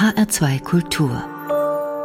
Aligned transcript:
HR2 0.00 0.62
Kultur. 0.62 1.22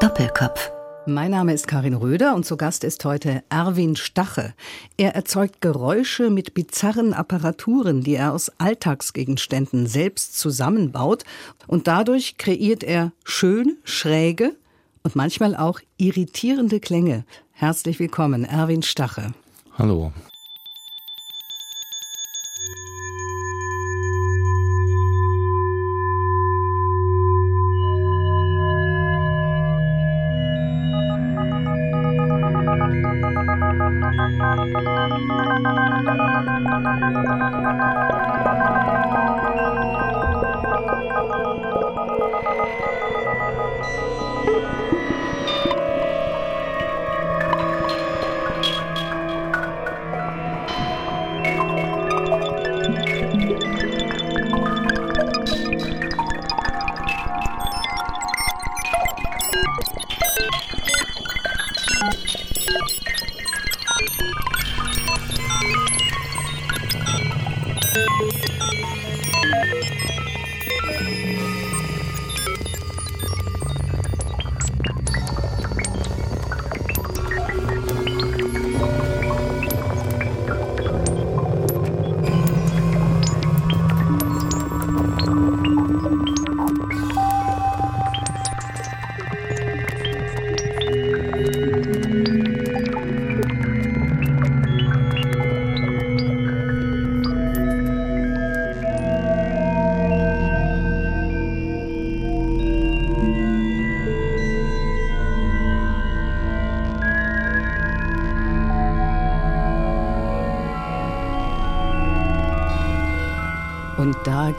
Doppelkopf. 0.02 0.70
Mein 1.06 1.32
Name 1.32 1.54
ist 1.54 1.66
Karin 1.66 1.94
Röder 1.94 2.36
und 2.36 2.46
zu 2.46 2.58
Gast 2.58 2.84
ist 2.84 3.06
heute 3.06 3.42
Erwin 3.48 3.96
Stache. 3.96 4.54
Er 4.98 5.16
erzeugt 5.16 5.62
Geräusche 5.62 6.30
mit 6.30 6.54
bizarren 6.54 7.14
Apparaturen, 7.14 8.02
die 8.02 8.16
er 8.16 8.34
aus 8.34 8.52
Alltagsgegenständen 8.58 9.88
selbst 9.88 10.38
zusammenbaut 10.38 11.24
und 11.68 11.88
dadurch 11.88 12.36
kreiert 12.36 12.84
er 12.84 13.14
schön, 13.24 13.78
schräge 13.86 14.58
und 15.04 15.16
manchmal 15.16 15.56
auch 15.56 15.80
irritierende 15.96 16.82
Klänge. 16.82 17.24
Herzlich 17.54 17.98
willkommen, 18.00 18.44
Erwin 18.44 18.84
Stache. 18.84 19.34
Hallo. 19.78 20.12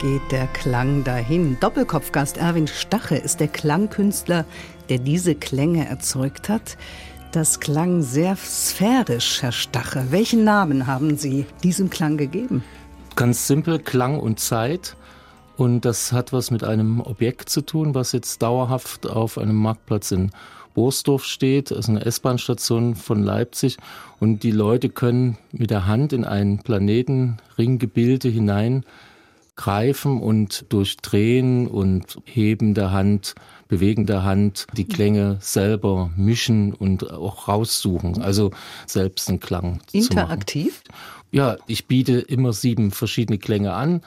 Geht 0.07 0.31
der 0.31 0.47
Klang 0.47 1.03
dahin. 1.03 1.57
Doppelkopfgast 1.59 2.37
Erwin 2.37 2.67
Stache 2.67 3.17
ist 3.17 3.41
der 3.41 3.49
Klangkünstler, 3.49 4.45
der 4.87 4.99
diese 4.99 5.35
Klänge 5.35 5.85
erzeugt 5.85 6.47
hat. 6.47 6.77
Das 7.33 7.59
klang 7.59 8.03
sehr 8.03 8.37
sphärisch, 8.37 9.41
Herr 9.41 9.51
Stache. 9.51 10.05
Welchen 10.09 10.45
Namen 10.45 10.87
haben 10.87 11.17
Sie 11.17 11.45
diesem 11.61 11.89
Klang 11.89 12.15
gegeben? 12.15 12.63
Ganz 13.17 13.47
simpel, 13.47 13.79
Klang 13.79 14.17
und 14.17 14.39
Zeit. 14.39 14.95
Und 15.57 15.83
das 15.83 16.13
hat 16.13 16.31
was 16.31 16.51
mit 16.51 16.63
einem 16.63 17.01
Objekt 17.01 17.49
zu 17.49 17.59
tun, 17.59 17.93
was 17.93 18.13
jetzt 18.13 18.41
dauerhaft 18.41 19.09
auf 19.09 19.37
einem 19.37 19.57
Marktplatz 19.57 20.11
in 20.11 20.31
Borsdorf 20.73 21.25
steht, 21.25 21.73
also 21.73 21.91
eine 21.91 22.05
S-Bahn-Station 22.05 22.95
von 22.95 23.23
Leipzig. 23.23 23.75
Und 24.21 24.43
die 24.43 24.51
Leute 24.51 24.87
können 24.87 25.37
mit 25.51 25.69
der 25.69 25.85
Hand 25.85 26.13
in 26.13 26.23
ein 26.23 26.59
Planetenringgebilde 26.59 28.29
hinein 28.29 28.85
greifen 29.57 30.21
und 30.21 30.65
durch 30.69 30.95
Drehen 30.97 31.67
und 31.67 32.19
Heben 32.23 32.73
der 32.73 32.91
Hand, 32.91 33.35
Bewegen 33.67 34.05
der 34.05 34.23
Hand 34.23 34.67
die 34.77 34.87
Klänge 34.87 35.37
selber 35.41 36.09
mischen 36.15 36.73
und 36.73 37.11
auch 37.11 37.49
raussuchen. 37.49 38.21
Also 38.21 38.51
selbst 38.85 39.27
einen 39.27 39.41
Klang 39.41 39.81
Interaktiv? 39.91 40.83
zu 40.85 40.91
machen. 40.91 41.03
Ja, 41.31 41.57
ich 41.67 41.87
biete 41.87 42.19
immer 42.19 42.53
sieben 42.53 42.91
verschiedene 42.91 43.37
Klänge 43.37 43.73
an 43.73 44.01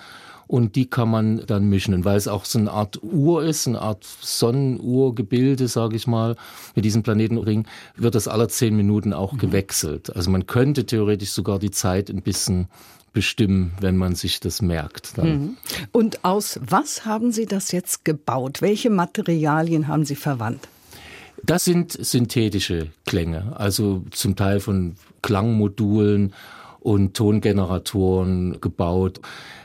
und 0.47 0.75
die 0.75 0.87
kann 0.87 1.09
man 1.09 1.47
dann 1.47 1.69
mischen. 1.69 1.95
Und 1.95 2.05
weil 2.05 2.17
es 2.17 2.27
auch 2.27 2.45
so 2.45 2.59
eine 2.59 2.73
Art 2.73 3.01
Uhr 3.03 3.45
ist, 3.45 3.69
eine 3.69 3.81
Art 3.81 4.05
Sonnenuhrgebilde, 4.05 5.69
sage 5.69 5.95
ich 5.95 6.07
mal, 6.07 6.35
mit 6.75 6.85
diesem 6.85 7.03
Planetenring, 7.03 7.67
wird 7.97 8.15
das 8.15 8.27
alle 8.27 8.49
zehn 8.49 8.75
Minuten 8.75 9.13
auch 9.13 9.35
mhm. 9.35 9.39
gewechselt. 9.39 10.15
Also 10.17 10.31
man 10.31 10.47
könnte 10.47 10.87
theoretisch 10.87 11.31
sogar 11.31 11.59
die 11.59 11.71
Zeit 11.71 12.09
ein 12.09 12.23
bisschen 12.23 12.67
bestimmen, 13.13 13.73
wenn 13.81 13.97
man 13.97 14.15
sich 14.15 14.41
das 14.41 14.63
merkt. 14.63 15.19
Mhm. 15.19 15.57
Und 15.93 16.25
aus 16.25 16.61
was 16.63 17.05
haben 17.05 17.33
Sie 17.33 17.47
das 17.47 17.73
jetzt 17.73 18.05
gebaut? 18.05 18.63
Welche 18.63 18.91
Materialien 18.91 19.89
haben 19.89 20.05
Sie 20.05 20.17
verwandt? 20.17 20.69
Das 21.43 21.65
sind 21.65 21.93
synthetische 21.93 22.89
Klänge, 23.07 23.57
also 23.57 24.05
zum 24.11 24.37
Teil 24.37 24.61
von 24.61 24.97
Klangmodulen 25.23 26.35
und 26.81 27.15
Tongeneratoren 27.15 28.61
gebaut 28.61 29.21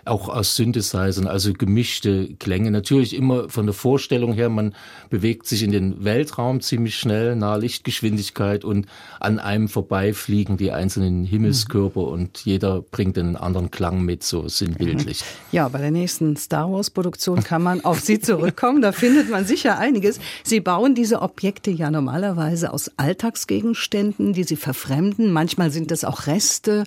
auch 0.06 0.30
aus 0.30 0.56
Synthesizern, 0.56 1.28
also 1.28 1.52
gemischte 1.54 2.36
Klänge. 2.36 2.70
Natürlich 2.70 3.16
immer 3.16 3.50
von 3.50 3.66
der 3.66 3.74
Vorstellung 3.74 4.34
her, 4.34 4.50
man 4.50 4.76
bewegt 5.10 5.48
sich 5.48 5.64
in 5.64 5.72
den 5.72 6.04
Weltraum 6.04 6.62
ziemlich 6.62 6.96
schnell, 6.96 7.36
nahe 7.36 7.60
Lichtgeschwindigkeit 7.60 8.64
und 8.64 8.86
an 9.20 9.40
einem 9.40 9.68
vorbeifliegen 9.68 10.58
die 10.58 10.72
einzelnen 10.72 11.26
Himmelskörper 11.26 12.02
mhm. 12.02 12.08
und 12.08 12.46
jeder 12.46 12.82
bringt 12.82 13.18
einen 13.18 13.36
anderen 13.36 13.72
Klang 13.72 14.04
mit, 14.04 14.24
so 14.24 14.48
sinnbildlich. 14.48 15.24
Ja, 15.52 15.68
bei 15.70 15.80
der 15.80 15.92
nächsten 15.92 16.38
Star 16.38 16.72
Wars 16.72 16.92
Produktion 16.92 17.44
kann 17.44 17.64
man 17.64 17.84
auf 17.84 18.00
Sie 18.00 18.20
zurückkommen, 18.20 18.82
da 18.82 18.92
findet 18.92 19.30
man 19.30 19.46
sicher 19.46 19.80
einiges. 19.80 20.20
Sie 20.44 20.60
bauen 20.60 20.94
diese 20.94 21.22
Objekte 21.22 21.72
ja 21.72 21.90
normalerweise 21.90 22.72
aus 22.72 22.92
Alltagsgegenständen, 22.98 24.34
die 24.34 24.44
Sie 24.44 24.56
verfremden. 24.56 25.32
Manchmal 25.32 25.72
sind 25.72 25.90
das 25.90 26.04
auch 26.04 26.28
Reste 26.28 26.84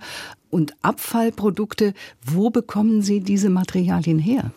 und 0.51 0.75
Abfallprodukte. 0.83 1.95
Wo 2.23 2.51
bekommen 2.51 3.03
Sie 3.03 3.21
diese 3.21 3.51
Materialien 3.51 4.19
her? 4.19 4.51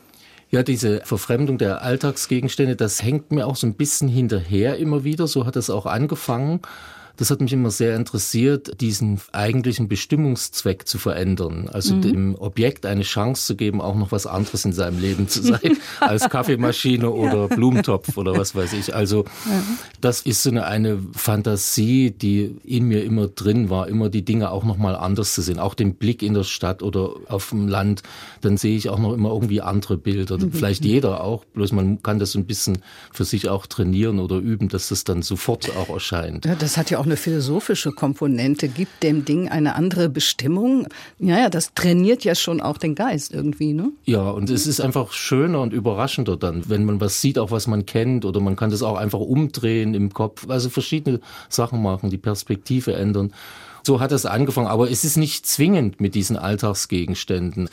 Ja, 0.49 0.63
diese 0.63 1.01
Verfremdung 1.05 1.57
der 1.57 1.81
Alltagsgegenstände, 1.81 2.75
das 2.75 3.01
hängt 3.01 3.31
mir 3.31 3.47
auch 3.47 3.55
so 3.55 3.65
ein 3.67 3.75
bisschen 3.75 4.09
hinterher 4.09 4.77
immer 4.77 5.03
wieder. 5.05 5.27
So 5.27 5.45
hat 5.45 5.55
es 5.55 5.69
auch 5.69 5.85
angefangen. 5.85 6.59
Das 7.17 7.29
hat 7.29 7.41
mich 7.41 7.53
immer 7.53 7.71
sehr 7.71 7.95
interessiert, 7.95 8.81
diesen 8.81 9.21
eigentlichen 9.31 9.87
Bestimmungszweck 9.87 10.87
zu 10.87 10.97
verändern. 10.97 11.69
Also 11.71 11.95
mhm. 11.95 12.01
dem 12.01 12.35
Objekt 12.35 12.85
eine 12.85 13.03
Chance 13.03 13.45
zu 13.45 13.55
geben, 13.55 13.81
auch 13.81 13.95
noch 13.95 14.11
was 14.11 14.25
anderes 14.25 14.65
in 14.65 14.73
seinem 14.73 14.99
Leben 14.99 15.27
zu 15.27 15.41
sein, 15.41 15.77
als 15.99 16.29
Kaffeemaschine 16.29 17.09
oder. 17.09 17.51
Blumentopf 17.55 18.17
oder 18.17 18.37
was 18.37 18.55
weiß 18.55 18.73
ich. 18.73 18.95
Also 18.95 19.25
das 19.99 20.21
ist 20.21 20.43
so 20.43 20.49
eine, 20.49 20.65
eine 20.65 20.99
Fantasie, 21.13 22.11
die 22.11 22.55
in 22.63 22.85
mir 22.85 23.03
immer 23.03 23.27
drin 23.27 23.69
war, 23.69 23.87
immer 23.87 24.09
die 24.09 24.23
Dinge 24.23 24.51
auch 24.51 24.63
noch 24.63 24.77
mal 24.77 24.95
anders 24.95 25.33
zu 25.33 25.41
sehen. 25.41 25.59
Auch 25.59 25.73
den 25.73 25.95
Blick 25.95 26.23
in 26.23 26.33
der 26.33 26.43
Stadt 26.43 26.81
oder 26.81 27.11
auf 27.27 27.49
dem 27.49 27.67
Land, 27.67 28.03
dann 28.41 28.57
sehe 28.57 28.75
ich 28.75 28.89
auch 28.89 28.99
noch 28.99 29.13
immer 29.13 29.29
irgendwie 29.29 29.61
andere 29.61 29.97
Bilder. 29.97 30.37
Mhm. 30.37 30.51
Vielleicht 30.51 30.85
jeder 30.85 31.23
auch, 31.23 31.45
bloß 31.45 31.71
man 31.71 32.01
kann 32.01 32.19
das 32.19 32.31
so 32.31 32.39
ein 32.39 32.45
bisschen 32.45 32.79
für 33.11 33.25
sich 33.25 33.49
auch 33.49 33.67
trainieren 33.67 34.19
oder 34.19 34.37
üben, 34.37 34.69
dass 34.69 34.89
das 34.89 35.03
dann 35.03 35.21
sofort 35.21 35.75
auch 35.75 35.89
erscheint. 35.89 36.45
Ja, 36.45 36.55
das 36.55 36.77
hat 36.77 36.89
ja 36.89 36.99
auch 37.01 37.05
eine 37.05 37.17
philosophische 37.17 37.91
Komponente, 37.91 38.67
gibt 38.67 39.01
dem 39.01 39.25
Ding 39.25 39.49
eine 39.49 39.73
andere 39.73 40.07
Bestimmung. 40.07 40.87
Ja, 41.17 41.39
ja, 41.39 41.49
das 41.49 41.73
trainiert 41.73 42.23
ja 42.23 42.35
schon 42.35 42.61
auch 42.61 42.77
den 42.77 42.93
Geist 42.93 43.33
irgendwie, 43.33 43.73
ne? 43.73 43.91
Ja, 44.05 44.29
und 44.29 44.51
es 44.51 44.67
ist 44.67 44.81
einfach 44.81 45.11
schöner 45.11 45.61
und 45.61 45.73
überraschender 45.73 46.37
dann, 46.37 46.69
wenn 46.69 46.85
man 46.85 47.01
was 47.01 47.19
sieht, 47.19 47.39
auch 47.39 47.49
was 47.49 47.65
man 47.65 47.87
kennt, 47.87 48.23
oder 48.23 48.39
man 48.39 48.55
kann 48.55 48.69
das 48.69 48.83
auch 48.83 48.97
einfach 48.97 49.19
umdrehen 49.19 49.95
im 49.95 50.13
Kopf, 50.13 50.47
also 50.47 50.69
verschiedene 50.69 51.21
Sachen 51.49 51.81
machen, 51.81 52.11
die 52.11 52.19
Perspektive 52.19 52.93
ändern. 52.93 53.33
So 53.81 53.99
hat 53.99 54.11
es 54.11 54.27
angefangen, 54.27 54.67
aber 54.67 54.91
es 54.91 55.03
ist 55.03 55.17
nicht 55.17 55.47
zwingend 55.47 55.99
mit 56.01 56.13
diesen 56.13 56.37
Alltagsgegenständen. 56.37 57.67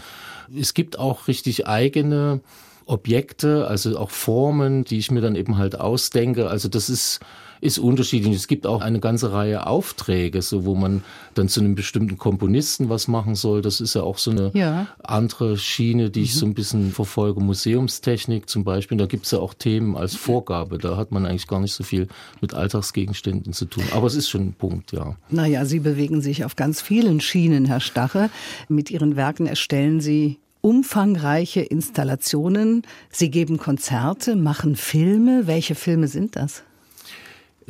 Es 0.58 0.72
gibt 0.72 0.98
auch 0.98 1.28
richtig 1.28 1.66
eigene 1.66 2.40
Objekte, 2.86 3.68
also 3.68 3.98
auch 3.98 4.10
Formen, 4.10 4.84
die 4.84 4.96
ich 4.96 5.10
mir 5.10 5.20
dann 5.20 5.34
eben 5.34 5.58
halt 5.58 5.78
ausdenke. 5.78 6.48
Also 6.48 6.70
das 6.70 6.88
ist 6.88 7.20
ist 7.60 7.78
unterschiedlich. 7.78 8.34
Es 8.34 8.48
gibt 8.48 8.66
auch 8.66 8.80
eine 8.80 9.00
ganze 9.00 9.32
Reihe 9.32 9.66
Aufträge, 9.66 10.42
so 10.42 10.64
wo 10.64 10.74
man 10.74 11.02
dann 11.34 11.48
zu 11.48 11.60
einem 11.60 11.74
bestimmten 11.74 12.18
Komponisten 12.18 12.88
was 12.88 13.08
machen 13.08 13.34
soll. 13.34 13.62
Das 13.62 13.80
ist 13.80 13.94
ja 13.94 14.02
auch 14.02 14.18
so 14.18 14.30
eine 14.30 14.50
ja. 14.54 14.86
andere 15.02 15.56
Schiene, 15.56 16.10
die 16.10 16.22
ich 16.22 16.34
mhm. 16.34 16.38
so 16.38 16.46
ein 16.46 16.54
bisschen 16.54 16.92
verfolge. 16.92 17.40
Museumstechnik 17.40 18.48
zum 18.48 18.64
Beispiel. 18.64 18.98
Da 18.98 19.06
gibt 19.06 19.26
es 19.26 19.32
ja 19.32 19.38
auch 19.38 19.54
Themen 19.54 19.96
als 19.96 20.14
Vorgabe. 20.14 20.78
Da 20.78 20.96
hat 20.96 21.12
man 21.12 21.26
eigentlich 21.26 21.46
gar 21.46 21.60
nicht 21.60 21.74
so 21.74 21.84
viel 21.84 22.08
mit 22.40 22.54
Alltagsgegenständen 22.54 23.52
zu 23.52 23.66
tun. 23.66 23.84
Aber 23.94 24.06
es 24.06 24.14
ist 24.14 24.28
schon 24.28 24.48
ein 24.48 24.52
Punkt, 24.52 24.92
ja. 24.92 25.16
Naja, 25.30 25.64
Sie 25.64 25.80
bewegen 25.80 26.20
sich 26.20 26.44
auf 26.44 26.56
ganz 26.56 26.80
vielen 26.80 27.20
Schienen, 27.20 27.64
Herr 27.64 27.80
Stache. 27.80 28.30
Mit 28.68 28.90
Ihren 28.90 29.16
Werken 29.16 29.46
erstellen 29.46 30.00
Sie 30.00 30.38
umfangreiche 30.60 31.60
Installationen. 31.60 32.82
Sie 33.10 33.30
geben 33.30 33.58
Konzerte, 33.58 34.36
machen 34.36 34.76
Filme. 34.76 35.46
Welche 35.46 35.74
Filme 35.74 36.08
sind 36.08 36.36
das? 36.36 36.62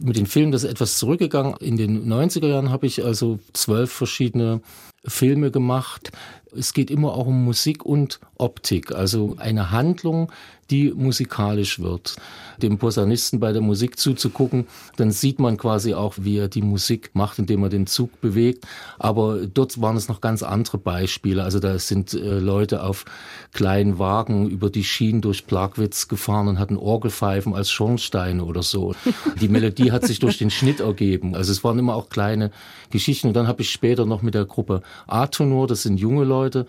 Mit 0.01 0.17
den 0.17 0.27
Filmen 0.27 0.53
das 0.53 0.65
ist 0.65 0.71
etwas 0.71 0.99
zurückgegangen. 0.99 1.55
In 1.61 1.77
den 1.77 2.11
90er 2.13 2.47
Jahren 2.47 2.71
habe 2.71 2.87
ich 2.87 3.05
also 3.05 3.39
zwölf 3.53 3.91
verschiedene 3.91 4.61
Filme 5.05 5.51
gemacht. 5.51 6.13
Es 6.57 6.73
geht 6.73 6.91
immer 6.91 7.15
auch 7.15 7.27
um 7.27 7.45
Musik 7.45 7.85
und 7.85 8.21
Optik, 8.37 8.93
also 8.93 9.37
eine 9.39 9.71
Handlung, 9.71 10.33
die 10.71 10.93
musikalisch 10.95 11.81
wird. 11.81 12.17
Dem 12.61 12.79
Posaunisten 12.79 13.41
bei 13.41 13.53
der 13.53 13.63
Musik 13.63 13.99
zuzugucken, 13.99 14.67
dann 14.97 15.11
sieht 15.11 15.39
man 15.39 15.57
quasi 15.57 15.95
auch, 15.95 16.15
wie 16.19 16.39
er 16.39 16.49
die 16.49 16.63
Musik 16.63 17.11
macht, 17.15 17.39
indem 17.39 17.63
er 17.63 17.69
den 17.69 17.87
Zug 17.87 18.21
bewegt. 18.21 18.67
Aber 18.99 19.47
dort 19.47 19.81
waren 19.81 19.97
es 19.97 20.09
noch 20.09 20.21
ganz 20.21 20.43
andere 20.43 20.79
Beispiele. 20.79 21.43
Also 21.45 21.61
da 21.61 21.79
sind 21.79 22.15
äh, 22.15 22.39
Leute 22.39 22.83
auf 22.83 23.05
kleinen 23.53 23.99
Wagen 23.99 24.51
über 24.51 24.71
die 24.71 24.85
Schienen 24.85 25.21
durch 25.21 25.47
Plagwitz 25.47 26.09
gefahren 26.09 26.49
und 26.49 26.59
hatten 26.59 26.77
Orgelpfeifen 26.77 27.55
als 27.55 27.71
Schornsteine 27.71 28.45
oder 28.45 28.63
so. 28.63 28.95
Die 29.41 29.49
Melodie 29.49 29.93
hat 29.93 30.07
sich 30.07 30.19
durch 30.19 30.39
den 30.39 30.51
Schnitt 30.51 30.81
ergeben. 30.81 31.35
Also 31.35 31.53
es 31.53 31.65
waren 31.65 31.79
immer 31.79 31.95
auch 31.95 32.09
kleine 32.09 32.51
Geschichten. 32.91 33.29
Und 33.29 33.35
dann 33.35 33.47
habe 33.47 33.63
ich 33.63 33.71
später 33.71 34.05
noch 34.05 34.23
mit 34.23 34.35
der 34.35 34.45
Gruppe 34.45 34.83
Atonor, 35.07 35.67
das 35.67 35.83
sind 35.83 35.99
junge 35.99 36.25
Leute, 36.25 36.67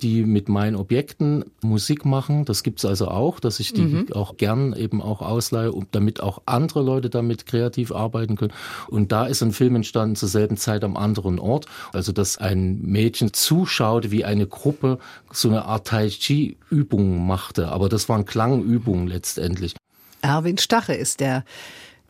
die 0.00 0.24
mit 0.24 0.48
meinen 0.48 0.76
Objekten 0.76 1.44
Musik 1.62 2.04
machen. 2.04 2.44
Das 2.44 2.62
gibt's 2.62 2.84
also 2.84 3.08
auch, 3.08 3.40
dass 3.40 3.60
ich 3.60 3.72
die 3.72 3.82
mhm. 3.82 4.12
auch 4.12 4.36
gern 4.36 4.72
eben 4.72 5.02
auch 5.02 5.20
ausleihe, 5.20 5.72
damit 5.90 6.22
auch 6.22 6.42
andere 6.46 6.82
Leute 6.82 7.10
damit 7.10 7.46
kreativ 7.46 7.92
arbeiten 7.92 8.36
können. 8.36 8.52
Und 8.88 9.12
da 9.12 9.26
ist 9.26 9.42
ein 9.42 9.52
Film 9.52 9.76
entstanden 9.76 10.16
zur 10.16 10.28
selben 10.28 10.56
Zeit 10.56 10.84
am 10.84 10.96
anderen 10.96 11.38
Ort. 11.38 11.66
Also, 11.92 12.12
dass 12.12 12.38
ein 12.38 12.80
Mädchen 12.82 13.32
zuschaut, 13.32 14.10
wie 14.10 14.24
eine 14.24 14.46
Gruppe 14.46 14.98
so 15.32 15.48
eine 15.48 15.64
Art 15.64 15.86
Tai 15.86 16.08
Chi-Übung 16.08 17.26
machte. 17.26 17.68
Aber 17.68 17.88
das 17.88 18.08
waren 18.08 18.24
Klangübungen 18.24 19.06
letztendlich. 19.06 19.74
Erwin 20.22 20.58
Stache 20.58 20.94
ist 20.94 21.20
der 21.20 21.44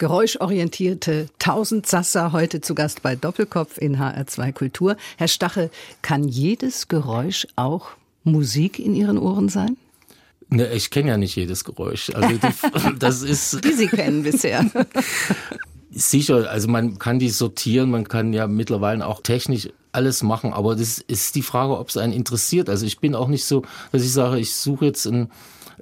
geräuschorientierte 0.00 1.28
Tausendsasser 1.38 2.32
heute 2.32 2.62
zu 2.62 2.74
Gast 2.74 3.02
bei 3.02 3.16
Doppelkopf 3.16 3.76
in 3.76 3.98
HR2 3.98 4.52
Kultur. 4.52 4.96
Herr 5.18 5.28
Stache, 5.28 5.70
kann 6.00 6.26
jedes 6.26 6.88
Geräusch 6.88 7.46
auch 7.54 7.90
Musik 8.24 8.78
in 8.78 8.94
Ihren 8.94 9.18
Ohren 9.18 9.50
sein? 9.50 9.76
Ne, 10.48 10.72
ich 10.72 10.90
kenne 10.90 11.10
ja 11.10 11.16
nicht 11.18 11.36
jedes 11.36 11.64
Geräusch. 11.64 12.10
Also 12.14 12.28
die, 12.30 12.98
das 12.98 13.22
ist 13.22 13.62
die 13.62 13.72
Sie 13.72 13.88
kennen 13.88 14.22
bisher. 14.22 14.64
Sicher, 15.90 16.50
also 16.50 16.68
man 16.68 16.98
kann 16.98 17.18
die 17.18 17.30
sortieren, 17.30 17.90
man 17.90 18.06
kann 18.06 18.32
ja 18.32 18.46
mittlerweile 18.46 19.06
auch 19.06 19.22
technisch 19.22 19.68
alles 19.92 20.22
machen, 20.22 20.52
aber 20.52 20.76
das 20.76 20.98
ist 20.98 21.34
die 21.34 21.42
Frage, 21.42 21.76
ob 21.76 21.88
es 21.88 21.96
einen 21.96 22.12
interessiert. 22.12 22.68
Also 22.68 22.86
ich 22.86 23.00
bin 23.00 23.16
auch 23.16 23.26
nicht 23.26 23.44
so, 23.44 23.62
dass 23.90 24.02
ich 24.02 24.12
sage, 24.12 24.38
ich 24.38 24.54
suche 24.54 24.84
jetzt 24.84 25.06
ein 25.06 25.30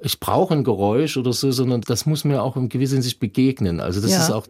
ich 0.01 0.19
brauche 0.19 0.53
ein 0.53 0.63
Geräusch 0.63 1.17
oder 1.17 1.33
so, 1.33 1.51
sondern 1.51 1.81
das 1.81 2.05
muss 2.05 2.23
mir 2.23 2.41
auch 2.41 2.55
im 2.55 2.69
gewissen 2.69 3.01
sich 3.01 3.19
begegnen. 3.19 3.79
Also 3.79 4.01
das 4.01 4.11
ja. 4.11 4.21
ist 4.21 4.31
auch 4.31 4.47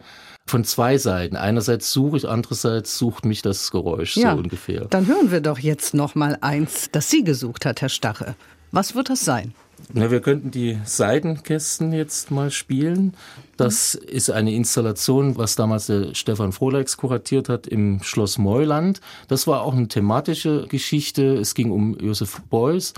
von 0.47 0.63
zwei 0.63 0.97
Seiten. 0.97 1.35
Einerseits 1.35 1.91
suche 1.91 2.17
ich, 2.17 2.27
andererseits 2.27 2.97
sucht 2.97 3.25
mich 3.25 3.41
das 3.41 3.71
Geräusch 3.71 4.17
ja. 4.17 4.33
so 4.33 4.39
ungefähr. 4.39 4.85
Dann 4.85 5.07
hören 5.07 5.31
wir 5.31 5.41
doch 5.41 5.59
jetzt 5.59 5.93
noch 5.93 6.15
mal 6.15 6.37
eins, 6.41 6.89
das 6.91 7.09
Sie 7.09 7.23
gesucht 7.23 7.65
hat, 7.65 7.81
Herr 7.81 7.89
Stache. 7.89 8.35
Was 8.71 8.95
wird 8.95 9.09
das 9.09 9.25
sein? 9.25 9.53
Na, 9.93 10.11
wir 10.11 10.21
könnten 10.21 10.51
die 10.51 10.77
Seidenkästen 10.85 11.93
jetzt 11.93 12.29
mal 12.29 12.51
spielen. 12.51 13.15
Das 13.57 13.95
ist 13.95 14.29
eine 14.29 14.53
Installation, 14.53 15.37
was 15.37 15.55
damals 15.55 15.87
der 15.87 16.13
Stefan 16.13 16.51
Frohleix 16.51 16.95
kuratiert 16.97 17.49
hat 17.49 17.67
im 17.67 18.01
Schloss 18.03 18.37
Meuland. 18.37 19.01
Das 19.27 19.47
war 19.47 19.63
auch 19.63 19.73
eine 19.73 19.87
thematische 19.87 20.67
Geschichte. 20.67 21.35
Es 21.35 21.55
ging 21.55 21.71
um 21.71 21.97
Josef 21.99 22.41
Beuys. 22.49 22.93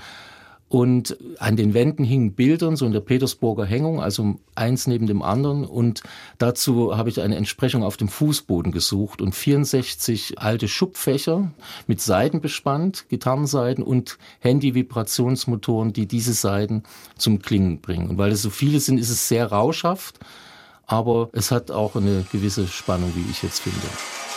Und 0.72 1.18
an 1.38 1.58
den 1.58 1.74
Wänden 1.74 2.06
hingen 2.06 2.32
Bildern, 2.32 2.78
so 2.78 2.86
in 2.86 2.94
der 2.94 3.02
Petersburger 3.02 3.66
Hängung, 3.66 4.02
also 4.02 4.36
eins 4.56 4.88
neben 4.88 5.06
dem 5.06 5.22
anderen. 5.22 5.66
Und 5.66 6.02
dazu 6.38 6.96
habe 6.96 7.10
ich 7.10 7.20
eine 7.20 7.36
Entsprechung 7.36 7.84
auf 7.84 7.98
dem 7.98 8.08
Fußboden 8.08 8.72
gesucht 8.72 9.22
und 9.22 9.36
64 9.36 10.40
alte 10.40 10.70
Schubfächer 10.70 11.52
mit 11.88 12.00
Seiten 12.00 12.40
bespannt, 12.40 13.04
Gitarrenseiten 13.10 13.84
und 13.84 14.18
Handy-Vibrationsmotoren, 14.40 15.92
die 15.92 16.08
diese 16.08 16.32
Seiten 16.32 16.84
zum 17.18 17.42
Klingen 17.42 17.82
bringen. 17.82 18.10
Und 18.10 18.18
weil 18.18 18.32
es 18.32 18.42
so 18.42 18.50
viele 18.50 18.80
sind, 18.80 18.98
ist 18.98 19.10
es 19.10 19.28
sehr 19.28 19.48
rauschhaft, 19.48 20.20
aber 20.86 21.32
es 21.34 21.52
hat 21.52 21.70
auch 21.70 21.98
eine 21.98 22.24
gewisse 22.32 22.66
Spannung, 22.66 23.12
wie 23.14 23.30
ich 23.30 23.44
jetzt 23.44 23.60
finde. 23.60 24.31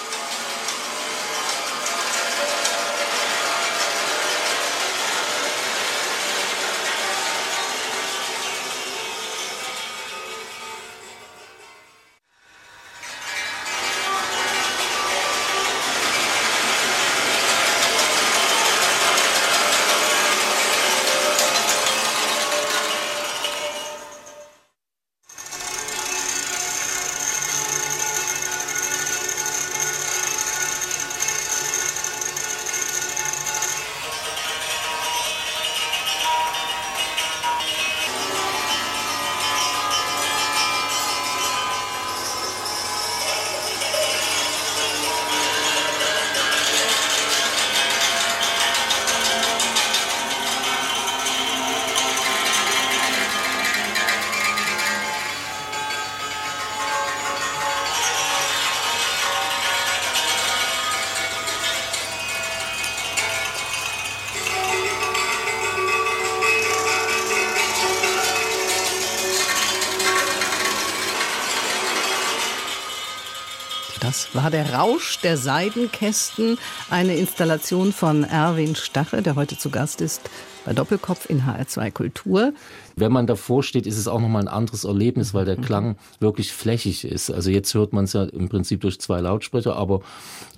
War 74.44 74.50
der 74.50 74.74
Rausch 74.74 75.20
der 75.20 75.38
Seidenkästen, 75.38 76.58
eine 76.90 77.16
Installation 77.16 77.94
von 77.94 78.24
Erwin 78.24 78.76
Stache, 78.76 79.22
der 79.22 79.36
heute 79.36 79.56
zu 79.56 79.70
Gast 79.70 80.02
ist 80.02 80.20
bei 80.66 80.74
Doppelkopf 80.74 81.30
in 81.30 81.44
HR2 81.44 81.90
Kultur. 81.90 82.52
Wenn 82.94 83.10
man 83.10 83.26
davor 83.26 83.62
steht, 83.62 83.86
ist 83.86 83.96
es 83.96 84.06
auch 84.06 84.20
nochmal 84.20 84.42
ein 84.42 84.48
anderes 84.48 84.84
Erlebnis, 84.84 85.32
weil 85.32 85.46
der 85.46 85.56
Klang 85.56 85.96
wirklich 86.20 86.52
flächig 86.52 87.06
ist. 87.06 87.30
Also 87.30 87.48
jetzt 87.48 87.72
hört 87.72 87.94
man 87.94 88.04
es 88.04 88.12
ja 88.12 88.24
im 88.24 88.50
Prinzip 88.50 88.82
durch 88.82 89.00
zwei 89.00 89.22
Lautsprecher, 89.22 89.76
aber 89.76 90.02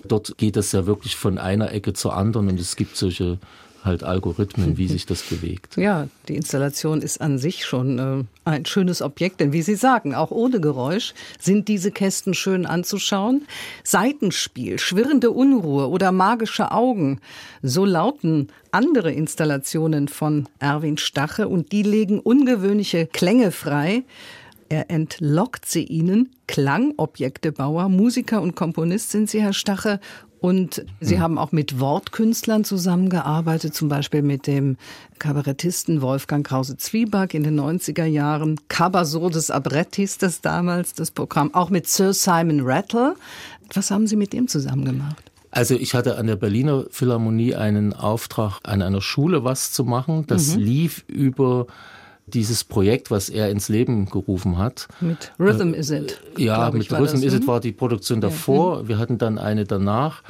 dort 0.03 0.37
geht 0.37 0.57
es 0.57 0.73
ja 0.73 0.85
wirklich 0.85 1.15
von 1.15 1.37
einer 1.37 1.71
Ecke 1.71 1.93
zur 1.93 2.13
anderen 2.13 2.49
und 2.49 2.59
es 2.59 2.75
gibt 2.75 2.97
solche 2.97 3.37
halt 3.87 4.03
Algorithmen, 4.03 4.77
wie 4.77 4.87
sich 4.87 5.05
das 5.05 5.23
bewegt. 5.23 5.75
Ja, 5.87 6.07
die 6.27 6.35
Installation 6.35 7.01
ist 7.01 7.21
an 7.21 7.37
sich 7.37 7.65
schon 7.65 7.99
äh, 7.99 8.23
ein 8.43 8.65
schönes 8.65 9.01
Objekt, 9.01 9.39
denn 9.39 9.53
wie 9.53 9.61
Sie 9.61 9.75
sagen, 9.75 10.13
auch 10.13 10.31
ohne 10.31 10.59
Geräusch 10.59 11.13
sind 11.39 11.69
diese 11.69 11.91
Kästen 11.91 12.33
schön 12.33 12.65
anzuschauen. 12.65 13.47
Seitenspiel, 13.83 14.79
schwirrende 14.79 15.31
Unruhe 15.31 15.87
oder 15.87 16.11
magische 16.11 16.71
Augen, 16.71 17.21
so 17.61 17.85
lauten 17.85 18.49
andere 18.71 19.13
Installationen 19.13 20.07
von 20.09 20.49
Erwin 20.59 20.97
Stache 20.97 21.47
und 21.47 21.71
die 21.71 21.83
legen 21.83 22.19
ungewöhnliche 22.19 23.07
Klänge 23.07 23.51
frei. 23.51 24.03
Er 24.69 24.89
entlockt 24.89 25.65
sie 25.65 25.83
ihnen. 25.83 26.29
Klangobjektebauer, 26.47 27.87
Musiker 27.89 28.41
und 28.41 28.55
Komponist 28.55 29.11
sind 29.11 29.29
Sie, 29.29 29.41
Herr 29.41 29.53
Stache. 29.53 29.99
Und 30.39 30.85
Sie 30.99 31.15
mhm. 31.15 31.19
haben 31.19 31.37
auch 31.37 31.51
mit 31.51 31.79
Wortkünstlern 31.79 32.63
zusammengearbeitet, 32.63 33.73
zum 33.73 33.89
Beispiel 33.89 34.21
mit 34.21 34.45
dem 34.45 34.77
Kabarettisten 35.19 36.01
Wolfgang 36.01 36.45
Krause-Zwieback 36.45 37.33
in 37.33 37.43
den 37.43 37.59
90er 37.59 38.05
Jahren. 38.05 38.59
Cabasso 38.67 39.29
des 39.29 39.49
Abrett 39.49 39.95
hieß 39.95 40.19
das 40.19 40.41
damals, 40.41 40.93
das 40.93 41.11
Programm. 41.11 41.53
Auch 41.53 41.69
mit 41.69 41.87
Sir 41.87 42.13
Simon 42.13 42.61
Rattle. 42.61 43.15
Was 43.73 43.89
haben 43.89 44.07
Sie 44.07 44.15
mit 44.15 44.33
dem 44.33 44.47
zusammen 44.47 44.85
gemacht? 44.85 45.31
Also 45.49 45.75
ich 45.75 45.93
hatte 45.95 46.17
an 46.17 46.27
der 46.27 46.35
Berliner 46.35 46.85
Philharmonie 46.91 47.55
einen 47.55 47.93
Auftrag, 47.93 48.59
an 48.63 48.81
einer 48.81 49.01
Schule 49.01 49.43
was 49.43 49.71
zu 49.71 49.85
machen. 49.85 50.25
Das 50.27 50.55
mhm. 50.55 50.61
lief 50.61 51.03
über 51.07 51.67
dieses 52.27 52.63
Projekt, 52.63 53.09
was 53.09 53.29
er 53.29 53.49
ins 53.49 53.69
Leben 53.69 54.05
gerufen 54.05 54.57
hat. 54.57 54.87
Mit 54.99 55.31
Rhythm 55.39 55.73
Is 55.73 55.89
It. 55.91 56.19
Ja, 56.37 56.69
mit 56.71 56.91
Rhythm 56.91 57.03
das, 57.03 57.23
Is 57.23 57.33
It 57.33 57.41
hm? 57.41 57.47
war 57.47 57.59
die 57.59 57.71
Produktion 57.71 58.21
davor. 58.21 58.77
Ja. 58.77 58.83
Mhm. 58.83 58.87
Wir 58.87 58.97
hatten 58.97 59.17
dann 59.17 59.37
eine 59.37 59.63
danach. 59.65 60.23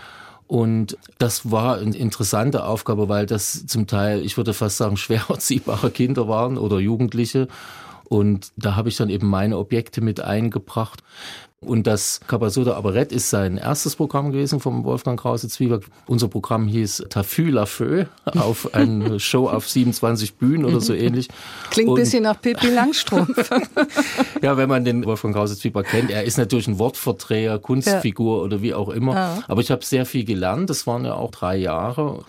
Und 0.48 0.98
das 1.18 1.52
war 1.52 1.78
eine 1.78 1.96
interessante 1.96 2.64
Aufgabe, 2.64 3.10
weil 3.10 3.26
das 3.26 3.66
zum 3.66 3.86
Teil, 3.86 4.22
ich 4.26 4.38
würde 4.38 4.54
fast 4.54 4.78
sagen, 4.78 4.96
schwer 4.98 5.24
erziehbare 5.28 5.92
Kinder 5.92 6.28
waren 6.28 6.58
oder 6.58 6.80
Jugendliche. 6.80 7.48
Und 8.10 8.52
da 8.56 8.76
habe 8.76 8.90
ich 8.90 8.98
dann 8.98 9.10
eben 9.10 9.28
meine 9.28 9.58
Objekte 9.58 10.02
mit 10.02 10.22
eingebracht. 10.22 11.04
Und 11.60 11.88
das 11.88 12.20
Cabasoda 12.28 12.76
Abarett 12.76 13.12
ist 13.12 13.32
sein 13.32 13.58
erstes 13.58 13.96
Programm 13.96 14.32
gewesen 14.32 14.60
vom 14.60 14.84
Wolfgang 14.84 15.20
Krause 15.20 15.50
Zwieback. 15.50 15.86
Unser 16.06 16.28
Programm 16.28 16.68
hieß 16.68 17.06
Tafü 17.10 17.50
la 17.50 17.66
Feu 17.66 18.06
auf 18.26 18.76
eine 18.76 19.20
Show 19.20 19.50
auf 19.50 19.68
27 19.68 20.36
Bühnen 20.36 20.66
oder 20.66 20.80
so 20.80 20.94
ähnlich. 20.94 21.30
Klingt 21.72 21.90
ein 21.90 21.96
bisschen 21.96 22.24
nach 22.24 22.40
Pippi 22.40 22.68
Langstrumpf. 22.68 23.50
ja, 24.44 24.56
wenn 24.56 24.70
man 24.70 24.86
den 24.86 25.04
Wolfgang 25.06 25.34
Krause 25.34 25.58
Zwieback 25.58 25.88
kennt, 25.88 26.12
er 26.12 26.26
ist 26.26 26.38
natürlich 26.38 26.68
ein 26.68 26.78
Wortverträger, 26.78 27.58
Kunstfigur 27.58 28.38
ja. 28.38 28.44
oder 28.44 28.62
wie 28.62 28.76
auch 28.76 28.90
immer. 28.90 29.16
Ja. 29.16 29.44
Aber 29.48 29.62
ich 29.62 29.72
habe 29.72 29.84
sehr 29.84 30.06
viel 30.06 30.26
gelernt. 30.26 30.70
Das 30.70 30.86
waren 30.86 31.06
ja 31.06 31.16
auch 31.16 31.32
drei 31.32 31.58
Jahre 31.58 32.24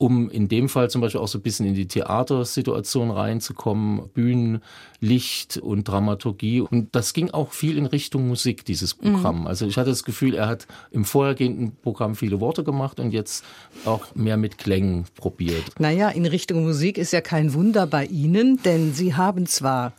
um 0.00 0.30
in 0.30 0.48
dem 0.48 0.70
Fall 0.70 0.88
zum 0.88 1.02
Beispiel 1.02 1.20
auch 1.20 1.28
so 1.28 1.36
ein 1.36 1.42
bisschen 1.42 1.66
in 1.66 1.74
die 1.74 1.86
Theatersituation 1.86 3.10
reinzukommen, 3.10 4.08
Bühnen, 4.14 4.62
Licht 4.98 5.58
und 5.58 5.86
Dramaturgie. 5.86 6.62
Und 6.62 6.94
das 6.94 7.12
ging 7.12 7.30
auch 7.32 7.52
viel 7.52 7.76
in 7.76 7.84
Richtung 7.84 8.26
Musik, 8.26 8.64
dieses 8.64 8.94
Programm. 8.94 9.42
Mhm. 9.42 9.46
Also 9.46 9.66
ich 9.66 9.76
hatte 9.76 9.90
das 9.90 10.02
Gefühl, 10.02 10.34
er 10.34 10.48
hat 10.48 10.66
im 10.90 11.04
vorhergehenden 11.04 11.76
Programm 11.82 12.14
viele 12.14 12.40
Worte 12.40 12.64
gemacht 12.64 12.98
und 12.98 13.10
jetzt 13.10 13.44
auch 13.84 14.14
mehr 14.14 14.38
mit 14.38 14.56
Klängen 14.56 15.04
probiert. 15.16 15.78
Naja, 15.78 16.08
in 16.08 16.24
Richtung 16.24 16.62
Musik 16.64 16.96
ist 16.96 17.12
ja 17.12 17.20
kein 17.20 17.52
Wunder 17.52 17.86
bei 17.86 18.06
Ihnen, 18.06 18.58
denn 18.62 18.94
Sie 18.94 19.14
haben 19.16 19.44
zwar 19.44 19.92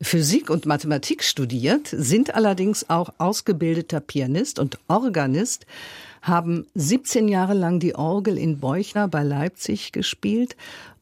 Physik 0.00 0.50
und 0.50 0.66
Mathematik 0.66 1.24
studiert, 1.24 1.88
sind 1.90 2.32
allerdings 2.32 2.88
auch 2.88 3.12
ausgebildeter 3.18 3.98
Pianist 3.98 4.60
und 4.60 4.78
Organist 4.86 5.66
haben 6.22 6.66
17 6.74 7.28
Jahre 7.28 7.54
lang 7.54 7.80
die 7.80 7.94
Orgel 7.94 8.38
in 8.38 8.58
Beuchner 8.58 9.08
bei 9.08 9.22
Leipzig 9.22 9.92
gespielt, 9.92 10.56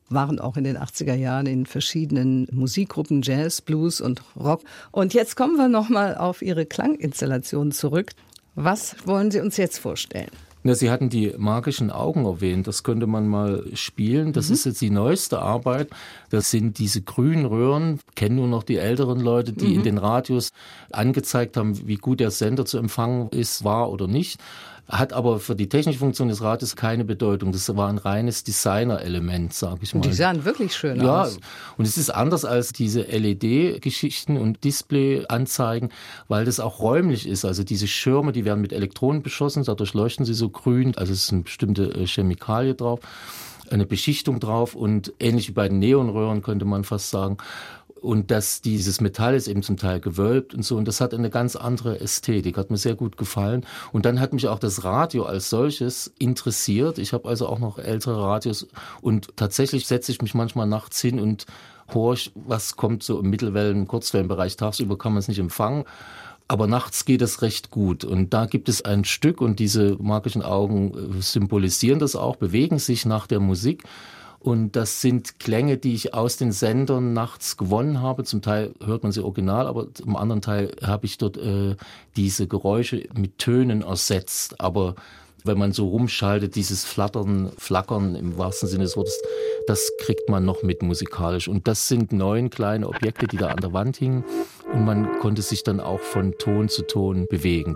waren 0.09 0.39
auch 0.39 0.57
in 0.57 0.65
den 0.65 0.79
80er 0.79 1.15
Jahren 1.15 1.47
in 1.47 1.67
verschiedenen 1.67 2.49
Musikgruppen 2.53 3.23
Jazz, 3.23 3.61
Blues 3.61 4.01
und 4.01 4.23
Rock. 4.37 4.63
Und 4.93 5.15
jetzt 5.15 5.37
kommen 5.37 5.57
wir 5.57 5.69
nochmal 5.69 6.17
auf 6.17 6.43
Ihre 6.43 6.67
Klanginstallation 6.67 7.73
zurück. 7.73 8.13
Was 8.55 8.97
wollen 9.05 9.31
Sie 9.31 9.41
uns 9.41 9.57
jetzt 9.57 9.79
vorstellen? 9.79 10.31
Ja, 10.67 10.75
Sie 10.75 10.91
hatten 10.91 11.11
die 11.11 11.33
magischen 11.37 11.93
Augen 11.93 12.25
erwähnt. 12.25 12.67
Das 12.67 12.83
könnte 12.83 13.07
man 13.07 13.29
mal 13.29 13.65
spielen. 13.75 14.33
Das 14.33 14.49
mhm. 14.49 14.55
ist 14.55 14.67
jetzt 14.67 14.81
die 14.81 14.91
neueste 14.91 15.41
Arbeit. 15.41 15.91
Das 16.31 16.51
sind 16.51 16.79
diese 16.79 17.03
grünen 17.03 17.45
Röhren. 17.45 18.01
Kennen 18.17 18.37
nur 18.37 18.49
noch 18.49 18.65
die 18.65 18.79
älteren 18.79 19.21
Leute, 19.21 19.53
die 19.53 19.69
mhm. 19.69 19.75
in 19.75 19.83
den 19.85 19.99
Radios 19.99 20.53
angezeigt 20.91 21.57
haben, 21.57 21.87
wie 21.87 21.97
gut 21.97 22.19
der 22.19 22.33
Sender 22.33 22.65
zu 22.65 22.79
empfangen 22.79 23.29
ist, 23.29 23.63
war 23.63 23.91
oder 23.93 24.09
nicht 24.09 24.41
hat 24.89 25.13
aber 25.13 25.41
für 25.41 25.57
die 25.57 25.69
technische 25.69 25.99
Funktion 25.99 26.29
des 26.29 26.43
Rades 26.43 26.77
keine 26.77 27.05
Bedeutung. 27.05 27.53
Das 27.53 27.75
war 27.77 27.89
ein 27.89 27.99
reines 27.99 28.45
Designer-Element, 28.45 29.53
sage 29.53 29.81
ich 29.83 29.95
mal. 29.95 30.01
Die 30.03 30.13
sahen 30.13 30.45
wirklich 30.45 30.77
schön 30.77 31.01
ja, 31.01 31.23
aus. 31.23 31.35
Ja, 31.35 31.41
und 31.77 31.87
es 31.87 31.99
ist 31.99 32.11
anders 32.11 32.45
als 32.45 32.73
diese 32.73 33.03
LED-Geschichten 33.03 34.37
und 34.37 34.63
Display-Anzeigen, 34.63 35.91
weil 36.29 36.45
das 36.45 36.61
auch 36.61 36.81
räumlich 36.81 37.27
ist. 37.29 37.45
Also 37.45 37.65
diese 37.65 37.89
Schirme, 37.89 38.33
die 38.33 38.45
werden 38.45 38.61
mit 38.61 38.73
Elektronen 38.73 39.23
beschossen, 39.23 39.65
dadurch 39.65 39.95
leuchten 39.95 40.25
sie 40.25 40.35
so 40.35 40.51
grün. 40.51 40.97
Also 40.97 41.13
es 41.13 41.25
ist 41.25 41.33
eine 41.33 41.43
bestimmte 41.43 41.85
äh, 41.93 42.07
Chemikalie 42.07 42.75
drauf 42.75 43.01
eine 43.69 43.85
Beschichtung 43.85 44.39
drauf 44.39 44.77
und 44.77 45.13
ähnlich 45.19 45.49
wie 45.49 45.53
bei 45.53 45.69
den 45.69 45.81
Neonröhren 45.81 46.41
könnte 46.41 46.65
man 46.65 46.85
fast 46.85 47.11
sagen 47.11 47.37
und 48.07 48.31
dass 48.31 48.63
dieses 48.63 49.01
Metall 49.01 49.35
ist 49.35 49.49
eben 49.49 49.63
zum 49.63 49.77
Teil 49.77 50.01
gewölbt 50.01 50.55
und 50.55 50.65
so 50.65 50.77
und 50.77 50.87
das 50.87 51.01
hat 51.01 51.13
eine 51.13 51.29
ganz 51.29 51.57
andere 51.57 52.01
Ästhetik, 52.01 52.57
hat 52.57 52.71
mir 52.71 52.77
sehr 52.77 52.95
gut 52.95 53.17
gefallen 53.17 53.67
und 53.93 54.07
dann 54.07 54.21
hat 54.21 54.33
mich 54.33 54.47
auch 54.47 54.61
das 54.61 54.85
Radio 54.85 55.25
als 55.25 55.51
solches 55.51 56.13
interessiert. 56.19 56.99
Ich 56.99 57.13
habe 57.13 57.29
also 57.29 57.49
auch 57.49 57.59
noch 57.59 57.79
ältere 57.79 58.23
Radios 58.23 58.69
und 59.01 59.37
tatsächlich 59.37 59.87
setze 59.87 60.13
ich 60.13 60.23
mich 60.23 60.35
manchmal 60.35 60.69
nachts 60.69 61.01
hin 61.01 61.19
und 61.19 61.47
horch, 61.93 62.31
was 62.35 62.77
kommt 62.77 63.03
so 63.03 63.19
im 63.21 63.31
Mittelwellen-, 63.31 63.87
Kurzwellenbereich. 63.87 64.57
Tagsüber 64.57 64.97
kann 64.97 65.13
man 65.13 65.21
es 65.21 65.29
nicht 65.29 65.39
empfangen. 65.39 65.85
Aber 66.49 66.69
nachts 66.69 67.05
geht 67.05 67.23
es 67.23 67.43
recht 67.43 67.71
gut. 67.71 68.05
Und 68.05 68.33
da 68.33 68.47
gibt 68.47 68.69
es 68.69 68.85
ein 68.85 69.05
Stück 69.05 69.41
und 69.41 69.59
diese 69.59 69.97
magischen 70.01 70.43
Augen 70.43 70.93
äh, 70.95 71.21
symbolisieren 71.21 71.99
das 71.99 72.15
auch, 72.15 72.37
bewegen 72.37 72.79
sich 72.79 73.05
nach 73.05 73.27
der 73.27 73.41
Musik. 73.41 73.83
Und 74.47 74.77
das 74.77 75.01
sind 75.01 75.41
Klänge, 75.41 75.77
die 75.77 75.93
ich 75.93 76.15
aus 76.15 76.37
den 76.37 76.53
Sendern 76.53 77.13
nachts 77.13 77.57
gewonnen 77.57 78.01
habe. 78.01 78.23
Zum 78.23 78.43
Teil 78.43 78.75
hört 78.85 79.03
man 79.03 79.11
sie 79.11 79.25
original, 79.25 79.67
aber 79.67 79.93
zum 79.93 80.15
anderen 80.15 80.41
Teil 80.41 80.71
habe 80.81 81.05
ich 81.05 81.19
dort 81.19 81.37
äh, 81.37 81.75
diese 82.15 82.47
Geräusche 82.47 83.09
mit 83.13 83.39
Tönen 83.39 83.83
ersetzt. 83.83 84.61
Aber 84.61 84.95
wenn 85.43 85.59
man 85.59 85.73
so 85.73 85.89
rumschaltet, 85.89 86.55
dieses 86.55 86.85
Flattern, 86.85 87.51
Flackern 87.59 88.15
im 88.15 88.39
wahrsten 88.39 88.69
Sinne 88.69 88.85
des 88.85 88.97
Wortes, 88.97 89.21
das 89.67 89.91
kriegt 89.99 90.29
man 90.29 90.45
noch 90.45 90.63
mit 90.63 90.81
musikalisch. 90.81 91.49
Und 91.49 91.67
das 91.67 91.89
sind 91.89 92.13
neun 92.13 92.49
kleine 92.49 92.87
Objekte, 92.87 93.27
die 93.27 93.39
da 93.39 93.49
an 93.49 93.57
der 93.57 93.73
Wand 93.73 93.97
hingen. 93.97 94.23
Und 94.73 94.85
man 94.85 95.19
konnte 95.19 95.43
sich 95.43 95.65
dann 95.65 95.81
auch 95.81 95.99
von 95.99 96.35
Ton 96.39 96.69
zu 96.69 96.87
Ton 96.87 97.27
bewegen. 97.29 97.75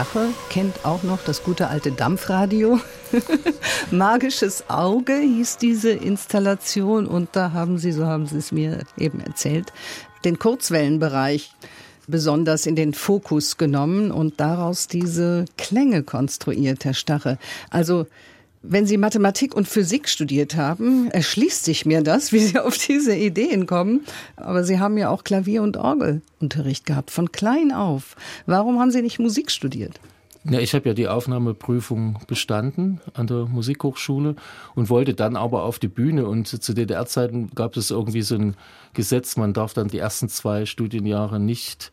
Stache 0.00 0.28
kennt 0.48 0.86
auch 0.86 1.02
noch 1.02 1.22
das 1.22 1.42
gute 1.42 1.68
alte 1.68 1.92
Dampfradio. 1.92 2.80
Magisches 3.90 4.64
Auge 4.70 5.12
hieß 5.12 5.58
diese 5.58 5.90
Installation 5.90 7.06
und 7.06 7.28
da 7.32 7.52
haben 7.52 7.76
Sie, 7.76 7.92
so 7.92 8.06
haben 8.06 8.24
Sie 8.24 8.38
es 8.38 8.50
mir 8.50 8.78
eben 8.96 9.20
erzählt, 9.20 9.74
den 10.24 10.38
Kurzwellenbereich 10.38 11.52
besonders 12.06 12.64
in 12.64 12.76
den 12.76 12.94
Fokus 12.94 13.58
genommen 13.58 14.10
und 14.10 14.40
daraus 14.40 14.88
diese 14.88 15.44
Klänge 15.58 16.02
konstruiert, 16.02 16.86
Herr 16.86 16.94
Stache. 16.94 17.36
Also 17.68 18.06
wenn 18.62 18.86
Sie 18.86 18.98
Mathematik 18.98 19.54
und 19.54 19.68
Physik 19.68 20.08
studiert 20.08 20.56
haben, 20.56 21.10
erschließt 21.10 21.64
sich 21.64 21.86
mir 21.86 22.02
das, 22.02 22.32
wie 22.32 22.40
Sie 22.40 22.58
auf 22.58 22.76
diese 22.76 23.14
Ideen 23.14 23.66
kommen. 23.66 24.04
Aber 24.36 24.64
Sie 24.64 24.78
haben 24.78 24.98
ja 24.98 25.08
auch 25.08 25.24
Klavier- 25.24 25.62
und 25.62 25.76
Orgelunterricht 25.76 26.84
gehabt, 26.86 27.10
von 27.10 27.32
klein 27.32 27.72
auf. 27.72 28.16
Warum 28.46 28.78
haben 28.78 28.90
Sie 28.90 29.02
nicht 29.02 29.18
Musik 29.18 29.50
studiert? 29.50 29.98
Ja, 30.44 30.58
ich 30.58 30.74
habe 30.74 30.88
ja 30.88 30.94
die 30.94 31.08
Aufnahmeprüfung 31.08 32.18
bestanden 32.26 33.00
an 33.12 33.26
der 33.26 33.44
Musikhochschule 33.44 34.36
und 34.74 34.88
wollte 34.88 35.12
dann 35.12 35.36
aber 35.36 35.64
auf 35.64 35.78
die 35.78 35.88
Bühne. 35.88 36.26
Und 36.26 36.46
zu 36.46 36.72
DDR-Zeiten 36.72 37.50
gab 37.54 37.76
es 37.76 37.90
irgendwie 37.90 38.22
so 38.22 38.36
ein 38.36 38.56
Gesetz, 38.94 39.36
man 39.36 39.52
darf 39.52 39.74
dann 39.74 39.88
die 39.88 39.98
ersten 39.98 40.30
zwei 40.30 40.64
Studienjahre 40.64 41.38
nicht 41.38 41.92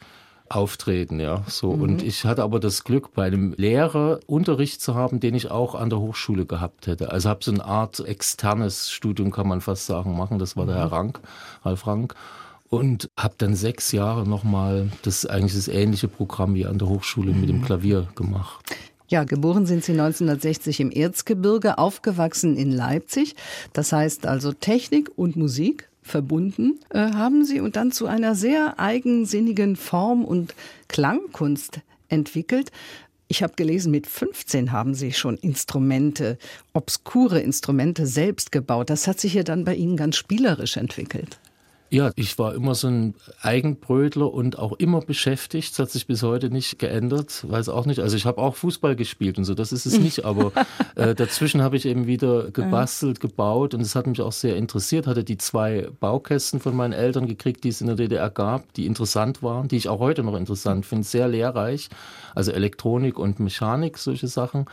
auftreten, 0.49 1.19
ja, 1.19 1.43
so. 1.47 1.73
Mhm. 1.73 1.81
Und 1.81 2.03
ich 2.03 2.25
hatte 2.25 2.43
aber 2.43 2.59
das 2.59 2.83
Glück, 2.83 3.13
bei 3.13 3.25
einem 3.25 3.53
Lehrer 3.57 4.19
Unterricht 4.27 4.81
zu 4.81 4.95
haben, 4.95 5.19
den 5.19 5.35
ich 5.35 5.51
auch 5.51 5.75
an 5.75 5.89
der 5.89 5.99
Hochschule 5.99 6.45
gehabt 6.45 6.87
hätte. 6.87 7.11
Also 7.11 7.29
habe 7.29 7.43
so 7.43 7.51
eine 7.51 7.65
Art 7.65 7.99
externes 7.99 8.91
Studium, 8.91 9.31
kann 9.31 9.47
man 9.47 9.61
fast 9.61 9.85
sagen, 9.85 10.15
machen. 10.15 10.39
Das 10.39 10.57
war 10.57 10.65
der 10.65 10.75
Herr 10.75 10.87
mhm. 10.87 10.93
Rank, 10.93 11.19
Ralf 11.63 11.87
Rank. 11.87 12.15
Und 12.69 13.09
habe 13.17 13.35
dann 13.37 13.55
sechs 13.55 13.93
Jahre 13.93 14.27
nochmal 14.27 14.91
das 15.03 15.25
eigentlich 15.25 15.55
das 15.55 15.69
ähnliche 15.69 16.09
Programm 16.09 16.53
wie 16.53 16.65
an 16.65 16.77
der 16.77 16.89
Hochschule 16.89 17.31
mit 17.31 17.47
dem 17.47 17.59
mhm. 17.59 17.65
Klavier 17.65 18.07
gemacht. 18.15 18.75
Ja, 19.09 19.23
geboren 19.23 19.65
sind 19.65 19.85
Sie 19.85 19.93
1960 19.93 20.81
im 20.81 20.91
Erzgebirge, 20.91 21.77
aufgewachsen 21.77 22.57
in 22.57 22.71
Leipzig. 22.71 23.35
Das 23.71 23.93
heißt 23.93 24.25
also 24.25 24.51
Technik 24.51 25.09
und 25.15 25.37
Musik 25.37 25.87
verbunden 26.07 26.79
äh, 26.89 26.99
haben 26.99 27.45
Sie 27.45 27.59
und 27.59 27.75
dann 27.75 27.91
zu 27.91 28.07
einer 28.07 28.33
sehr 28.33 28.79
eigensinnigen 28.79 29.75
Form- 29.75 30.25
und 30.25 30.55
Klangkunst 30.87 31.81
entwickelt. 32.09 32.71
Ich 33.27 33.43
habe 33.43 33.53
gelesen, 33.55 33.91
mit 33.91 34.07
15 34.07 34.71
haben 34.71 34.93
Sie 34.93 35.11
schon 35.11 35.37
Instrumente, 35.37 36.37
obskure 36.73 37.41
Instrumente 37.41 38.07
selbst 38.07 38.51
gebaut. 38.51 38.89
Das 38.89 39.05
hat 39.07 39.19
sich 39.19 39.33
ja 39.33 39.43
dann 39.43 39.65
bei 39.65 39.75
Ihnen 39.75 39.97
ganz 39.97 40.15
spielerisch 40.15 40.77
entwickelt. 40.77 41.37
Ja, 41.89 42.11
ich 42.15 42.37
war 42.37 42.53
immer 42.53 42.75
so 42.75 42.87
ein 42.87 43.15
Eigenbrötler 43.41 44.33
und 44.33 44.59
auch 44.59 44.73
immer 44.73 44.99
beschäftigt. 44.99 45.71
Das 45.71 45.79
hat 45.79 45.89
sich 45.91 46.05
bis 46.05 46.21
heute 46.21 46.49
nicht 46.49 46.79
geändert. 46.79 47.45
Weiß 47.47 47.69
auch 47.69 47.85
nicht. 47.85 47.99
Also 47.99 48.17
ich 48.17 48.25
habe 48.25 48.41
auch 48.41 48.55
Fußball 48.55 48.97
gespielt 48.97 49.37
und 49.37 49.45
so, 49.45 49.53
das 49.53 49.71
ist 49.71 49.85
es 49.85 49.97
nicht. 49.99 50.25
Aber 50.25 50.51
äh, 50.95 51.15
dazwischen 51.15 51.61
habe 51.61 51.77
ich 51.77 51.85
eben 51.85 52.05
wieder 52.05 52.51
gebastelt, 52.51 53.21
gebaut 53.21 53.73
und 53.73 53.81
es 53.81 53.95
hat 53.95 54.05
mich 54.05 54.21
auch 54.21 54.33
sehr 54.33 54.57
interessiert. 54.57 55.07
Hatte 55.07 55.23
die 55.23 55.37
zwei 55.37 55.87
Baukästen 55.99 56.59
von 56.59 56.75
meinen 56.75 56.93
Eltern 56.93 57.25
gekriegt, 57.25 57.63
die 57.63 57.69
es 57.69 57.79
in 57.79 57.87
der 57.87 57.95
DDR 57.95 58.29
gab, 58.29 58.73
die 58.73 58.85
interessant 58.85 59.41
waren, 59.41 59.69
die 59.69 59.77
ich 59.77 59.87
auch 59.87 59.99
heute 59.99 60.23
noch 60.23 60.35
interessant 60.35 60.85
finde. 60.85 61.05
Sehr 61.05 61.29
lehrreich. 61.29 61.89
Also 62.35 62.51
Elektronik 62.51 63.17
und 63.17 63.39
Mechanik, 63.39 63.97
solche 63.97 64.27
Sachen 64.27 64.65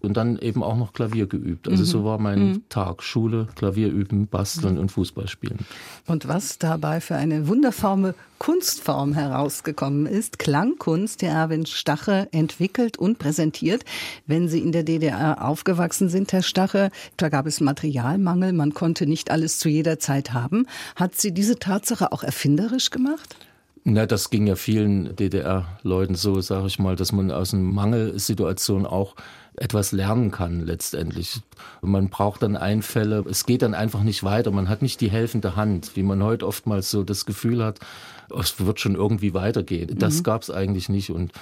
und 0.00 0.16
dann 0.16 0.38
eben 0.38 0.62
auch 0.62 0.76
noch 0.76 0.92
Klavier 0.92 1.26
geübt. 1.26 1.68
Also 1.68 1.82
mhm. 1.82 1.86
so 1.86 2.04
war 2.04 2.18
mein 2.18 2.38
mhm. 2.38 2.68
Tag. 2.68 3.02
Schule, 3.02 3.48
Klavier 3.56 3.88
üben, 3.88 4.26
basteln 4.26 4.74
mhm. 4.74 4.80
und 4.80 4.92
Fußball 4.92 5.28
spielen. 5.28 5.58
Und 6.06 6.28
was 6.28 6.58
dabei 6.58 7.00
für 7.00 7.16
eine 7.16 7.48
wundervolle 7.48 8.14
Kunstform 8.38 9.14
herausgekommen 9.14 10.06
ist, 10.06 10.38
Klangkunst, 10.38 11.22
die 11.22 11.26
Erwin 11.26 11.66
Stache 11.66 12.28
entwickelt 12.30 12.96
und 12.96 13.18
präsentiert. 13.18 13.84
Wenn 14.26 14.48
Sie 14.48 14.60
in 14.60 14.70
der 14.70 14.84
DDR 14.84 15.44
aufgewachsen 15.44 16.08
sind, 16.08 16.32
Herr 16.32 16.42
Stache, 16.42 16.90
da 17.16 17.28
gab 17.28 17.46
es 17.46 17.60
Materialmangel, 17.60 18.52
man 18.52 18.74
konnte 18.74 19.06
nicht 19.06 19.32
alles 19.32 19.58
zu 19.58 19.68
jeder 19.68 19.98
Zeit 19.98 20.32
haben. 20.32 20.66
Hat 20.94 21.16
Sie 21.16 21.32
diese 21.32 21.58
Tatsache 21.58 22.12
auch 22.12 22.22
erfinderisch 22.22 22.90
gemacht? 22.90 23.36
Na, 23.90 24.06
das 24.06 24.30
ging 24.30 24.46
ja 24.46 24.54
vielen 24.54 25.16
DDR-Leuten 25.16 26.14
so, 26.14 26.40
sage 26.40 26.66
ich 26.66 26.78
mal, 26.78 26.94
dass 26.94 27.12
man 27.12 27.30
aus 27.30 27.54
einer 27.54 27.62
Mangelsituation 27.62 28.84
auch 28.84 29.14
etwas 29.60 29.92
lernen 29.92 30.30
kann 30.30 30.64
letztendlich. 30.66 31.40
Man 31.80 32.08
braucht 32.08 32.42
dann 32.42 32.56
Einfälle, 32.56 33.24
es 33.28 33.46
geht 33.46 33.62
dann 33.62 33.74
einfach 33.74 34.02
nicht 34.02 34.24
weiter, 34.24 34.50
man 34.50 34.68
hat 34.68 34.82
nicht 34.82 35.00
die 35.00 35.10
helfende 35.10 35.56
Hand, 35.56 35.96
wie 35.96 36.02
man 36.02 36.22
heute 36.22 36.46
oftmals 36.46 36.90
so 36.90 37.04
das 37.04 37.26
Gefühl 37.26 37.64
hat, 37.64 37.80
es 38.36 38.64
wird 38.64 38.80
schon 38.80 38.94
irgendwie 38.94 39.34
weitergehen. 39.34 39.98
Das 39.98 40.18
mhm. 40.18 40.22
gab 40.24 40.42
es 40.42 40.50
eigentlich 40.50 40.88
nicht 40.88 41.10
und 41.10 41.32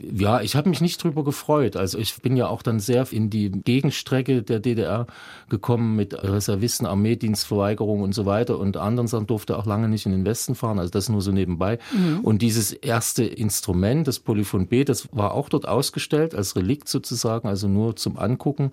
ja, 0.00 0.40
ich 0.40 0.54
habe 0.54 0.68
mich 0.68 0.80
nicht 0.80 1.02
drüber 1.02 1.24
gefreut. 1.24 1.76
Also 1.76 1.98
ich 1.98 2.20
bin 2.22 2.36
ja 2.36 2.48
auch 2.48 2.62
dann 2.62 2.80
sehr 2.80 3.06
in 3.10 3.30
die 3.30 3.50
Gegenstrecke 3.50 4.42
der 4.42 4.60
DDR 4.60 5.06
gekommen 5.48 5.96
mit 5.96 6.14
Reservisten, 6.14 6.86
Armeedienstverweigerung 6.86 8.02
und 8.02 8.14
so 8.14 8.26
weiter 8.26 8.58
und 8.58 8.76
anderen 8.76 9.08
Sachen 9.08 9.26
durfte 9.26 9.58
auch 9.58 9.66
lange 9.66 9.88
nicht 9.88 10.06
in 10.06 10.12
den 10.12 10.24
Westen 10.24 10.54
fahren. 10.54 10.78
Also 10.78 10.90
das 10.90 11.08
nur 11.08 11.22
so 11.22 11.32
nebenbei. 11.32 11.78
Mhm. 11.92 12.20
Und 12.20 12.42
dieses 12.42 12.72
erste 12.72 13.24
Instrument, 13.24 14.06
das 14.06 14.20
Polyphon 14.20 14.68
B, 14.68 14.84
das 14.84 15.08
war 15.12 15.34
auch 15.34 15.48
dort 15.48 15.66
ausgestellt 15.66 16.34
als 16.34 16.54
Relikt 16.54 16.88
sozusagen, 16.88 17.48
also 17.48 17.68
nur 17.68 17.96
zum 17.96 18.18
Angucken. 18.18 18.72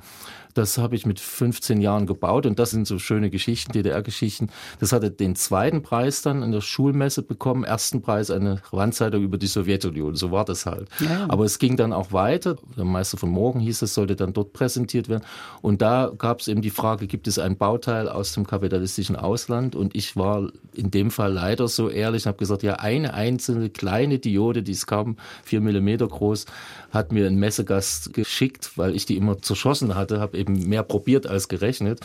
Das 0.53 0.77
habe 0.77 0.95
ich 0.95 1.05
mit 1.05 1.19
15 1.19 1.81
Jahren 1.81 2.07
gebaut 2.07 2.45
und 2.45 2.59
das 2.59 2.71
sind 2.71 2.87
so 2.87 2.97
schöne 2.97 3.29
Geschichten, 3.29 3.73
DDR-Geschichten. 3.73 4.47
Das 4.79 4.93
hatte 4.93 5.11
den 5.11 5.35
zweiten 5.35 5.81
Preis 5.81 6.21
dann 6.21 6.43
in 6.43 6.53
der 6.53 6.61
Schulmesse 6.61 7.23
bekommen, 7.23 7.65
ersten 7.65 8.01
Preis 8.01 8.31
eine 8.31 8.61
Wandzeitung 8.71 9.21
über 9.21 9.37
die 9.37 9.47
Sowjetunion. 9.47 10.15
So 10.15 10.31
war 10.31 10.45
das 10.45 10.65
halt. 10.65 10.87
Ja. 11.01 11.14
Aber 11.27 11.45
es 11.45 11.59
ging 11.59 11.77
dann 11.77 11.93
auch 11.93 12.11
weiter. 12.11 12.55
Der 12.77 12.85
Meister 12.85 13.17
von 13.17 13.29
Morgen 13.29 13.59
hieß 13.59 13.81
es, 13.81 13.93
sollte 13.93 14.15
dann 14.15 14.33
dort 14.33 14.53
präsentiert 14.53 15.09
werden. 15.09 15.23
Und 15.61 15.81
da 15.81 16.11
gab 16.17 16.39
es 16.39 16.47
eben 16.47 16.61
die 16.61 16.69
Frage, 16.69 17.07
gibt 17.07 17.27
es 17.27 17.39
ein 17.39 17.57
Bauteil 17.57 18.09
aus 18.09 18.33
dem 18.33 18.45
kapitalistischen 18.45 19.15
Ausland? 19.15 19.75
Und 19.75 19.95
ich 19.95 20.15
war 20.15 20.49
in 20.73 20.91
dem 20.91 21.11
Fall 21.11 21.33
leider 21.33 21.67
so 21.67 21.89
ehrlich 21.89 22.25
und 22.25 22.29
habe 22.29 22.37
gesagt, 22.37 22.63
ja, 22.63 22.75
eine 22.75 23.13
einzelne 23.13 23.69
kleine 23.69 24.19
Diode, 24.19 24.63
die 24.63 24.71
ist 24.71 24.87
kaum 24.87 25.17
vier 25.43 25.61
Millimeter 25.61 26.07
groß, 26.07 26.45
hat 26.91 27.11
mir 27.11 27.27
ein 27.27 27.35
Messegast 27.35 28.13
geschickt, 28.13 28.71
weil 28.75 28.95
ich 28.95 29.05
die 29.05 29.17
immer 29.17 29.41
zerschossen 29.41 29.95
hatte, 29.95 30.19
habe 30.19 30.37
eben 30.37 30.67
mehr 30.67 30.83
probiert 30.83 31.27
als 31.27 31.47
gerechnet. 31.47 32.01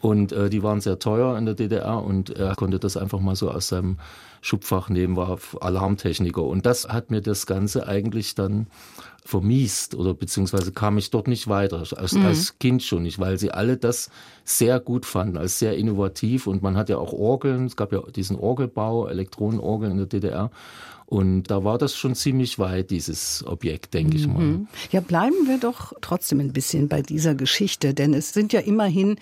Und 0.00 0.32
äh, 0.32 0.48
die 0.48 0.62
waren 0.62 0.80
sehr 0.80 0.98
teuer 0.98 1.36
in 1.36 1.44
der 1.44 1.54
DDR 1.54 2.02
und 2.02 2.30
er 2.30 2.54
konnte 2.54 2.78
das 2.78 2.96
einfach 2.96 3.20
mal 3.20 3.36
so 3.36 3.50
aus 3.50 3.68
seinem 3.68 3.98
Schubfach 4.40 4.88
nehmen, 4.88 5.16
war 5.16 5.38
Alarmtechniker. 5.60 6.42
Und 6.42 6.64
das 6.64 6.88
hat 6.88 7.10
mir 7.10 7.20
das 7.20 7.46
Ganze 7.46 7.86
eigentlich 7.86 8.34
dann 8.34 8.68
vermiest 9.24 9.94
oder 9.94 10.14
beziehungsweise 10.14 10.72
kam 10.72 10.96
ich 10.96 11.10
dort 11.10 11.28
nicht 11.28 11.48
weiter, 11.48 11.84
als, 11.96 12.12
mhm. 12.12 12.24
als 12.24 12.58
Kind 12.58 12.82
schon 12.82 13.02
nicht, 13.02 13.18
weil 13.18 13.38
sie 13.38 13.50
alle 13.50 13.76
das 13.76 14.10
sehr 14.44 14.80
gut 14.80 15.04
fanden, 15.04 15.36
als 15.36 15.58
sehr 15.58 15.76
innovativ 15.76 16.46
und 16.46 16.62
man 16.62 16.76
hat 16.76 16.88
ja 16.88 16.96
auch 16.96 17.12
Orgeln, 17.12 17.66
es 17.66 17.76
gab 17.76 17.92
ja 17.92 18.00
diesen 18.14 18.36
Orgelbau, 18.36 19.06
Elektronenorgeln 19.08 19.92
in 19.92 19.98
der 19.98 20.06
DDR 20.06 20.50
und 21.06 21.44
da 21.44 21.64
war 21.64 21.76
das 21.76 21.96
schon 21.96 22.14
ziemlich 22.14 22.58
weit, 22.58 22.90
dieses 22.90 23.44
Objekt, 23.46 23.94
denke 23.94 24.16
ich 24.16 24.26
mal. 24.26 24.42
Mhm. 24.42 24.68
Ja, 24.90 25.00
bleiben 25.00 25.46
wir 25.46 25.58
doch 25.58 25.92
trotzdem 26.00 26.40
ein 26.40 26.52
bisschen 26.52 26.88
bei 26.88 27.02
dieser 27.02 27.34
Geschichte, 27.34 27.94
denn 27.94 28.14
es 28.14 28.32
sind 28.32 28.52
ja 28.52 28.60
immerhin 28.60 29.16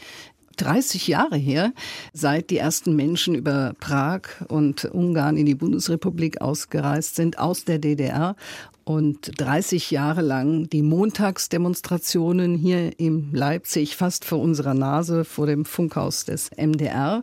30 0.59 1.09
Jahre 1.09 1.37
her, 1.37 1.73
seit 2.13 2.51
die 2.51 2.59
ersten 2.59 2.95
Menschen 2.95 3.35
über 3.35 3.75
Prag 3.81 4.23
und 4.49 4.85
Ungarn 4.85 5.37
in 5.37 5.47
die 5.47 5.55
Bundesrepublik 5.55 6.41
ausgereist 6.41 7.17
sind 7.17 7.39
aus 7.39 7.65
der 7.65 7.79
DDR 7.79 8.37
und 8.85 9.39
30 9.39 9.91
Jahre 9.91 10.23
lang 10.23 10.69
die 10.71 10.83
Montagsdemonstrationen 10.83 12.57
hier 12.57 12.99
in 12.99 13.33
Leipzig 13.33 13.97
fast 13.97 14.25
vor 14.25 14.41
unserer 14.41 14.75
Nase 14.75 15.25
vor 15.25 15.47
dem 15.47 15.65
Funkhaus 15.65 16.25
des 16.25 16.51
MDR 16.57 17.23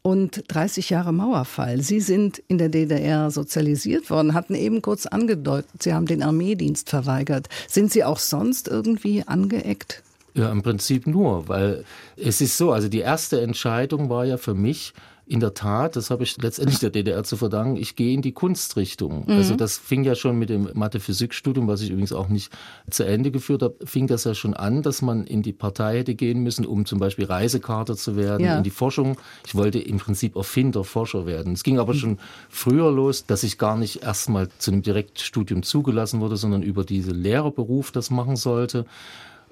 und 0.00 0.44
30 0.48 0.90
Jahre 0.90 1.12
Mauerfall. 1.12 1.80
Sie 1.80 2.00
sind 2.00 2.42
in 2.48 2.58
der 2.58 2.70
DDR 2.70 3.30
sozialisiert 3.30 4.10
worden, 4.10 4.34
hatten 4.34 4.54
eben 4.54 4.82
kurz 4.82 5.06
angedeutet, 5.06 5.82
Sie 5.82 5.94
haben 5.94 6.06
den 6.06 6.22
Armeedienst 6.22 6.90
verweigert. 6.90 7.48
Sind 7.68 7.92
Sie 7.92 8.04
auch 8.04 8.18
sonst 8.18 8.66
irgendwie 8.66 9.22
angeeckt? 9.26 10.02
Ja, 10.34 10.50
im 10.50 10.62
Prinzip 10.62 11.06
nur, 11.06 11.48
weil 11.48 11.84
es 12.16 12.40
ist 12.40 12.56
so, 12.56 12.72
also 12.72 12.88
die 12.88 13.00
erste 13.00 13.40
Entscheidung 13.40 14.08
war 14.08 14.24
ja 14.24 14.38
für 14.38 14.54
mich, 14.54 14.94
in 15.24 15.40
der 15.40 15.54
Tat, 15.54 15.94
das 15.94 16.10
habe 16.10 16.24
ich 16.24 16.36
letztendlich 16.42 16.80
der 16.80 16.90
DDR 16.90 17.22
zu 17.22 17.36
verdanken, 17.36 17.76
ich 17.76 17.94
gehe 17.94 18.12
in 18.12 18.22
die 18.22 18.32
Kunstrichtung. 18.32 19.24
Mhm. 19.26 19.36
Also 19.36 19.54
das 19.54 19.78
fing 19.78 20.02
ja 20.02 20.16
schon 20.16 20.36
mit 20.36 20.50
dem 20.50 20.68
Mathe-Physik-Studium, 20.74 21.68
was 21.68 21.80
ich 21.80 21.90
übrigens 21.90 22.12
auch 22.12 22.28
nicht 22.28 22.52
zu 22.90 23.04
Ende 23.04 23.30
geführt 23.30 23.62
habe, 23.62 23.76
fing 23.84 24.08
das 24.08 24.24
ja 24.24 24.34
schon 24.34 24.52
an, 24.52 24.82
dass 24.82 25.00
man 25.00 25.24
in 25.24 25.42
die 25.42 25.52
Partei 25.52 25.98
hätte 25.98 26.16
gehen 26.16 26.42
müssen, 26.42 26.66
um 26.66 26.86
zum 26.86 26.98
Beispiel 26.98 27.24
Reisekarte 27.24 27.94
zu 27.96 28.16
werden, 28.16 28.44
ja. 28.44 28.58
in 28.58 28.64
die 28.64 28.70
Forschung. 28.70 29.16
Ich 29.46 29.54
wollte 29.54 29.78
im 29.78 29.98
Prinzip 29.98 30.34
Erfinder, 30.34 30.82
Forscher 30.82 31.24
werden. 31.24 31.52
Es 31.52 31.62
ging 31.62 31.78
aber 31.78 31.94
schon 31.94 32.18
früher 32.50 32.90
los, 32.90 33.24
dass 33.24 33.44
ich 33.44 33.58
gar 33.58 33.76
nicht 33.76 34.02
erstmal 34.02 34.48
zu 34.58 34.72
einem 34.72 34.82
Direktstudium 34.82 35.62
zugelassen 35.62 36.20
wurde, 36.20 36.36
sondern 36.36 36.62
über 36.62 36.84
diese 36.84 37.12
Lehrerberuf 37.12 37.92
das 37.92 38.10
machen 38.10 38.34
sollte. 38.36 38.86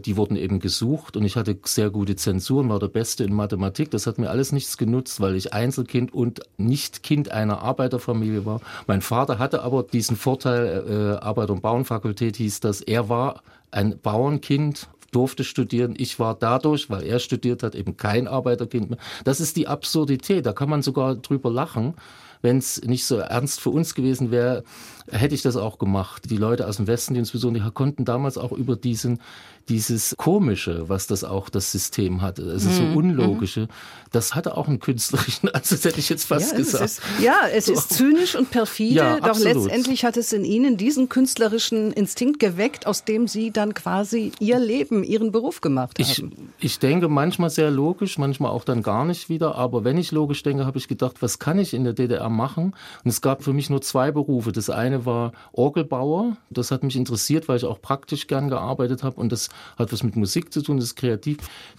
Die 0.07 0.17
wurden 0.17 0.37
eben 0.37 0.61
gesucht 0.61 1.17
und 1.17 1.25
ich 1.25 1.37
hatte 1.37 1.59
sehr 1.65 1.91
gute 1.91 2.17
Zensuren, 2.17 2.69
war 2.69 2.79
der 2.79 2.89
Beste 2.89 3.25
in 3.25 3.33
Mathematik. 3.33 3.91
Das 3.91 4.07
hat 4.07 4.19
mir 4.19 4.31
alles 4.31 4.53
nichts 4.53 4.77
genutzt, 4.77 5.21
weil 5.21 5.37
ich 5.37 5.53
Einzelkind 5.53 6.13
und 6.13 6.41
nicht 6.57 7.03
Kind 7.03 7.31
einer 7.31 7.63
Arbeiterfamilie 7.63 8.47
war. 8.47 8.61
Mein 8.87 9.03
Vater 9.03 9.39
hatte 9.39 9.63
aber 9.63 9.83
diesen 9.83 10.17
Vorteil, 10.17 11.19
äh, 11.21 11.25
Arbeiter- 11.25 11.53
und 11.53 11.63
Bauernfakultät 11.63 12.37
hieß 12.37 12.61
das, 12.61 12.81
er 12.81 13.09
war 13.09 13.43
ein 13.71 13.99
Bauernkind 13.99 14.89
durfte 15.13 15.43
studieren. 15.43 15.95
Ich 15.97 16.21
war 16.21 16.37
dadurch, 16.37 16.89
weil 16.89 17.03
er 17.03 17.19
studiert 17.19 17.63
hat, 17.63 17.75
eben 17.75 17.97
kein 17.97 18.29
Arbeiterkind 18.29 18.91
mehr. 18.91 18.99
Das 19.25 19.41
ist 19.41 19.57
die 19.57 19.67
Absurdität. 19.67 20.47
Da 20.47 20.53
kann 20.53 20.71
man 20.71 20.83
sogar 20.83 21.17
drüber 21.17 21.51
lachen 21.51 21.95
wenn 22.43 22.59
es 22.59 22.83
nicht 22.83 23.05
so 23.05 23.17
ernst 23.17 23.61
für 23.61 23.71
uns 23.71 23.95
gewesen 23.95 24.31
wäre, 24.31 24.65
hätte 25.11 25.35
ich 25.35 25.43
das 25.43 25.57
auch 25.57 25.79
gemacht. 25.79 26.31
Die 26.31 26.37
Leute 26.37 26.67
aus 26.67 26.77
dem 26.77 26.87
Westen, 26.87 27.15
die 27.15 27.21
insbesondere, 27.21 27.65
die 27.65 27.71
konnten 27.71 28.05
damals 28.05 28.39
auch 28.39 28.53
über 28.53 28.77
diesen, 28.77 29.21
dieses 29.69 30.17
Komische, 30.17 30.89
was 30.89 31.07
das 31.07 31.23
auch 31.23 31.49
das 31.49 31.71
System 31.71 32.23
hatte, 32.23 32.43
also 32.43 32.69
mhm. 32.69 32.75
so 32.75 32.99
Unlogische, 32.99 33.69
das 34.11 34.35
hatte 34.35 34.57
auch 34.57 34.67
einen 34.67 34.81
künstlerischen, 34.81 35.49
also 35.55 35.77
das 35.77 35.85
hätte 35.85 36.01
ich 36.01 36.09
jetzt 36.09 36.25
fast 36.25 36.53
ja, 36.53 36.59
gesagt. 36.59 36.85
Es 36.85 36.99
ist, 36.99 37.03
ja, 37.21 37.39
es 37.53 37.67
so. 37.67 37.73
ist 37.73 37.93
zynisch 37.93 38.35
und 38.35 38.51
perfide, 38.51 38.95
ja, 38.95 39.21
doch 39.21 39.29
absolut. 39.29 39.65
letztendlich 39.65 40.05
hat 40.05 40.17
es 40.17 40.33
in 40.33 40.45
Ihnen 40.45 40.77
diesen 40.77 41.09
künstlerischen 41.09 41.93
Instinkt 41.93 42.41
geweckt, 42.41 42.87
aus 42.87 43.05
dem 43.05 43.29
Sie 43.29 43.53
dann 43.53 43.75
quasi 43.75 44.33
Ihr 44.41 44.59
Leben, 44.59 45.05
Ihren 45.05 45.31
Beruf 45.31 45.61
gemacht 45.61 45.99
haben. 45.99 46.33
Ich, 46.59 46.65
ich 46.65 46.79
denke 46.81 47.09
manchmal 47.09 47.51
sehr 47.51 47.71
logisch, 47.71 48.19
manchmal 48.19 48.51
auch 48.51 48.65
dann 48.65 48.83
gar 48.83 49.05
nicht 49.05 49.29
wieder, 49.29 49.55
aber 49.55 49.85
wenn 49.85 49.99
ich 49.99 50.11
logisch 50.11 50.43
denke, 50.43 50.67
habe 50.67 50.79
ich 50.79 50.89
gedacht, 50.89 51.17
was 51.21 51.39
kann 51.39 51.59
ich 51.59 51.75
in 51.75 51.85
der 51.85 51.93
DDR 51.93 52.29
machen? 52.29 52.75
Und 53.05 53.11
es 53.11 53.21
gab 53.21 53.45
für 53.45 53.53
mich 53.53 53.71
nur 53.71 53.83
zwei 53.83 54.11
Berufe. 54.11 54.51
Das 54.51 54.69
eine 54.69 55.00
war 55.07 55.33
Orgelbauer, 55.53 56.37
das 56.51 56.71
hat 56.71 56.83
mich 56.83 56.97
interessiert, 56.97 57.49
weil 57.49 57.57
ich 57.57 57.65
auch 57.65 57.81
praktisch 57.81 58.27
gern 58.27 58.49
gearbeitet 58.49 59.03
habe 59.03 59.21
und 59.21 59.33
das 59.33 59.49
hat 59.79 59.93
was 59.93 60.03
mit 60.03 60.17
Musik 60.17 60.53
zu 60.53 60.63
tun, 60.63 60.77
das 60.77 60.87
ist 60.87 60.97
kreativ. 60.97 61.39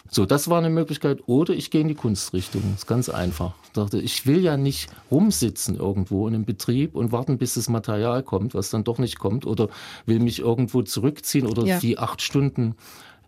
So, 0.10 0.26
das 0.26 0.50
war 0.50 0.58
eine 0.58 0.70
Möglichkeit. 0.70 1.20
Oder 1.26 1.54
ich 1.54 1.72
gehe 1.72 1.82
in 1.82 1.88
die 1.88 1.96
Kunstrichtung. 1.96 2.62
Das 2.72 2.82
ist 2.82 2.88
ganz 2.88 3.10
einfach. 3.10 3.54
Ich 3.64 3.72
dachte, 3.72 4.00
ich 4.00 4.26
will 4.26 4.42
ja 4.44 4.58
nicht 4.58 4.90
rumsitzen 5.10 5.78
irgendwo 5.78 6.28
in 6.28 6.36
einem 6.36 6.46
Betrieb 6.46 6.96
und 6.96 7.12
warten, 7.12 7.38
bis 7.38 7.54
das 7.54 7.70
Material 7.70 8.24
kommt, 8.24 8.54
was 8.54 8.70
dann 8.70 8.84
doch 8.84 8.98
nicht 8.98 9.20
kommt, 9.20 9.46
oder 9.46 9.70
will 10.06 10.20
mich 10.20 10.40
irgendwo 10.40 10.82
zurückziehen 10.82 11.48
oder 11.48 11.64
ja. 11.64 11.80
die 11.80 11.98
acht 11.98 12.22
Stunden 12.22 12.76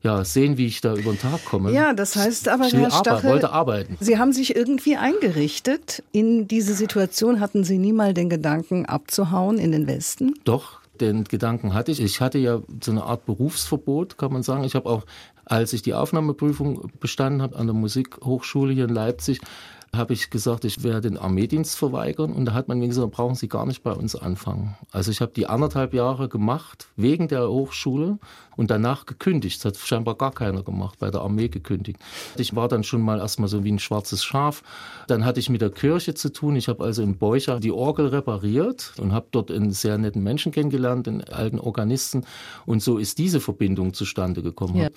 ja, 0.04 0.26
sehen, 0.26 0.58
wie 0.58 0.66
ich 0.66 0.82
da 0.82 0.94
über 0.94 1.12
den 1.12 1.20
Tag 1.20 1.46
komme. 1.46 1.72
Ja, 1.72 1.94
das 1.94 2.18
heißt 2.18 2.50
aber, 2.50 2.66
Herr 2.66 2.92
Stachel, 2.92 3.30
wollte 3.30 3.52
arbeiten. 3.52 3.98
Sie 4.02 4.18
haben 4.18 4.34
sich 4.34 4.56
irgendwie 4.56 4.98
eingerichtet. 4.98 6.04
In 6.12 6.48
diese 6.48 6.74
Situation 6.74 7.40
hatten 7.40 7.64
Sie 7.64 7.78
nie 7.78 7.94
mal 7.94 8.14
den 8.14 8.30
Gedanken, 8.30 8.86
abzuhauen 8.86 9.58
in 9.58 9.72
den 9.72 9.88
Westen? 9.88 10.34
Doch, 10.44 10.82
den 11.00 11.24
Gedanken 11.24 11.74
hatte 11.74 11.92
ich. 11.92 12.02
Ich 12.02 12.20
hatte 12.20 12.38
ja 12.38 12.62
so 12.84 12.92
eine 12.92 13.04
Art 13.04 13.26
Berufsverbot, 13.26 14.18
kann 14.18 14.34
man 14.34 14.44
sagen. 14.44 14.66
Ich 14.66 14.76
habe 14.76 14.90
auch, 14.90 15.06
als 15.46 15.72
ich 15.72 15.82
die 15.82 15.94
Aufnahmeprüfung 15.94 16.92
bestanden 17.00 17.42
habe 17.42 17.56
an 17.56 17.68
der 17.68 17.74
Musikhochschule 17.74 18.74
hier 18.74 18.86
in 18.86 18.94
Leipzig, 18.94 19.40
habe 19.96 20.14
ich 20.14 20.32
gesagt, 20.32 20.66
ich 20.66 20.84
werde 20.84 21.10
den 21.10 21.18
Armeedienst 21.18 21.78
verweigern. 21.78 22.34
Und 22.34 22.46
da 22.46 22.54
hat 22.54 22.68
man 22.68 22.80
mir 22.80 22.88
gesagt, 22.88 23.12
brauchen 23.12 23.36
Sie 23.36 23.48
gar 23.48 23.66
nicht 23.66 23.84
bei 23.84 23.92
uns 23.92 24.16
anfangen. 24.16 24.76
Also 24.92 25.12
ich 25.12 25.22
habe 25.22 25.32
die 25.36 25.46
anderthalb 25.46 25.94
Jahre 25.94 26.30
gemacht 26.30 26.88
wegen 26.96 27.28
der 27.28 27.48
Hochschule 27.48 28.18
und 28.56 28.72
danach 28.72 29.06
gekündigt. 29.06 29.60
Das 29.60 29.66
hat 29.66 29.78
scheinbar 29.78 30.16
gar 30.16 30.32
keiner 30.32 30.64
gemacht, 30.64 30.98
bei 31.00 31.12
der 31.12 31.22
Armee 31.22 31.48
gekündigt. 31.48 32.00
Ich 32.38 32.56
war 32.56 32.68
dann 32.68 32.84
schon 32.84 33.02
mal 33.02 33.20
erstmal 33.20 33.50
so 33.50 33.64
wie 33.64 33.72
ein 33.72 33.80
schwarzes 33.80 34.24
Schaf. 34.24 34.64
Dann 35.08 35.26
hatte 35.26 35.40
ich 35.40 35.50
mit 35.50 35.62
der 35.62 35.70
Kirche 35.70 36.16
zu 36.16 36.34
tun. 36.34 36.56
Ich 36.56 36.68
habe 36.68 36.84
also 36.84 37.04
in 37.04 37.18
Beucher 37.18 37.60
die 37.60 37.72
Orgel 37.72 38.08
repariert 38.08 38.94
und 38.98 39.14
habe 39.14 39.28
dort 39.32 39.52
einen 39.52 39.72
sehr 39.72 40.00
netten 40.00 40.24
Menschen 40.24 40.52
kennengelernt, 40.52 41.08
einen 41.08 41.24
alten 41.24 41.60
Organisten. 41.60 42.26
Und 42.66 42.82
so 42.82 42.98
ist 42.98 43.20
diese 43.20 43.40
Verbindung 43.40 43.94
zustande 43.94 44.42
gekommen. 44.42 44.76
Ja. 44.76 44.90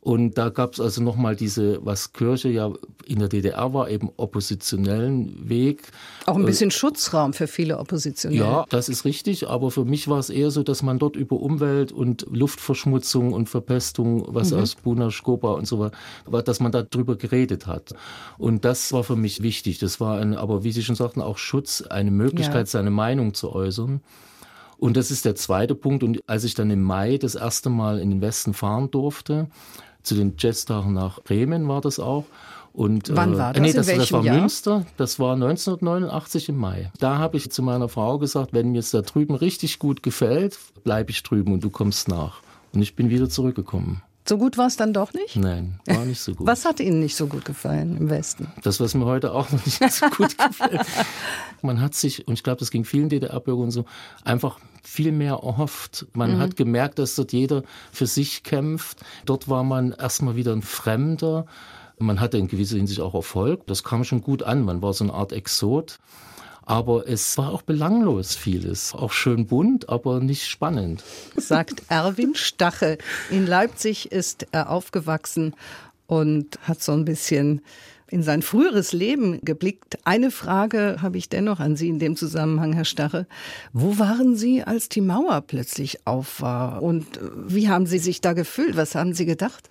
Und 0.00 0.38
da 0.38 0.48
gab 0.48 0.74
es 0.74 0.80
also 0.80 1.02
nochmal 1.02 1.34
diese, 1.34 1.84
was 1.84 2.12
Kirche 2.12 2.48
ja 2.48 2.72
in 3.04 3.18
der 3.18 3.28
DDR 3.28 3.74
war, 3.74 3.90
eben 3.90 4.10
oppositionellen 4.16 5.48
Weg. 5.48 5.82
Auch 6.26 6.36
ein 6.36 6.44
bisschen 6.44 6.68
äh, 6.68 6.72
Schutzraum 6.72 7.32
für 7.32 7.48
viele 7.48 7.78
Oppositionelle. 7.78 8.40
Ja, 8.40 8.64
das 8.68 8.88
ist 8.88 9.04
richtig. 9.04 9.48
Aber 9.48 9.72
für 9.72 9.84
mich 9.84 10.06
war 10.06 10.18
es 10.18 10.30
eher 10.30 10.52
so, 10.52 10.62
dass 10.62 10.82
man 10.82 11.00
dort 11.00 11.16
über 11.16 11.40
Umwelt 11.40 11.90
und 11.90 12.26
Luftverschmutzung 12.30 13.32
und 13.32 13.48
Verpestung, 13.48 14.24
was 14.28 14.52
mhm. 14.52 14.60
aus 14.60 14.76
Buna, 14.76 15.10
Skopa 15.10 15.52
und 15.52 15.66
so 15.66 15.78
war, 15.80 16.42
dass 16.42 16.60
man 16.60 16.70
darüber 16.70 17.16
geredet 17.16 17.66
hat. 17.66 17.94
Und 18.38 18.64
das 18.64 18.92
war 18.92 19.02
für 19.02 19.16
mich 19.16 19.42
wichtig. 19.42 19.78
Das 19.78 19.98
war 20.00 20.20
ein, 20.20 20.34
aber 20.34 20.62
wie 20.62 20.70
Sie 20.70 20.84
schon 20.84 20.96
sagten, 20.96 21.20
auch 21.20 21.38
Schutz, 21.38 21.82
eine 21.82 22.12
Möglichkeit, 22.12 22.66
ja. 22.66 22.66
seine 22.66 22.90
Meinung 22.90 23.34
zu 23.34 23.52
äußern. 23.52 24.00
Und 24.78 24.96
das 24.96 25.10
ist 25.10 25.24
der 25.24 25.34
zweite 25.34 25.74
Punkt. 25.74 26.04
Und 26.04 26.20
als 26.28 26.44
ich 26.44 26.54
dann 26.54 26.70
im 26.70 26.82
Mai 26.82 27.18
das 27.18 27.34
erste 27.34 27.68
Mal 27.68 27.98
in 27.98 28.10
den 28.10 28.20
Westen 28.20 28.54
fahren 28.54 28.90
durfte, 28.90 29.48
zu 30.08 30.14
den 30.14 30.34
Jazztagen 30.38 30.92
nach 30.92 31.20
Bremen 31.22 31.68
war 31.68 31.80
das 31.80 32.00
auch. 32.00 32.24
Und, 32.72 33.14
Wann 33.14 33.36
war 33.36 33.52
das? 33.52 33.58
Äh, 33.58 33.60
nee, 33.60 33.72
das, 33.72 33.86
das 33.86 34.12
war 34.12 34.22
Jahr? 34.22 34.38
Münster. 34.38 34.86
Das 34.96 35.18
war 35.18 35.34
1989 35.34 36.50
im 36.50 36.56
Mai. 36.56 36.90
Da 37.00 37.18
habe 37.18 37.36
ich 37.36 37.50
zu 37.50 37.62
meiner 37.62 37.88
Frau 37.88 38.18
gesagt, 38.18 38.52
wenn 38.52 38.72
mir 38.72 38.78
es 38.78 38.90
da 38.90 39.02
drüben 39.02 39.34
richtig 39.34 39.78
gut 39.78 40.02
gefällt, 40.02 40.58
bleibe 40.84 41.10
ich 41.10 41.22
drüben 41.22 41.52
und 41.52 41.64
du 41.64 41.70
kommst 41.70 42.08
nach. 42.08 42.40
Und 42.72 42.82
ich 42.82 42.94
bin 42.94 43.10
wieder 43.10 43.28
zurückgekommen. 43.28 44.02
So 44.28 44.36
gut 44.36 44.58
war 44.58 44.66
es 44.66 44.76
dann 44.76 44.92
doch 44.92 45.14
nicht? 45.14 45.36
Nein, 45.36 45.80
war 45.86 46.04
nicht 46.04 46.20
so 46.20 46.34
gut. 46.34 46.46
Was 46.46 46.66
hat 46.66 46.80
Ihnen 46.80 47.00
nicht 47.00 47.16
so 47.16 47.28
gut 47.28 47.46
gefallen 47.46 47.96
im 47.96 48.10
Westen? 48.10 48.46
Das, 48.62 48.78
was 48.78 48.92
mir 48.92 49.06
heute 49.06 49.32
auch 49.32 49.50
noch 49.50 49.64
nicht 49.64 49.80
so 49.90 50.06
gut 50.10 50.36
gefällt. 50.36 50.82
Man 51.62 51.80
hat 51.80 51.94
sich, 51.94 52.28
und 52.28 52.34
ich 52.34 52.42
glaube, 52.42 52.58
das 52.58 52.70
ging 52.70 52.84
vielen 52.84 53.08
DDR-Bürgern 53.08 53.70
so, 53.70 53.86
einfach 54.24 54.58
viel 54.82 55.12
mehr 55.12 55.40
erhofft. 55.42 56.06
Man 56.12 56.34
mhm. 56.34 56.38
hat 56.40 56.56
gemerkt, 56.56 56.98
dass 56.98 57.14
dort 57.14 57.32
jeder 57.32 57.62
für 57.90 58.06
sich 58.06 58.42
kämpft. 58.42 58.98
Dort 59.24 59.48
war 59.48 59.64
man 59.64 59.92
erstmal 59.92 60.36
wieder 60.36 60.52
ein 60.52 60.62
Fremder. 60.62 61.46
Man 61.98 62.20
hatte 62.20 62.36
in 62.36 62.48
gewisser 62.48 62.76
Hinsicht 62.76 63.00
auch 63.00 63.14
Erfolg. 63.14 63.66
Das 63.66 63.82
kam 63.82 64.04
schon 64.04 64.20
gut 64.20 64.42
an. 64.42 64.62
Man 64.62 64.82
war 64.82 64.92
so 64.92 65.04
eine 65.04 65.14
Art 65.14 65.32
Exot. 65.32 65.98
Aber 66.68 67.08
es 67.08 67.38
war 67.38 67.50
auch 67.50 67.62
belanglos 67.62 68.36
vieles. 68.36 68.94
Auch 68.94 69.12
schön 69.12 69.46
bunt, 69.46 69.88
aber 69.88 70.20
nicht 70.20 70.46
spannend. 70.46 71.02
Sagt 71.34 71.82
Erwin 71.88 72.34
Stache. 72.34 72.98
In 73.30 73.46
Leipzig 73.46 74.12
ist 74.12 74.46
er 74.52 74.68
aufgewachsen 74.68 75.54
und 76.06 76.58
hat 76.60 76.82
so 76.82 76.92
ein 76.92 77.06
bisschen 77.06 77.62
in 78.10 78.22
sein 78.22 78.42
früheres 78.42 78.92
Leben 78.92 79.40
geblickt. 79.42 79.98
Eine 80.04 80.30
Frage 80.30 80.98
habe 81.00 81.16
ich 81.16 81.30
dennoch 81.30 81.58
an 81.58 81.74
Sie 81.74 81.88
in 81.88 81.98
dem 81.98 82.16
Zusammenhang, 82.16 82.74
Herr 82.74 82.84
Stache. 82.84 83.26
Wo 83.72 83.98
waren 83.98 84.36
Sie, 84.36 84.62
als 84.62 84.90
die 84.90 85.00
Mauer 85.00 85.40
plötzlich 85.40 86.06
auf 86.06 86.42
war? 86.42 86.82
Und 86.82 87.06
wie 87.46 87.70
haben 87.70 87.86
Sie 87.86 87.98
sich 87.98 88.20
da 88.20 88.34
gefühlt? 88.34 88.76
Was 88.76 88.94
haben 88.94 89.14
Sie 89.14 89.24
gedacht? 89.24 89.70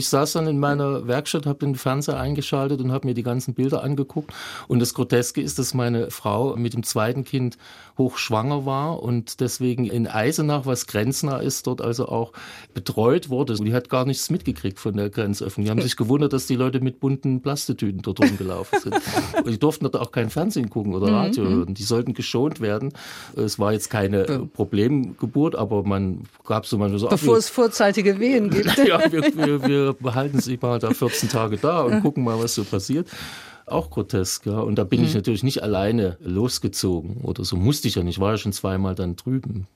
Ich 0.00 0.10
saß 0.10 0.34
dann 0.34 0.46
in 0.46 0.60
meiner 0.60 1.08
Werkstatt, 1.08 1.44
habe 1.44 1.58
den 1.58 1.74
Fernseher 1.74 2.20
eingeschaltet 2.20 2.80
und 2.80 2.92
habe 2.92 3.08
mir 3.08 3.14
die 3.14 3.24
ganzen 3.24 3.54
Bilder 3.54 3.82
angeguckt. 3.82 4.32
Und 4.68 4.78
das 4.78 4.94
Groteske 4.94 5.40
ist, 5.40 5.58
dass 5.58 5.74
meine 5.74 6.12
Frau 6.12 6.54
mit 6.54 6.72
dem 6.72 6.84
zweiten 6.84 7.24
Kind 7.24 7.58
hochschwanger 7.98 8.64
war 8.64 9.02
und 9.02 9.40
deswegen 9.40 9.86
in 9.86 10.06
Eisenach, 10.06 10.66
was 10.66 10.86
grenznah 10.86 11.38
ist, 11.38 11.66
dort 11.66 11.82
also 11.82 12.06
auch 12.06 12.32
betreut 12.74 13.28
wurde. 13.28 13.54
Und 13.54 13.64
die 13.64 13.74
hat 13.74 13.88
gar 13.88 14.04
nichts 14.04 14.30
mitgekriegt 14.30 14.78
von 14.78 14.96
der 14.96 15.10
Grenzöffnung. 15.10 15.64
Die 15.64 15.70
haben 15.72 15.82
sich 15.82 15.96
gewundert, 15.96 16.32
dass 16.32 16.46
die 16.46 16.54
Leute 16.54 16.78
mit 16.78 17.00
bunten 17.00 17.42
Plastetüten 17.42 18.00
dort 18.00 18.20
rumgelaufen 18.20 18.78
sind. 18.78 18.94
Und 19.44 19.50
die 19.50 19.58
durften 19.58 19.84
dort 19.90 19.96
auch 19.96 20.12
kein 20.12 20.30
Fernsehen 20.30 20.70
gucken 20.70 20.94
oder 20.94 21.12
Radio 21.12 21.42
mhm. 21.42 21.48
hören. 21.48 21.74
Die 21.74 21.82
sollten 21.82 22.14
geschont 22.14 22.60
werden. 22.60 22.92
Es 23.34 23.58
war 23.58 23.72
jetzt 23.72 23.90
keine 23.90 24.48
Problemgeburt, 24.54 25.56
aber 25.56 25.82
man 25.82 26.22
gab 26.46 26.66
so 26.66 26.78
manchmal 26.78 27.00
so... 27.00 27.08
Bevor 27.08 27.36
es 27.36 27.48
vorzeitige 27.48 28.20
Wehen 28.20 28.48
gibt. 28.50 28.78
ja, 28.86 29.00
wir, 29.10 29.22
wir, 29.36 29.66
wir 29.66 29.87
behalten 29.92 30.40
sich 30.40 30.60
mal 30.60 30.78
da 30.78 30.90
14 30.90 31.28
Tage 31.28 31.56
da 31.56 31.82
und 31.82 32.02
gucken 32.02 32.24
mal, 32.24 32.38
was 32.38 32.54
so 32.54 32.64
passiert 32.64 33.08
auch 33.70 33.90
grotesk. 33.90 34.46
Ja. 34.46 34.60
Und 34.60 34.76
da 34.76 34.84
bin 34.84 35.00
mhm. 35.00 35.06
ich 35.06 35.14
natürlich 35.14 35.42
nicht 35.42 35.62
alleine 35.62 36.16
losgezogen 36.20 37.18
oder 37.22 37.44
so 37.44 37.56
musste 37.56 37.88
ich 37.88 37.96
ja 37.96 38.02
nicht, 38.02 38.18
war 38.18 38.32
ja 38.32 38.38
schon 38.38 38.52
zweimal 38.52 38.94
dann 38.94 39.16
drüben. 39.16 39.66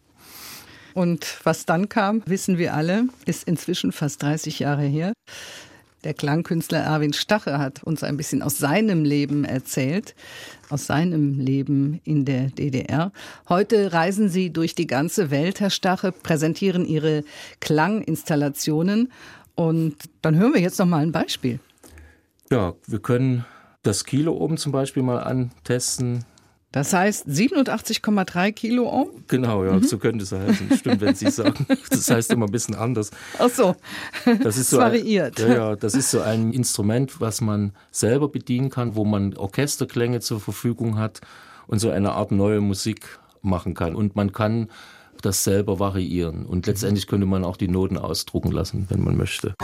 Und 0.94 1.38
was 1.44 1.64
dann 1.64 1.88
kam, 1.88 2.22
wissen 2.27 2.59
wir 2.59 2.75
alle, 2.75 3.05
ist 3.25 3.44
inzwischen 3.44 3.92
fast 3.92 4.22
30 4.22 4.59
Jahre 4.59 4.83
her. 4.83 5.12
Der 6.05 6.14
Klangkünstler 6.14 6.81
Erwin 6.81 7.12
Stache 7.12 7.59
hat 7.59 7.85
uns 7.85 8.03
ein 8.03 8.16
bisschen 8.16 8.42
aus 8.42 8.59
seinem 8.59 9.05
Leben 9.05 9.44
erzählt, 9.44 10.16
aus 10.68 10.87
seinem 10.87 11.38
Leben 11.38 12.01
in 12.03 12.25
der 12.25 12.48
DDR. 12.48 13.12
Heute 13.48 13.92
reisen 13.92 14.29
Sie 14.29 14.53
durch 14.53 14.75
die 14.75 14.88
ganze 14.88 15.31
Welt, 15.31 15.61
Herr 15.61 15.70
Stache, 15.70 16.11
präsentieren 16.11 16.85
Ihre 16.85 17.22
Klanginstallationen 17.61 19.12
und 19.68 19.96
dann 20.22 20.37
hören 20.37 20.55
wir 20.55 20.61
jetzt 20.61 20.79
noch 20.79 20.87
mal 20.87 21.03
ein 21.03 21.12
Beispiel. 21.12 21.61
Ja, 22.51 22.75
wir 22.87 22.98
können 22.98 23.44
das 23.83 24.05
Kilo 24.05 24.33
oben 24.33 24.57
zum 24.57 24.72
Beispiel 24.72 25.03
mal 25.03 25.18
antesten. 25.18 26.25
Das 26.72 26.92
heißt 26.92 27.29
87,3 27.29 28.53
Kilo 28.53 28.88
Ohm? 28.90 29.11
Genau, 29.29 29.64
ja, 29.64 29.75
mhm. 29.75 29.83
so 29.85 29.98
könnte 29.98 30.25
es 30.25 30.33
heißen. 30.33 30.79
Stimmt, 30.79 31.01
wenn 31.01 31.14
Sie 31.14 31.31
sagen. 31.31 31.66
Das 31.90 32.11
heißt 32.11 32.33
immer 32.33 32.46
ein 32.46 32.53
bisschen 32.53 32.75
anders. 32.75 33.11
Ach 33.38 33.51
so, 33.51 33.77
das 34.42 34.57
ist 34.57 34.70
so 34.70 34.79
variiert. 34.79 35.40
Ein, 35.40 35.48
ja, 35.48 35.55
ja, 35.55 35.77
das 35.77 35.94
ist 35.94 36.11
so 36.11 36.22
ein 36.22 36.53
Instrument, 36.53 37.20
was 37.20 37.40
man 37.40 37.72
selber 37.90 38.29
bedienen 38.29 38.70
kann, 38.70 38.96
wo 38.96 39.05
man 39.05 39.37
Orchesterklänge 39.37 40.20
zur 40.20 40.40
Verfügung 40.40 40.98
hat 40.98 41.20
und 41.66 41.79
so 41.79 41.90
eine 41.90 42.12
Art 42.12 42.33
neue 42.33 42.61
Musik 42.61 43.18
machen 43.42 43.75
kann. 43.75 43.94
Und 43.94 44.16
man 44.16 44.33
kann 44.33 44.68
das 45.22 45.44
selber 45.44 45.78
variieren. 45.78 46.46
Und 46.46 46.66
mhm. 46.66 46.72
letztendlich 46.72 47.06
könnte 47.06 47.26
man 47.26 47.44
auch 47.44 47.56
die 47.56 47.68
Noten 47.68 47.96
ausdrucken 47.96 48.52
lassen, 48.52 48.87
wenn 48.90 49.02
man 49.02 49.16
möchte. 49.16 49.54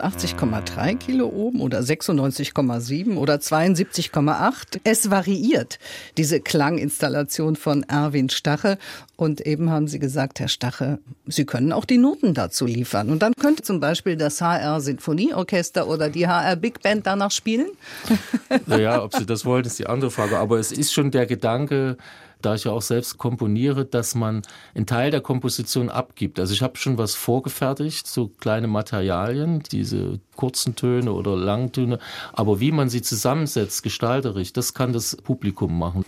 87,3 0.00 0.96
Kilo 0.96 1.26
oben 1.28 1.60
oder 1.60 1.80
96,7 1.80 3.16
oder 3.16 3.36
72,8. 3.36 4.80
Es 4.84 5.10
variiert, 5.10 5.78
diese 6.16 6.40
Klanginstallation 6.40 7.56
von 7.56 7.82
Erwin 7.84 8.30
Stache. 8.30 8.78
Und 9.16 9.40
eben 9.40 9.70
haben 9.70 9.86
Sie 9.86 9.98
gesagt, 9.98 10.40
Herr 10.40 10.48
Stache, 10.48 10.98
Sie 11.26 11.44
können 11.44 11.72
auch 11.72 11.84
die 11.84 11.98
Noten 11.98 12.34
dazu 12.34 12.66
liefern. 12.66 13.10
Und 13.10 13.22
dann 13.22 13.34
könnte 13.34 13.62
zum 13.62 13.80
Beispiel 13.80 14.16
das 14.16 14.40
HR 14.40 14.80
Sinfonieorchester 14.80 15.86
oder 15.86 16.10
die 16.10 16.26
HR 16.26 16.56
Big 16.56 16.82
Band 16.82 17.06
danach 17.06 17.30
spielen? 17.30 17.68
Naja, 18.66 19.02
ob 19.02 19.14
Sie 19.14 19.26
das 19.26 19.44
wollen, 19.44 19.64
ist 19.64 19.78
die 19.78 19.86
andere 19.86 20.10
Frage. 20.10 20.38
Aber 20.38 20.58
es 20.58 20.72
ist 20.72 20.92
schon 20.92 21.10
der 21.10 21.26
Gedanke, 21.26 21.96
da 22.44 22.54
ich 22.54 22.64
ja 22.64 22.72
auch 22.72 22.82
selbst 22.82 23.18
komponiere, 23.18 23.84
dass 23.84 24.14
man 24.14 24.42
einen 24.74 24.86
Teil 24.86 25.10
der 25.10 25.20
Komposition 25.20 25.88
abgibt. 25.88 26.38
Also 26.38 26.52
ich 26.52 26.62
habe 26.62 26.76
schon 26.76 26.98
was 26.98 27.14
vorgefertigt, 27.14 28.06
so 28.06 28.28
kleine 28.28 28.66
Materialien, 28.66 29.62
diese 29.70 30.20
kurzen 30.36 30.76
Töne 30.76 31.12
oder 31.12 31.36
Langtöne, 31.36 31.98
aber 32.32 32.60
wie 32.60 32.72
man 32.72 32.88
sie 32.88 33.02
zusammensetzt, 33.02 33.82
gestalterisch, 33.82 34.52
das 34.52 34.74
kann 34.74 34.92
das 34.92 35.16
Publikum 35.16 35.78
machen. 35.78 36.04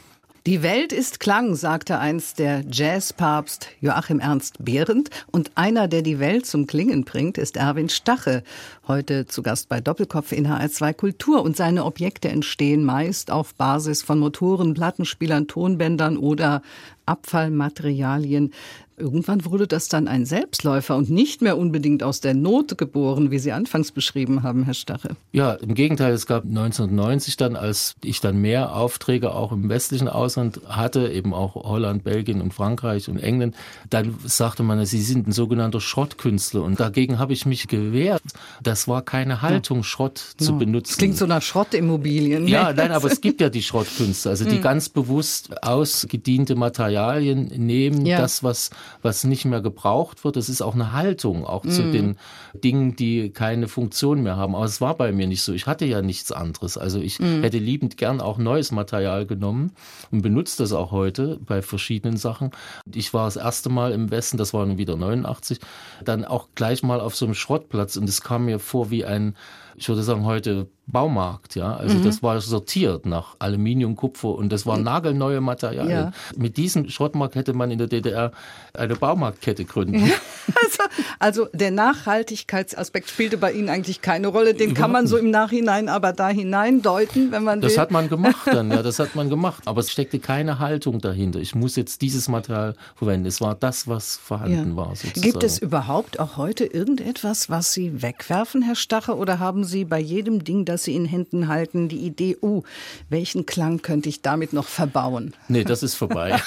Die 0.47 0.63
Welt 0.63 0.93
ist 0.93 1.19
Klang, 1.19 1.57
sagte 1.57 1.99
einst 1.99 2.39
der 2.39 2.63
Jazzpapst 2.71 3.67
Joachim 3.81 4.21
Ernst 4.21 4.65
Behrendt. 4.65 5.11
Und 5.33 5.51
einer, 5.57 5.89
der 5.89 6.03
die 6.03 6.21
Welt 6.21 6.47
zum 6.47 6.69
Klingen 6.69 7.05
bringt, 7.05 7.37
ist 7.37 7.57
Erwin 7.57 7.89
Stache. 7.89 8.45
Heute 8.87 9.27
zu 9.27 9.43
Gast 9.43 9.69
bei 9.69 9.81
Doppelkopf 9.81 10.31
in 10.31 10.47
HR2 10.47 10.93
Kultur. 10.93 11.43
Und 11.43 11.57
seine 11.57 11.85
Objekte 11.85 12.29
entstehen 12.29 12.85
meist 12.85 13.33
auf 13.33 13.57
Basis 13.57 14.03
von 14.03 14.21
Motoren, 14.21 14.75
Plattenspielern, 14.75 15.49
Tonbändern 15.49 16.17
oder 16.17 16.63
Abfallmaterialien. 17.07 18.53
Irgendwann 18.99 19.45
wurde 19.45 19.67
das 19.67 19.89
dann 19.89 20.09
ein 20.09 20.25
Selbstläufer 20.25 20.97
und 20.97 21.11
nicht 21.11 21.43
mehr 21.43 21.59
unbedingt 21.59 22.03
aus 22.03 22.21
der 22.21 22.33
Not 22.33 22.79
geboren, 22.79 23.31
wie 23.31 23.39
Sie 23.39 23.53
anfangs 23.53 23.93
beschrieben 23.93 24.43
haben, 24.43 24.65
Herr 24.65 24.73
Stache. 24.73 25.17
Ja, 25.33 25.53
im 25.53 25.75
Gegenteil, 25.75 26.15
es 26.15 26.27
gab 26.27 26.45
1990 26.45 27.37
dann, 27.37 27.57
als 27.57 27.95
ich 28.03 28.21
dann 28.21 28.41
mehr 28.41 28.75
Aufträge 28.75 29.35
auch 29.35 29.53
im 29.53 29.69
westlichen 29.69 30.09
Ausland 30.09 30.63
hatte, 30.67 31.09
eben 31.09 31.35
auch 31.35 31.57
Holland, 31.57 32.05
Belgien 32.05 32.41
und 32.41 32.55
Frankreich 32.55 33.11
und 33.11 33.19
England, 33.19 33.55
dann 33.91 34.15
sagte 34.25 34.63
man, 34.63 34.85
Sie 34.87 35.03
sind 35.03 35.29
ein 35.29 35.33
sogenannter 35.33 35.83
Schrottkünstler 35.83 36.63
und 36.63 36.81
dagegen 36.81 37.19
habe 37.19 37.35
ich 37.35 37.45
mich 37.45 37.69
gewehrt. 37.69 38.23
Das 38.63 38.89
war 38.89 39.03
keine 39.03 39.43
Haltung, 39.43 39.83
Schrott 39.83 40.37
ja. 40.41 40.47
zu 40.47 40.57
benutzen. 40.57 40.93
Das 40.93 40.97
klingt 40.97 41.17
so 41.19 41.27
nach 41.27 41.43
Schrottimmobilien. 41.43 42.49
Ja, 42.49 42.73
nein, 42.73 42.93
aber 42.93 43.13
es 43.13 43.21
gibt 43.21 43.43
ja 43.43 43.51
die 43.51 43.63
Schrottkünstler, 43.63 44.31
also 44.31 44.47
die 44.47 44.57
hm. 44.57 44.63
ganz 44.63 44.89
bewusst 44.89 45.63
ausgediente 45.63 46.55
Materialien 46.55 47.49
nehmen, 47.57 48.07
ja. 48.07 48.19
das, 48.19 48.43
was 48.43 48.71
was 49.03 49.25
nicht 49.25 49.45
mehr 49.45 49.61
gebraucht 49.61 50.25
wird. 50.25 50.37
Das 50.37 50.49
ist 50.49 50.63
auch 50.63 50.75
eine 50.75 50.93
Haltung, 50.93 51.47
auch 51.47 51.65
mm. 51.65 51.71
zu 51.71 51.83
mhm. 51.83 51.93
den 51.93 52.17
Dingen, 52.55 52.97
die 52.97 53.31
keine 53.31 53.69
Funktion 53.69 54.23
mehr 54.23 54.37
haben. 54.37 54.55
Aber 54.55 54.65
es 54.65 54.81
war 54.81 54.95
bei 54.95 55.13
mir 55.13 55.27
nicht 55.27 55.43
so. 55.43 55.53
Ich 55.53 55.67
hatte 55.67 55.85
ja 55.85 56.03
nichts 56.03 56.33
anderes. 56.33 56.79
Also 56.79 57.01
ich 57.01 57.19
mm. 57.19 57.43
hätte 57.43 57.59
liebend 57.59 57.97
gern 57.97 58.21
auch 58.21 58.39
neues 58.39 58.73
Material 58.73 59.27
genommen 59.27 59.73
und 60.11 60.23
benutze 60.23 60.63
das 60.63 60.73
auch 60.73 60.91
heute 60.91 61.39
bei 61.45 61.63
verschiedenen 61.63 62.17
Sachen. 62.17 62.51
Ich 62.93 63.15
war 63.15 63.27
das 63.27 63.37
erste 63.37 63.69
Mal 63.69 63.93
im 63.93 64.11
Westen, 64.11 64.37
das 64.37 64.53
war 64.55 64.67
dann 64.67 64.79
wieder 64.79 64.97
89, 64.97 65.59
dann 66.05 66.25
auch 66.25 66.49
gleich 66.55 66.83
mal 66.83 67.01
auf 67.01 67.17
so 67.17 67.25
einem 67.25 67.35
Schrottplatz 67.35 67.97
und 67.97 68.09
es 68.09 68.21
kam 68.21 68.47
mir 68.47 68.59
vor 68.59 68.91
wie 68.91 69.05
ein 69.05 69.35
ich 69.77 69.89
würde 69.89 70.03
sagen, 70.03 70.25
heute 70.25 70.69
Baumarkt, 70.89 71.57
ja. 71.57 71.75
Also 71.75 71.99
mhm. 71.99 72.05
das 72.05 72.23
war 72.23 72.41
sortiert 72.41 73.07
nach 73.07 73.35
Aluminium, 73.41 73.97
Kupfer 73.97 74.37
und 74.37 74.53
das 74.53 74.67
waren 74.67 74.85
nagelneue 74.85 75.41
Materialien. 75.41 75.91
Ja. 75.91 76.13
Mit 76.37 76.57
diesem 76.57 76.89
Schrottmarkt 76.89 77.35
hätte 77.35 77.55
man 77.55 77.73
in 77.73 77.79
der 77.79 77.89
DDR 77.89 78.31
eine 78.73 78.95
Baumarktkette 78.95 79.65
gründen. 79.65 80.11
Also, 80.63 80.83
also, 81.19 81.49
der 81.53 81.73
Nachhaltigkeitsaspekt 81.73 83.11
spielte 83.11 83.37
bei 83.37 83.53
Ihnen 83.53 83.69
eigentlich 83.69 84.01
keine 84.01 84.29
Rolle. 84.29 84.55
Den 84.55 84.75
kann 84.75 84.93
man 84.93 85.09
so 85.09 85.17
im 85.17 85.31
Nachhinein 85.31 85.89
aber 85.89 86.13
da 86.13 86.29
hineindeuten, 86.29 87.33
wenn 87.33 87.43
man 87.43 87.61
Das 87.61 87.73
will. 87.73 87.81
hat 87.81 87.91
man 87.91 88.09
gemacht 88.09 88.47
dann, 88.47 88.71
ja, 88.71 88.83
das 88.83 89.01
hat 89.01 89.17
man 89.17 89.29
gemacht. 89.29 89.65
Aber 89.67 89.81
es 89.81 89.91
steckte 89.91 90.21
keine 90.21 90.61
Haltung 90.61 91.01
dahinter. 91.01 91.41
Ich 91.41 91.57
muss 91.57 91.75
jetzt 91.75 92.01
dieses 92.01 92.29
Material 92.29 92.75
verwenden. 92.95 93.27
Es 93.27 93.41
war 93.41 93.57
das, 93.57 93.89
was 93.89 94.17
vorhanden 94.17 94.71
ja. 94.71 94.77
war. 94.77 94.95
Sozusagen. 94.95 95.21
Gibt 95.21 95.43
es 95.43 95.59
überhaupt 95.59 96.21
auch 96.21 96.37
heute 96.37 96.65
irgendetwas, 96.65 97.51
was 97.51 97.73
Sie 97.73 98.03
wegwerfen, 98.03 98.63
Herr 98.63 98.77
Stache, 98.77 99.17
oder 99.17 99.41
haben 99.41 99.65
Sie 99.67 99.85
bei 99.85 100.01
jedem 100.01 100.45
Ding, 100.45 100.65
das 100.65 100.85
Sie 100.85 100.95
in 100.95 101.05
Händen 101.05 101.49
halten, 101.49 101.89
die 101.89 101.99
Idee, 101.99 102.37
uh, 102.43 102.63
welchen 103.09 103.47
Klang 103.47 103.83
könnte 103.83 104.09
ich 104.09 104.23
damit 104.23 104.53
noch 104.53 104.67
verbauen? 104.67 105.35
Nee, 105.49 105.65
das 105.65 105.83
ist 105.83 105.95
vorbei. 105.95 106.41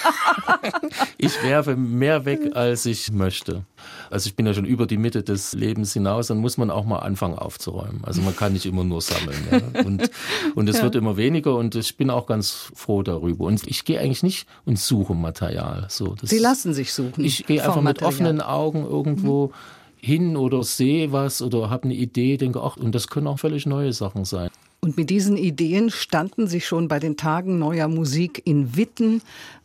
ich 1.17 1.41
werfe 1.43 1.75
mehr 1.75 2.25
weg, 2.25 2.55
als 2.55 2.85
ich 2.85 3.11
möchte. 3.11 3.63
Also 4.09 4.27
ich 4.27 4.35
bin 4.35 4.45
ja 4.45 4.53
schon 4.53 4.65
über 4.65 4.87
die 4.87 4.97
Mitte 4.97 5.23
des 5.23 5.53
Lebens 5.53 5.93
hinaus, 5.93 6.27
dann 6.27 6.39
muss 6.39 6.57
man 6.57 6.71
auch 6.71 6.85
mal 6.85 6.99
anfangen 6.99 7.37
aufzuräumen. 7.37 8.01
Also 8.03 8.21
man 8.21 8.35
kann 8.35 8.53
nicht 8.53 8.65
immer 8.65 8.83
nur 8.83 9.01
sammeln. 9.01 9.37
Ja. 9.51 9.81
Und, 9.83 10.09
und 10.55 10.69
es 10.69 10.77
ja. 10.77 10.83
wird 10.83 10.95
immer 10.95 11.17
weniger 11.17 11.55
und 11.55 11.75
ich 11.75 11.97
bin 11.97 12.09
auch 12.09 12.25
ganz 12.25 12.71
froh 12.73 13.03
darüber. 13.03 13.45
Und 13.45 13.67
ich 13.67 13.85
gehe 13.85 13.99
eigentlich 13.99 14.23
nicht 14.23 14.47
und 14.65 14.79
suche 14.79 15.13
Material. 15.13 15.85
So, 15.89 16.15
das, 16.15 16.29
Sie 16.29 16.39
lassen 16.39 16.73
sich 16.73 16.93
suchen. 16.93 17.23
Ich 17.23 17.45
gehe 17.45 17.63
einfach 17.63 17.81
mit 17.81 18.01
offenen 18.01 18.41
Augen 18.41 18.85
irgendwo. 18.85 19.47
Mhm 19.47 19.78
hin 20.01 20.37
oder 20.37 20.63
sehe 20.63 21.11
was 21.11 21.41
oder 21.41 21.69
habe 21.69 21.83
eine 21.83 21.95
Idee, 21.95 22.37
denke, 22.37 22.61
ach, 22.61 22.77
und 22.77 22.93
das 22.95 23.07
können 23.07 23.27
auch 23.27 23.39
völlig 23.39 23.65
neue 23.65 23.93
Sachen 23.93 24.25
sein. 24.25 24.49
Und 24.81 24.95
mit 24.95 25.09
diesen 25.09 25.35
Ideen 25.35 25.89
standen 25.89 26.47
Sie 26.47 26.61
schon 26.61 26.87
bei 26.87 26.99
den 26.99 27.17
Tagen 27.17 27.59
neuer 27.59 27.89
Musik 27.89 28.41
in 28.45 28.77
Witten, 28.77 29.21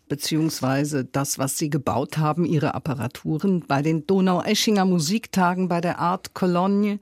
beziehungsweise 0.08 1.04
das, 1.04 1.38
was 1.38 1.56
Sie 1.56 1.70
gebaut 1.70 2.18
haben, 2.18 2.44
Ihre 2.44 2.74
Apparaturen, 2.74 3.64
bei 3.66 3.80
den 3.80 4.06
Donau-Eschinger 4.06 4.84
Musiktagen, 4.84 5.68
bei 5.68 5.80
der 5.80 5.98
Art 5.98 6.34
Cologne. 6.34 6.98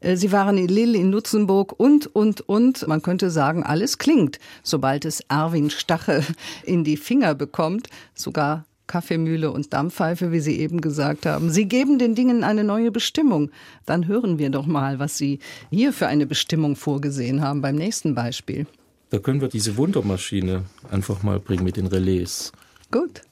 Äh, 0.00 0.16
Sie 0.16 0.30
waren 0.30 0.58
in 0.58 0.68
Lille, 0.68 0.98
in 0.98 1.10
Luxemburg 1.10 1.74
und, 1.78 2.06
und, 2.14 2.42
und. 2.42 2.86
Man 2.86 3.02
könnte 3.02 3.30
sagen, 3.30 3.62
alles 3.62 3.98
klingt, 3.98 4.38
sobald 4.62 5.04
es 5.04 5.20
Erwin 5.28 5.70
Stache 5.70 6.22
in 6.64 6.84
die 6.84 6.96
Finger 6.96 7.34
bekommt. 7.34 7.88
Sogar 8.14 8.66
Kaffeemühle 8.86 9.50
und 9.50 9.72
Dampfpfeife, 9.72 10.32
wie 10.32 10.40
Sie 10.40 10.58
eben 10.58 10.80
gesagt 10.80 11.26
haben. 11.26 11.50
Sie 11.50 11.66
geben 11.66 11.98
den 11.98 12.14
Dingen 12.14 12.44
eine 12.44 12.64
neue 12.64 12.90
Bestimmung. 12.90 13.50
Dann 13.86 14.06
hören 14.06 14.38
wir 14.38 14.50
doch 14.50 14.66
mal, 14.66 14.98
was 14.98 15.16
Sie 15.16 15.38
hier 15.70 15.92
für 15.92 16.06
eine 16.06 16.26
Bestimmung 16.26 16.76
vorgesehen 16.76 17.40
haben 17.40 17.60
beim 17.62 17.76
nächsten 17.76 18.14
Beispiel. 18.14 18.66
Da 19.10 19.18
können 19.18 19.40
wir 19.40 19.48
diese 19.48 19.76
Wundermaschine 19.76 20.64
einfach 20.90 21.22
mal 21.22 21.38
bringen 21.38 21.64
mit 21.64 21.76
den 21.76 21.86
Relais. 21.86 22.52
Gut. 22.90 23.22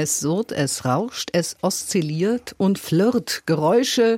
Es 0.00 0.20
surrt, 0.20 0.50
es 0.50 0.86
rauscht, 0.86 1.28
es 1.34 1.58
oszilliert 1.60 2.54
und 2.56 2.78
flirrt. 2.78 3.42
Geräusche, 3.44 4.16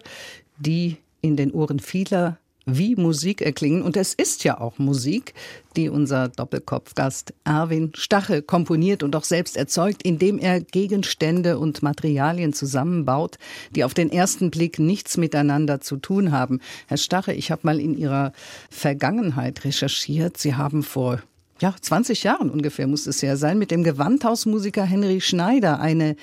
die 0.57 0.99
in 1.23 1.37
den 1.37 1.51
Ohren 1.51 1.81
vieler 1.81 2.39
wie 2.67 2.95
Musik 2.95 3.43
erklingen. 3.43 3.83
Und 3.83 3.97
es 3.97 4.15
ist 4.15 4.45
ja 4.45 4.61
auch 4.61 4.79
Musik, 4.79 5.35
die 5.75 5.89
unser 5.89 6.29
Doppelkopfgast 6.29 7.35
Erwin 7.43 7.91
Stache 7.97 8.43
komponiert 8.43 9.03
und 9.03 9.17
auch 9.17 9.25
selbst 9.25 9.57
erzeugt, 9.57 10.05
indem 10.05 10.39
er 10.39 10.61
Gegenstände 10.61 11.59
und 11.59 11.83
Materialien 11.83 12.53
zusammenbaut, 12.53 13.39
die 13.75 13.83
auf 13.83 13.93
den 13.93 14.13
ersten 14.13 14.53
Blick 14.53 14.79
nichts 14.79 15.17
miteinander 15.17 15.81
zu 15.81 15.97
tun 15.97 16.31
haben. 16.31 16.61
Herr 16.87 16.97
Stache, 16.97 17.33
ich 17.33 17.51
habe 17.51 17.63
mal 17.65 17.81
in 17.81 17.99
Ihrer 17.99 18.33
Vergangenheit 18.71 19.65
recherchiert. 19.65 20.37
Sie 20.37 20.55
haben 20.55 20.85
vor 20.85 21.21
ja, 21.63 21.75
20 21.81 22.25
Jahren 22.25 22.51
ungefähr 22.51 22.87
muss 22.89 23.07
es 23.07 23.23
ja 23.23 23.37
sein, 23.37 23.59
mit 23.59 23.71
dem 23.71 23.85
Gewandhausmusiker 23.85 24.85
Henry 24.85 25.21
Schneider 25.21 25.79
eine 25.81 26.17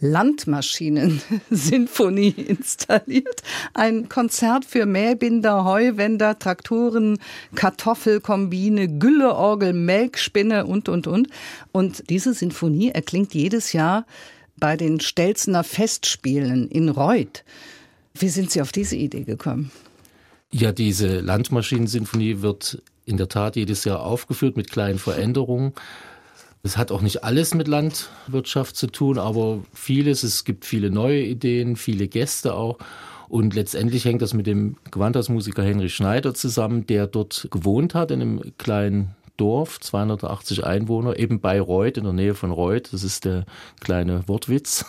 Landmaschinen-Sinfonie 0.00 2.30
installiert. 2.48 3.42
Ein 3.74 4.08
Konzert 4.08 4.64
für 4.64 4.86
Mähbinder, 4.86 5.64
Heuwender, 5.64 6.38
Traktoren, 6.38 7.18
Kartoffelkombine, 7.54 8.98
Gülleorgel, 8.98 9.74
Melkspinne 9.74 10.64
und, 10.64 10.88
und, 10.88 11.06
und. 11.06 11.28
Und 11.70 12.08
diese 12.08 12.32
Sinfonie 12.32 12.88
erklingt 12.90 13.34
jedes 13.34 13.74
Jahr 13.74 14.06
bei 14.56 14.78
den 14.78 15.00
Stelzener 15.00 15.64
Festspielen 15.64 16.66
in 16.68 16.88
Reuth. 16.88 17.44
Wie 18.14 18.30
sind 18.30 18.50
Sie 18.50 18.62
auf 18.62 18.72
diese 18.72 18.96
Idee 18.96 19.24
gekommen? 19.24 19.70
Ja, 20.50 20.72
diese 20.72 21.20
Landmaschinen-Sinfonie 21.20 22.40
wird 22.40 22.80
in 23.08 23.16
der 23.16 23.28
Tat 23.28 23.56
jedes 23.56 23.84
Jahr 23.84 24.00
aufgeführt 24.04 24.56
mit 24.56 24.70
kleinen 24.70 24.98
Veränderungen. 24.98 25.72
Es 26.62 26.76
hat 26.76 26.92
auch 26.92 27.00
nicht 27.00 27.24
alles 27.24 27.54
mit 27.54 27.66
Landwirtschaft 27.66 28.76
zu 28.76 28.88
tun, 28.88 29.18
aber 29.18 29.60
vieles. 29.72 30.22
Es 30.22 30.44
gibt 30.44 30.66
viele 30.66 30.90
neue 30.90 31.22
Ideen, 31.22 31.76
viele 31.76 32.08
Gäste 32.08 32.54
auch. 32.54 32.78
Und 33.28 33.54
letztendlich 33.54 34.04
hängt 34.04 34.22
das 34.22 34.34
mit 34.34 34.46
dem 34.46 34.76
Gewandhausmusiker 34.90 35.62
Henry 35.62 35.88
Schneider 35.88 36.34
zusammen, 36.34 36.86
der 36.86 37.06
dort 37.06 37.48
gewohnt 37.50 37.94
hat, 37.94 38.10
in 38.10 38.20
einem 38.20 38.42
kleinen 38.58 39.14
Dorf, 39.38 39.80
280 39.80 40.66
Einwohner, 40.66 41.18
eben 41.18 41.40
bei 41.40 41.60
Reuth, 41.60 41.96
in 41.96 42.04
der 42.04 42.12
Nähe 42.12 42.34
von 42.34 42.50
Reuth. 42.50 42.92
Das 42.92 43.04
ist 43.04 43.24
der 43.24 43.46
kleine 43.80 44.26
Wortwitz. 44.26 44.84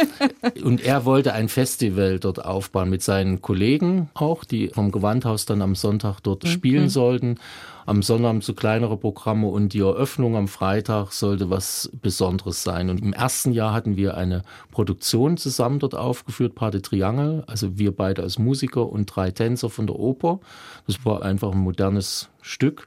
und 0.62 0.84
er 0.84 1.04
wollte 1.04 1.32
ein 1.32 1.48
Festival 1.48 2.20
dort 2.20 2.44
aufbauen 2.44 2.90
mit 2.90 3.02
seinen 3.02 3.40
Kollegen 3.40 4.10
auch, 4.14 4.44
die 4.44 4.68
vom 4.68 4.92
Gewandhaus 4.92 5.46
dann 5.46 5.62
am 5.62 5.74
Sonntag 5.74 6.20
dort 6.20 6.44
mhm. 6.44 6.48
spielen 6.48 6.88
sollten. 6.90 7.38
Am 7.86 8.02
Sonnabend 8.02 8.44
so 8.44 8.52
kleinere 8.52 8.98
Programme 8.98 9.46
und 9.46 9.72
die 9.72 9.80
Eröffnung 9.80 10.36
am 10.36 10.46
Freitag 10.46 11.12
sollte 11.12 11.48
was 11.48 11.90
Besonderes 12.02 12.62
sein. 12.62 12.90
Und 12.90 13.00
im 13.00 13.14
ersten 13.14 13.52
Jahr 13.52 13.72
hatten 13.72 13.96
wir 13.96 14.18
eine 14.18 14.42
Produktion 14.70 15.38
zusammen 15.38 15.78
dort 15.78 15.94
aufgeführt, 15.94 16.54
Pate 16.54 16.82
Triangle, 16.82 17.44
also 17.46 17.78
wir 17.78 17.96
beide 17.96 18.22
als 18.22 18.38
Musiker 18.38 18.86
und 18.86 19.06
drei 19.06 19.30
Tänzer 19.30 19.70
von 19.70 19.86
der 19.86 19.98
Oper. 19.98 20.40
Das 20.86 21.02
war 21.06 21.22
einfach 21.22 21.52
ein 21.52 21.58
modernes 21.58 22.28
Stück 22.42 22.86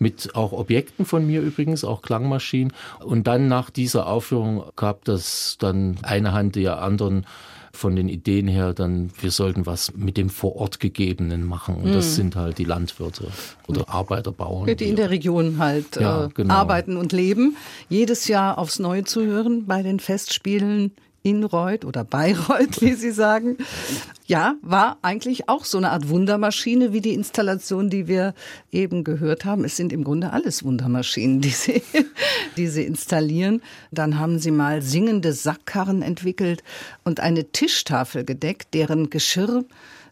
mit 0.00 0.34
auch 0.34 0.52
Objekten 0.52 1.04
von 1.04 1.26
mir 1.26 1.42
übrigens, 1.42 1.84
auch 1.84 2.02
Klangmaschinen. 2.02 2.72
Und 3.04 3.26
dann 3.26 3.46
nach 3.46 3.70
dieser 3.70 4.06
Aufführung 4.06 4.64
gab 4.74 5.04
das 5.04 5.56
dann 5.60 5.98
eine 6.02 6.32
Hand 6.32 6.56
der 6.56 6.82
anderen 6.82 7.26
von 7.72 7.94
den 7.94 8.08
Ideen 8.08 8.48
her 8.48 8.74
dann, 8.74 9.10
wir 9.20 9.30
sollten 9.30 9.64
was 9.64 9.94
mit 9.94 10.16
dem 10.16 10.28
vor 10.28 10.56
Ort 10.56 10.80
Gegebenen 10.80 11.46
machen. 11.46 11.76
Und 11.76 11.94
das 11.94 12.06
hm. 12.06 12.12
sind 12.12 12.36
halt 12.36 12.58
die 12.58 12.64
Landwirte 12.64 13.28
oder 13.68 13.88
Arbeiterbauern. 13.88 14.76
Die 14.76 14.88
in 14.88 14.96
der 14.96 15.10
Region 15.10 15.58
halt 15.58 15.96
ja, 15.96 16.24
äh, 16.24 16.28
genau. 16.34 16.54
arbeiten 16.54 16.96
und 16.96 17.12
leben. 17.12 17.56
Jedes 17.88 18.26
Jahr 18.26 18.58
aufs 18.58 18.80
Neue 18.80 19.04
zu 19.04 19.24
hören 19.24 19.66
bei 19.66 19.82
den 19.82 20.00
Festspielen 20.00 20.92
in 21.22 21.44
Reuth 21.44 21.84
oder 21.84 22.04
Bayreuth, 22.04 22.80
wie 22.80 22.94
Sie 22.94 23.10
sagen. 23.10 23.58
Ja, 24.26 24.54
war 24.62 24.98
eigentlich 25.02 25.48
auch 25.48 25.64
so 25.64 25.76
eine 25.78 25.90
Art 25.90 26.08
Wundermaschine 26.08 26.92
wie 26.92 27.00
die 27.00 27.14
Installation, 27.14 27.90
die 27.90 28.08
wir 28.08 28.34
eben 28.72 29.04
gehört 29.04 29.44
haben. 29.44 29.64
Es 29.64 29.76
sind 29.76 29.92
im 29.92 30.04
Grunde 30.04 30.32
alles 30.32 30.64
Wundermaschinen, 30.64 31.40
die 31.40 31.50
Sie, 31.50 31.82
die 32.56 32.68
Sie 32.68 32.84
installieren. 32.84 33.62
Dann 33.90 34.18
haben 34.18 34.38
Sie 34.38 34.50
mal 34.50 34.82
singende 34.82 35.32
Sackkarren 35.32 36.02
entwickelt 36.02 36.62
und 37.04 37.20
eine 37.20 37.50
Tischtafel 37.52 38.24
gedeckt, 38.24 38.72
deren 38.72 39.10
Geschirr 39.10 39.64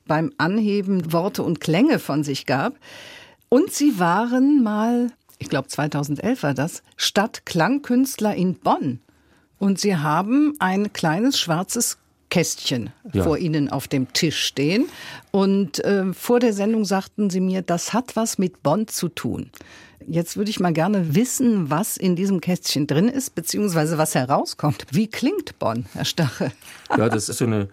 beim 0.06 0.32
Anheben 0.36 1.12
Worte 1.12 1.42
und 1.42 1.60
Klänge 1.60 1.98
von 1.98 2.24
sich 2.24 2.44
gab. 2.44 2.74
Und 3.48 3.72
Sie 3.72 3.98
waren 3.98 4.62
mal, 4.62 5.10
ich 5.38 5.48
glaube 5.48 5.68
2011 5.68 6.42
war 6.42 6.54
das, 6.54 6.82
Stadtklangkünstler 6.96 8.34
in 8.34 8.56
Bonn. 8.56 9.00
Und 9.58 9.78
Sie 9.78 9.96
haben 9.96 10.54
ein 10.58 10.92
kleines 10.92 11.38
schwarzes 11.38 11.98
Kästchen 12.30 12.90
ja. 13.12 13.22
vor 13.22 13.38
Ihnen 13.38 13.70
auf 13.70 13.88
dem 13.88 14.12
Tisch 14.12 14.44
stehen. 14.44 14.86
Und 15.30 15.84
äh, 15.84 16.12
vor 16.12 16.40
der 16.40 16.52
Sendung 16.52 16.84
sagten 16.84 17.30
Sie 17.30 17.40
mir, 17.40 17.62
das 17.62 17.92
hat 17.92 18.16
was 18.16 18.38
mit 18.38 18.62
Bonn 18.62 18.88
zu 18.88 19.08
tun. 19.08 19.50
Jetzt 20.06 20.36
würde 20.36 20.50
ich 20.50 20.60
mal 20.60 20.72
gerne 20.72 21.14
wissen, 21.14 21.70
was 21.70 21.96
in 21.96 22.16
diesem 22.16 22.40
Kästchen 22.40 22.86
drin 22.86 23.08
ist, 23.08 23.34
beziehungsweise 23.34 23.98
was 23.98 24.14
herauskommt. 24.14 24.86
Wie 24.90 25.08
klingt 25.08 25.58
Bonn, 25.58 25.86
Herr 25.92 26.04
Stache? 26.04 26.52
Ja, 26.96 27.08
das 27.08 27.28
ist 27.28 27.38
so 27.38 27.44
eine 27.44 27.68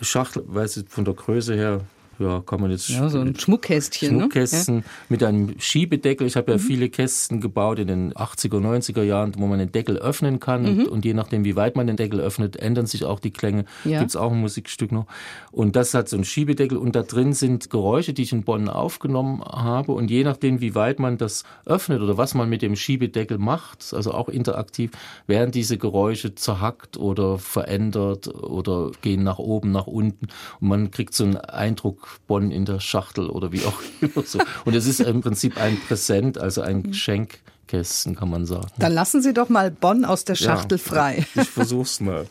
Schachtel, 0.00 0.44
weil 0.46 0.68
sie 0.68 0.84
von 0.86 1.04
der 1.04 1.14
Größe 1.14 1.54
her 1.54 1.80
ja, 2.20 2.42
kann 2.44 2.60
man 2.60 2.70
jetzt. 2.70 2.88
Ja, 2.90 3.08
so 3.08 3.18
ein 3.18 3.34
Schmuckkästchen. 3.34 4.12
Ne? 4.12 4.20
Schmuckkästen 4.20 4.76
ne? 4.76 4.84
mit 5.08 5.22
einem 5.22 5.58
Schiebedeckel. 5.58 6.26
Ich 6.26 6.36
habe 6.36 6.52
ja 6.52 6.58
mhm. 6.58 6.62
viele 6.62 6.90
Kästen 6.90 7.40
gebaut 7.40 7.78
in 7.78 7.86
den 7.88 8.12
80er, 8.12 8.60
90er 8.60 9.02
Jahren, 9.02 9.32
wo 9.38 9.46
man 9.46 9.58
den 9.58 9.72
Deckel 9.72 9.96
öffnen 9.96 10.38
kann. 10.38 10.62
Mhm. 10.62 10.68
Und, 10.68 10.88
und, 10.88 11.04
je 11.06 11.14
nachdem, 11.14 11.44
wie 11.44 11.56
weit 11.56 11.76
man 11.76 11.86
den 11.86 11.96
Deckel 11.96 12.20
öffnet, 12.20 12.56
ändern 12.56 12.84
sich 12.84 13.04
auch 13.04 13.20
die 13.20 13.30
Klänge. 13.30 13.64
Ja. 13.84 14.00
Gibt 14.00 14.10
es 14.10 14.16
auch 14.16 14.32
ein 14.32 14.40
Musikstück 14.40 14.92
noch. 14.92 15.06
Und 15.50 15.76
das 15.76 15.94
hat 15.94 16.10
so 16.10 16.16
einen 16.16 16.24
Schiebedeckel. 16.24 16.76
Und 16.76 16.94
da 16.94 17.02
drin 17.02 17.32
sind 17.32 17.70
Geräusche, 17.70 18.12
die 18.12 18.22
ich 18.22 18.32
in 18.32 18.44
Bonn 18.44 18.68
aufgenommen 18.68 19.42
habe. 19.42 19.92
Und 19.92 20.10
je 20.10 20.22
nachdem, 20.22 20.60
wie 20.60 20.74
weit 20.74 20.98
man 20.98 21.16
das 21.16 21.44
öffnet 21.64 22.02
oder 22.02 22.18
was 22.18 22.34
man 22.34 22.50
mit 22.50 22.60
dem 22.60 22.76
Schiebedeckel 22.76 23.38
macht, 23.38 23.94
also 23.94 24.12
auch 24.12 24.28
interaktiv, 24.28 24.90
werden 25.26 25.52
diese 25.52 25.78
Geräusche 25.78 26.34
zerhackt 26.34 26.98
oder 26.98 27.38
verändert 27.38 28.28
oder 28.28 28.90
gehen 29.00 29.22
nach 29.22 29.38
oben, 29.38 29.70
nach 29.70 29.86
unten. 29.86 30.28
Und 30.60 30.68
man 30.68 30.90
kriegt 30.90 31.14
so 31.14 31.24
einen 31.24 31.36
Eindruck 31.36 32.09
Bonn 32.26 32.50
in 32.50 32.64
der 32.64 32.80
Schachtel 32.80 33.28
oder 33.28 33.52
wie 33.52 33.64
auch 33.64 33.80
immer 34.00 34.24
so. 34.24 34.40
Und 34.64 34.74
es 34.74 34.86
ist 34.86 35.00
im 35.00 35.20
Prinzip 35.20 35.56
ein 35.58 35.80
Präsent, 35.80 36.38
also 36.38 36.62
ein 36.62 36.82
Geschenkkästen, 36.82 38.16
kann 38.16 38.30
man 38.30 38.46
sagen. 38.46 38.68
Dann 38.78 38.92
lassen 38.92 39.22
Sie 39.22 39.32
doch 39.32 39.48
mal 39.48 39.70
Bonn 39.70 40.04
aus 40.04 40.24
der 40.24 40.34
Schachtel 40.34 40.78
ja, 40.78 40.84
frei. 40.84 41.26
Ich 41.34 41.48
versuch's 41.48 42.00
mal. 42.00 42.26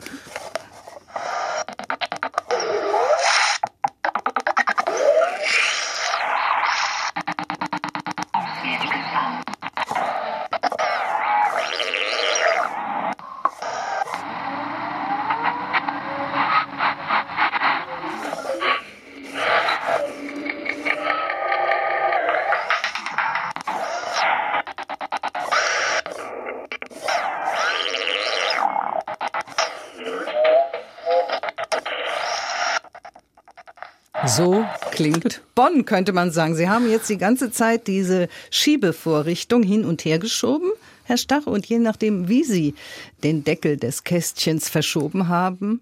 Bonn, 35.70 35.86
könnte 35.86 36.13
man 36.13 36.32
sagen. 36.32 36.55
Sie 36.55 36.70
haben 36.70 36.89
jetzt 36.89 37.09
die 37.09 37.17
ganze 37.17 37.51
Zeit 37.51 37.88
diese 37.88 38.28
Schiebevorrichtung 38.49 39.63
hin 39.63 39.86
und 39.86 40.03
her 40.05 40.20
geschoben, 40.20 40.72
Herr 41.03 41.17
Stach, 41.17 41.47
und 41.47 41.65
je 41.65 41.80
nachdem, 41.80 42.28
wie 42.28 42.43
Sie 42.43 42.76
den 43.24 43.43
Deckel 43.43 43.78
des 43.78 44.03
Kästchens 44.03 44.70
verschoben 44.70 45.28
haben, 45.28 45.82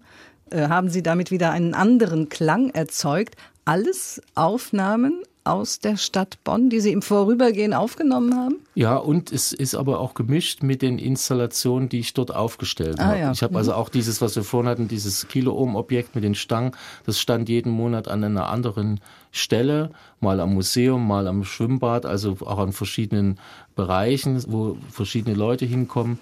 äh, 0.50 0.68
haben 0.68 0.90
Sie 0.90 1.02
damit 1.02 1.30
wieder 1.30 1.50
einen 1.50 1.74
anderen 1.74 2.28
Klang 2.28 2.70
erzeugt. 2.70 3.36
Alles 3.64 4.22
Aufnahmen 4.34 5.22
aus 5.44 5.80
der 5.80 5.96
Stadt 5.96 6.38
Bonn, 6.44 6.70
die 6.70 6.80
Sie 6.80 6.92
im 6.92 7.02
Vorübergehen 7.02 7.74
aufgenommen 7.74 8.36
haben? 8.36 8.56
Ja, 8.78 8.94
und 8.94 9.32
es 9.32 9.52
ist 9.52 9.74
aber 9.74 9.98
auch 9.98 10.14
gemischt 10.14 10.62
mit 10.62 10.82
den 10.82 11.00
Installationen, 11.00 11.88
die 11.88 11.98
ich 11.98 12.14
dort 12.14 12.32
aufgestellt 12.32 13.00
ah, 13.00 13.06
habe. 13.06 13.18
Ja. 13.18 13.32
Ich 13.32 13.42
habe 13.42 13.58
also 13.58 13.72
mhm. 13.72 13.76
auch 13.76 13.88
dieses, 13.88 14.20
was 14.20 14.36
wir 14.36 14.44
vorhin 14.44 14.70
hatten, 14.70 14.86
dieses 14.86 15.26
Kilo-Ohm-Objekt 15.26 16.14
mit 16.14 16.22
den 16.22 16.36
Stangen, 16.36 16.70
das 17.04 17.18
stand 17.18 17.48
jeden 17.48 17.72
Monat 17.72 18.06
an 18.06 18.22
einer 18.22 18.48
anderen 18.48 19.00
Stelle, 19.32 19.90
mal 20.20 20.38
am 20.38 20.54
Museum, 20.54 21.04
mal 21.04 21.26
am 21.26 21.42
Schwimmbad, 21.42 22.06
also 22.06 22.36
auch 22.44 22.58
an 22.58 22.70
verschiedenen 22.70 23.40
Bereichen, 23.74 24.40
wo 24.46 24.76
verschiedene 24.92 25.34
Leute 25.34 25.64
hinkommen. 25.64 26.20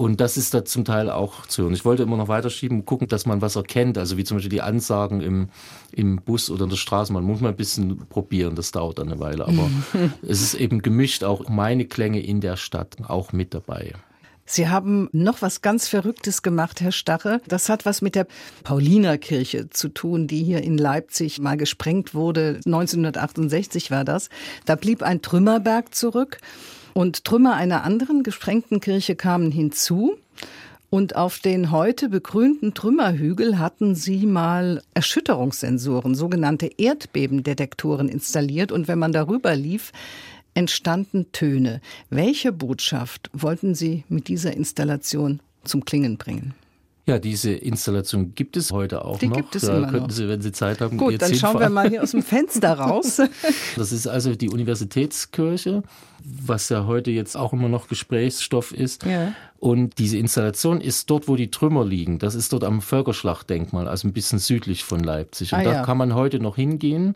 Und 0.00 0.18
das 0.22 0.38
ist 0.38 0.54
da 0.54 0.64
zum 0.64 0.86
Teil 0.86 1.10
auch 1.10 1.44
zu 1.44 1.62
hören. 1.62 1.74
Ich 1.74 1.84
wollte 1.84 2.02
immer 2.02 2.16
noch 2.16 2.28
weiterschieben, 2.28 2.86
gucken, 2.86 3.06
dass 3.06 3.26
man 3.26 3.42
was 3.42 3.56
erkennt. 3.56 3.98
Also 3.98 4.16
wie 4.16 4.24
zum 4.24 4.38
Beispiel 4.38 4.48
die 4.48 4.62
Ansagen 4.62 5.20
im, 5.20 5.50
im 5.92 6.22
Bus 6.22 6.48
oder 6.48 6.64
in 6.64 6.70
der 6.70 6.78
Straße. 6.78 7.12
Man 7.12 7.22
muss 7.22 7.42
mal 7.42 7.50
ein 7.50 7.56
bisschen 7.56 8.06
probieren, 8.08 8.56
das 8.56 8.72
dauert 8.72 8.98
dann 8.98 9.08
eine 9.08 9.20
Weile. 9.20 9.46
Aber 9.46 9.70
es 10.22 10.40
ist 10.40 10.54
eben 10.54 10.80
gemischt, 10.80 11.22
auch 11.22 11.50
meine 11.50 11.84
Klänge 11.84 12.20
in 12.22 12.40
der 12.40 12.56
Stadt 12.56 12.96
auch 13.08 13.34
mit 13.34 13.52
dabei. 13.52 13.92
Sie 14.46 14.70
haben 14.70 15.10
noch 15.12 15.42
was 15.42 15.60
ganz 15.60 15.86
Verrücktes 15.86 16.40
gemacht, 16.40 16.80
Herr 16.80 16.92
Stache. 16.92 17.42
Das 17.46 17.68
hat 17.68 17.84
was 17.84 18.00
mit 18.00 18.14
der 18.14 18.26
Paulinerkirche 18.64 19.68
zu 19.68 19.90
tun, 19.90 20.26
die 20.26 20.42
hier 20.42 20.62
in 20.62 20.78
Leipzig 20.78 21.40
mal 21.40 21.58
gesprengt 21.58 22.14
wurde. 22.14 22.58
1968 22.64 23.90
war 23.90 24.06
das. 24.06 24.30
Da 24.64 24.76
blieb 24.76 25.02
ein 25.02 25.20
Trümmerberg 25.20 25.94
zurück 25.94 26.38
und 27.00 27.24
Trümmer 27.24 27.54
einer 27.54 27.82
anderen 27.84 28.22
gesprengten 28.22 28.78
Kirche 28.80 29.16
kamen 29.16 29.50
hinzu. 29.50 30.18
Und 30.90 31.16
auf 31.16 31.38
den 31.38 31.70
heute 31.70 32.10
begrünten 32.10 32.74
Trümmerhügel 32.74 33.58
hatten 33.58 33.94
sie 33.94 34.26
mal 34.26 34.82
Erschütterungssensoren, 34.92 36.14
sogenannte 36.14 36.66
Erdbebendetektoren 36.76 38.10
installiert. 38.10 38.70
Und 38.70 38.86
wenn 38.86 38.98
man 38.98 39.12
darüber 39.12 39.56
lief, 39.56 39.92
entstanden 40.52 41.32
Töne. 41.32 41.80
Welche 42.10 42.52
Botschaft 42.52 43.30
wollten 43.32 43.74
Sie 43.74 44.04
mit 44.10 44.28
dieser 44.28 44.52
Installation 44.52 45.40
zum 45.64 45.86
Klingen 45.86 46.18
bringen? 46.18 46.52
Ja, 47.06 47.18
diese 47.18 47.52
Installation 47.52 48.34
gibt 48.34 48.58
es 48.58 48.72
heute 48.72 49.04
auch 49.04 49.18
Die 49.18 49.28
noch. 49.28 49.36
gibt 49.36 49.56
es 49.56 49.62
da 49.62 49.78
immer 49.78 49.88
könnten 49.88 50.08
noch. 50.08 50.14
Sie, 50.14 50.28
wenn 50.28 50.42
Sie 50.42 50.52
Zeit 50.52 50.82
haben, 50.82 50.98
Gut, 50.98 51.12
jetzt 51.12 51.22
dann 51.22 51.34
schauen 51.34 51.58
wir 51.58 51.70
mal 51.70 51.88
hier 51.88 52.02
aus 52.02 52.10
dem 52.10 52.22
Fenster 52.22 52.74
raus. 52.74 53.22
Das 53.76 53.90
ist 53.90 54.06
also 54.06 54.34
die 54.34 54.50
Universitätskirche, 54.50 55.82
was 56.24 56.68
ja 56.68 56.86
heute 56.86 57.10
jetzt 57.10 57.36
auch 57.36 57.52
immer 57.52 57.68
noch 57.68 57.88
Gesprächsstoff 57.88 58.72
ist. 58.72 59.04
Ja. 59.04 59.32
Und 59.58 59.98
diese 59.98 60.16
Installation 60.18 60.80
ist 60.80 61.10
dort, 61.10 61.28
wo 61.28 61.36
die 61.36 61.50
Trümmer 61.50 61.84
liegen. 61.84 62.18
Das 62.18 62.34
ist 62.34 62.52
dort 62.52 62.64
am 62.64 62.80
Völkerschlachtdenkmal, 62.82 63.88
also 63.88 64.08
ein 64.08 64.12
bisschen 64.12 64.38
südlich 64.38 64.84
von 64.84 65.00
Leipzig. 65.00 65.52
Und 65.52 65.60
Ah, 65.60 65.64
da 65.64 65.72
ja. 65.72 65.82
kann 65.82 65.98
man 65.98 66.14
heute 66.14 66.40
noch 66.40 66.56
hingehen. 66.56 67.14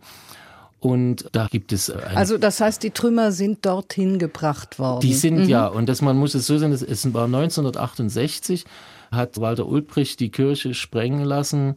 Und 0.81 1.25
da 1.33 1.47
gibt 1.51 1.73
es 1.73 1.89
Also 1.91 2.37
das 2.37 2.61
heißt, 2.61 2.83
die 2.83 2.91
Trümmer 2.91 3.33
sind 3.33 3.65
dorthin 3.65 4.19
gebracht 4.19 4.79
worden. 4.79 5.01
Die 5.01 5.15
sind 5.15 5.39
Mhm. 5.45 5.49
ja, 5.49 5.67
und 5.67 5.89
das, 5.89 6.03
man 6.03 6.19
muss 6.19 6.35
es 6.35 6.47
so 6.47 6.59
sehen, 6.59 6.73
es- 6.73 6.83
es 6.83 7.15
war 7.15 7.27
1968, 7.27 8.65
hat 9.11 9.41
Walter 9.41 9.67
Ulbricht 9.67 10.21
die 10.21 10.31
Kirche 10.31 10.75
sprengen 10.75 11.25
lassen. 11.25 11.77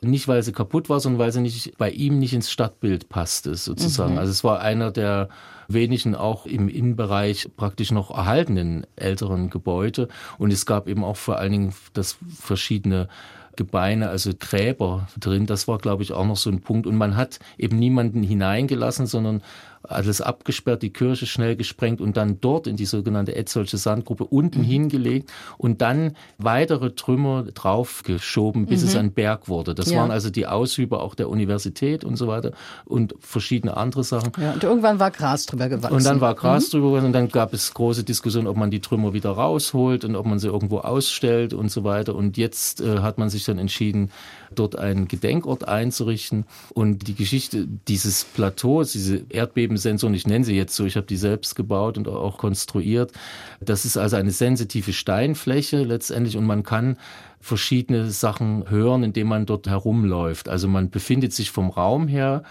Nicht, 0.00 0.28
weil 0.28 0.42
sie 0.42 0.52
kaputt 0.52 0.88
war, 0.88 1.00
sondern 1.00 1.18
weil 1.18 1.32
sie 1.32 1.40
nicht, 1.40 1.76
bei 1.76 1.90
ihm 1.90 2.18
nicht 2.20 2.32
ins 2.32 2.50
Stadtbild 2.50 3.08
passte, 3.08 3.54
sozusagen. 3.56 4.12
Mhm. 4.12 4.18
Also 4.18 4.30
es 4.30 4.44
war 4.44 4.60
einer 4.60 4.92
der 4.92 5.28
wenigen 5.68 6.14
auch 6.14 6.46
im 6.46 6.68
Innenbereich 6.68 7.50
praktisch 7.56 7.92
noch 7.92 8.10
erhaltenen 8.10 8.86
älteren 8.96 9.50
Gebäude. 9.50 10.08
Und 10.38 10.52
es 10.52 10.66
gab 10.66 10.88
eben 10.88 11.04
auch 11.04 11.16
vor 11.16 11.38
allen 11.38 11.52
Dingen 11.52 11.74
das 11.92 12.16
verschiedene 12.40 13.08
Gebeine, 13.54 14.08
also 14.08 14.30
Gräber 14.38 15.08
drin. 15.18 15.46
Das 15.46 15.68
war, 15.68 15.78
glaube 15.78 16.02
ich, 16.02 16.12
auch 16.12 16.24
noch 16.24 16.36
so 16.36 16.48
ein 16.48 16.60
Punkt. 16.60 16.86
Und 16.86 16.96
man 16.96 17.16
hat 17.16 17.38
eben 17.58 17.78
niemanden 17.78 18.22
hineingelassen, 18.22 19.06
sondern 19.06 19.42
alles 19.82 20.20
abgesperrt, 20.20 20.82
die 20.82 20.90
Kirche 20.92 21.26
schnell 21.26 21.56
gesprengt 21.56 22.00
und 22.00 22.16
dann 22.16 22.40
dort 22.40 22.66
in 22.66 22.76
die 22.76 22.86
sogenannte 22.86 23.34
Etzolsche 23.36 23.76
Sandgruppe 23.76 24.24
unten 24.24 24.62
hingelegt 24.62 25.30
und 25.56 25.80
dann 25.80 26.16
weitere 26.38 26.90
Trümmer 26.90 27.44
draufgeschoben, 27.54 28.66
bis 28.66 28.82
es 28.82 28.96
ein 28.96 29.12
Berg 29.12 29.48
wurde. 29.48 29.74
Das 29.74 29.90
Ja. 29.90 30.00
waren 30.00 30.10
also 30.10 30.30
die 30.30 30.46
Aushüber 30.46 31.02
auch 31.02 31.14
der 31.14 31.28
Universität 31.28 32.04
und 32.04 32.16
so 32.16 32.28
weiter 32.28 32.52
und 32.84 33.14
verschiedene 33.20 33.76
andere 33.76 34.04
Sachen. 34.04 34.32
Ja, 34.40 34.52
und 34.52 34.62
irgendwann 34.64 34.98
war 35.00 35.10
Gras 35.10 35.46
drüber 35.46 35.68
gewachsen. 35.68 35.94
Und 35.96 36.04
dann 36.04 36.20
war 36.20 36.34
Gras 36.34 36.70
drüber 36.70 36.88
gewachsen 36.88 37.06
und 37.06 37.12
dann 37.12 37.28
gab 37.28 37.52
es 37.52 37.72
große 37.74 38.04
Diskussionen, 38.04 38.46
ob 38.46 38.56
man 38.56 38.70
die 38.70 38.80
Trümmer 38.80 39.12
wieder 39.12 39.30
rausholt 39.30 40.04
und 40.04 40.16
ob 40.16 40.26
man 40.26 40.38
sie 40.38 40.48
irgendwo 40.48 40.78
ausstellt 40.78 41.54
und 41.54 41.70
so 41.70 41.84
weiter. 41.84 42.14
Und 42.14 42.36
jetzt 42.36 42.80
äh, 42.80 42.98
hat 43.00 43.18
man 43.18 43.30
sich 43.30 43.44
dann 43.44 43.58
entschieden, 43.58 44.10
dort 44.54 44.78
einen 44.78 45.08
Gedenkort 45.08 45.66
einzurichten. 45.66 46.44
Und 46.74 47.08
die 47.08 47.14
Geschichte 47.14 47.66
dieses 47.88 48.24
Plateaus, 48.24 48.92
diese 48.92 49.24
Erdbebensensoren, 49.28 50.14
ich 50.14 50.26
nenne 50.26 50.44
sie 50.44 50.56
jetzt 50.56 50.74
so, 50.74 50.84
ich 50.84 50.96
habe 50.96 51.06
die 51.06 51.16
selbst 51.16 51.54
gebaut 51.54 51.98
und 51.98 52.08
auch 52.08 52.38
konstruiert. 52.38 53.12
Das 53.60 53.84
ist 53.84 53.96
also 53.96 54.16
eine 54.16 54.30
sensitive 54.30 54.92
Steinfläche 54.92 55.82
letztendlich 55.82 56.36
und 56.36 56.44
man 56.44 56.62
kann 56.62 56.96
verschiedene 57.40 58.10
Sachen 58.10 58.68
hören, 58.68 59.04
indem 59.04 59.28
man 59.28 59.46
dort 59.46 59.68
herumläuft. 59.68 60.48
Also 60.48 60.68
man 60.68 60.90
befindet 60.90 61.32
sich 61.32 61.50
vom 61.50 61.70
Raum 61.70 62.08
her 62.08 62.42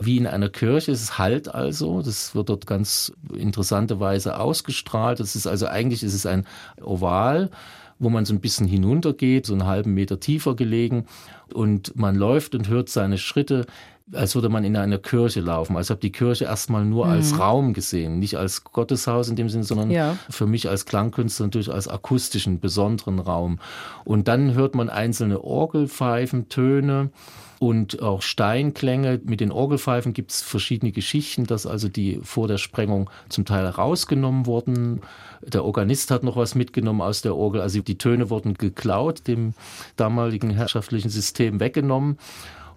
wie 0.00 0.16
in 0.16 0.26
einer 0.26 0.48
Kirche. 0.48 0.92
Es 0.92 1.18
halt 1.18 1.52
also. 1.52 2.02
Das 2.02 2.34
wird 2.34 2.48
dort 2.48 2.66
ganz 2.66 3.12
interessante 3.34 3.98
Weise 3.98 4.38
ausgestrahlt. 4.38 5.20
Das 5.20 5.36
ist 5.36 5.46
also 5.46 5.66
eigentlich 5.66 6.02
ist 6.02 6.14
es 6.14 6.26
ein 6.26 6.46
Oval 6.80 7.50
wo 7.98 8.08
man 8.10 8.24
so 8.24 8.34
ein 8.34 8.40
bisschen 8.40 8.66
hinuntergeht, 8.66 9.46
so 9.46 9.52
einen 9.54 9.66
halben 9.66 9.94
Meter 9.94 10.20
tiefer 10.20 10.54
gelegen 10.54 11.06
und 11.52 11.96
man 11.96 12.14
läuft 12.16 12.54
und 12.54 12.68
hört 12.68 12.88
seine 12.88 13.18
Schritte, 13.18 13.66
als 14.12 14.34
würde 14.36 14.48
man 14.48 14.62
in 14.62 14.76
einer 14.76 14.98
Kirche 14.98 15.40
laufen. 15.40 15.76
Also 15.76 15.90
habe 15.90 16.00
die 16.00 16.12
Kirche 16.12 16.44
erstmal 16.44 16.84
nur 16.84 17.06
als 17.06 17.38
Raum 17.40 17.72
gesehen, 17.72 18.20
nicht 18.20 18.36
als 18.36 18.62
Gotteshaus 18.62 19.28
in 19.28 19.34
dem 19.34 19.48
Sinne, 19.48 19.64
sondern 19.64 19.90
Ja. 19.90 20.16
für 20.30 20.46
mich 20.46 20.68
als 20.68 20.84
Klangkünstler 20.86 21.46
natürlich 21.46 21.72
als 21.72 21.88
akustischen, 21.88 22.60
besonderen 22.60 23.18
Raum. 23.18 23.58
Und 24.04 24.28
dann 24.28 24.54
hört 24.54 24.76
man 24.76 24.90
einzelne 24.90 25.42
Orgelpfeifen, 25.42 26.48
Töne 26.48 27.10
und 27.58 28.02
auch 28.02 28.22
Steinklänge. 28.22 29.20
Mit 29.24 29.40
den 29.40 29.52
Orgelpfeifen 29.52 30.12
gibt 30.12 30.32
es 30.32 30.42
verschiedene 30.42 30.92
Geschichten, 30.92 31.46
dass 31.46 31.66
also 31.66 31.88
die 31.88 32.20
vor 32.22 32.48
der 32.48 32.58
Sprengung 32.58 33.10
zum 33.28 33.44
Teil 33.44 33.66
rausgenommen 33.66 34.46
wurden. 34.46 35.00
Der 35.42 35.64
Organist 35.64 36.10
hat 36.10 36.22
noch 36.22 36.36
was 36.36 36.54
mitgenommen 36.54 37.00
aus 37.00 37.22
der 37.22 37.36
Orgel. 37.36 37.60
Also 37.60 37.80
die 37.80 37.98
Töne 37.98 38.30
wurden 38.30 38.54
geklaut, 38.54 39.26
dem 39.26 39.54
damaligen 39.96 40.50
herrschaftlichen 40.50 41.10
System 41.10 41.60
weggenommen. 41.60 42.18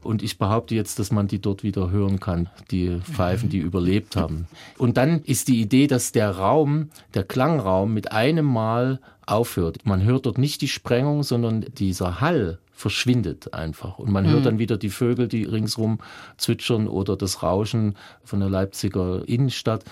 Und 0.01 0.23
ich 0.23 0.37
behaupte 0.37 0.75
jetzt, 0.75 0.97
dass 0.99 1.11
man 1.11 1.27
die 1.27 1.39
dort 1.39 1.63
wieder 1.63 1.91
hören 1.91 2.21
kann, 2.21 2.49
die 2.71 2.99
Pfeifen, 3.01 3.49
die 3.49 3.57
überlebt 3.57 4.15
haben. 4.15 4.47
Und 4.77 4.95
dann 4.95 5.21
ist 5.23 5.49
die 5.49 5.59
Idee, 5.59 5.87
dass 5.87 6.13
der 6.13 6.31
Raum, 6.31 6.89
der 7.15 7.25
Klangraum 7.25 7.93
mit 7.93 8.11
einem 8.13 8.45
Mal 8.45 9.01
aufhört. 9.31 9.85
Man 9.85 10.03
hört 10.03 10.25
dort 10.25 10.37
nicht 10.37 10.61
die 10.61 10.67
Sprengung, 10.67 11.23
sondern 11.23 11.65
dieser 11.77 12.21
Hall 12.21 12.59
verschwindet 12.71 13.53
einfach. 13.53 13.99
Und 13.99 14.11
man 14.11 14.25
hört 14.25 14.45
dann 14.45 14.57
wieder 14.57 14.77
die 14.77 14.89
Vögel, 14.89 15.27
die 15.27 15.43
ringsrum 15.43 15.99
zwitschern 16.37 16.87
oder 16.87 17.17
das 17.17 17.43
Rauschen 17.43 17.95
von 18.23 18.39
der 18.39 18.49
Leipziger 18.49 19.27
Innenstadt. 19.27 19.83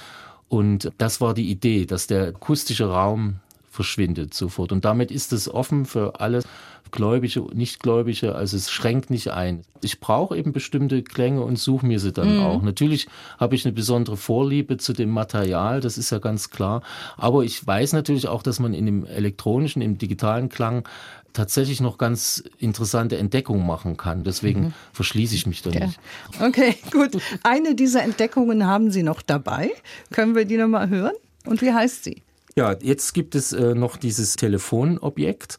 Und 0.48 0.92
das 0.98 1.20
war 1.20 1.34
die 1.34 1.52
Idee, 1.52 1.86
dass 1.86 2.08
der 2.08 2.28
akustische 2.28 2.90
Raum 2.90 3.42
verschwindet 3.78 4.34
sofort. 4.34 4.72
Und 4.72 4.86
damit 4.86 5.12
ist 5.12 5.32
es 5.34 5.48
offen 5.54 5.86
für 5.86 6.20
alle 6.20 6.42
Gläubige, 6.90 7.42
Nichtgläubige, 7.54 8.34
also 8.34 8.58
es 8.58 8.72
schränkt 8.72 9.10
nicht 9.12 9.30
ein. 9.30 9.62
Ich 9.84 10.00
brauche 10.00 10.36
eben 10.36 10.52
bestimmte 10.52 11.04
Klänge 11.04 11.42
und 11.44 11.60
suche 11.60 11.86
mir 11.86 12.00
sie 12.00 12.12
dann 12.12 12.40
auch. 12.40 12.64
Natürlich 12.64 13.08
habe 13.38 13.54
ich 13.56 13.66
eine 13.66 13.74
besondere 13.74 14.18
Vorliebe 14.18 14.78
zu 14.78 14.94
dem 14.94 15.10
Material, 15.12 15.80
das 15.80 15.98
ist 16.00 16.10
ja 16.10 16.18
ganz 16.18 16.50
klar. 16.50 16.82
Aber 17.18 17.44
ich 17.44 17.66
weiß 17.68 17.94
natürlich 17.94 18.28
auch, 18.28 18.42
dass 18.42 18.60
man 18.60 18.74
in 18.74 18.86
dem 18.88 19.06
elektronischen, 19.06 19.82
im 19.84 19.98
digitalen 20.00 20.50
Klang 20.50 20.88
tatsächlich 21.34 21.82
noch 21.82 22.00
ganz 22.00 22.44
interessante 22.58 23.18
Entdeckungen 23.18 23.68
machen 23.68 23.96
kann. 23.96 24.24
Deswegen 24.24 24.74
verschließe 24.94 25.36
ich 25.36 25.46
mich 25.46 25.62
da 25.62 25.70
Ja. 25.70 25.86
nicht. 25.86 26.00
Okay, 26.40 26.76
gut. 26.92 27.22
Eine 27.44 27.76
dieser 27.76 28.02
Entdeckungen 28.02 28.66
haben 28.66 28.90
Sie 28.90 29.04
noch 29.04 29.22
dabei. 29.22 29.70
Können 30.12 30.34
wir 30.36 30.46
die 30.46 30.58
nochmal 30.58 30.90
hören? 30.90 31.14
Und 31.46 31.62
wie 31.62 31.74
heißt 31.74 32.06
sie? 32.06 32.24
Ja, 32.58 32.76
jetzt 32.82 33.14
gibt 33.14 33.36
es 33.36 33.53
äh, 33.53 33.76
noch 33.76 33.97
dieses 33.97 34.36
Telefonobjekt. 34.36 35.58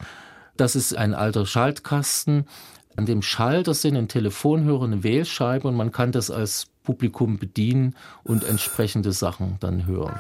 Das 0.57 0.75
ist 0.75 0.97
ein 0.97 1.15
alter 1.15 1.47
Schaltkasten. 1.47 2.49
An 2.97 3.07
dem 3.07 3.23
Schalter 3.23 3.73
sind 3.73 3.97
ein 3.97 4.09
Telefonhörer, 4.09 4.83
eine 4.83 5.05
Wählscheibe 5.05 5.69
und 5.69 5.77
man 5.77 5.93
kann 5.93 6.11
das 6.11 6.29
als 6.33 6.67
Publikum 6.83 7.39
bedienen 7.39 7.95
und 8.25 8.43
entsprechende 8.43 9.13
Sachen 9.13 9.59
dann 9.61 9.87
hören. 9.87 10.19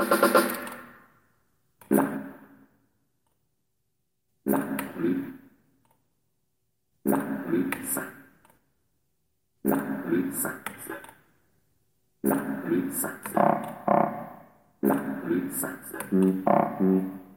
you 0.00 0.47
risa. 10.28 10.52
La 12.22 12.36
risa. 12.68 13.10
La 14.82 14.96
risa. 15.24 15.70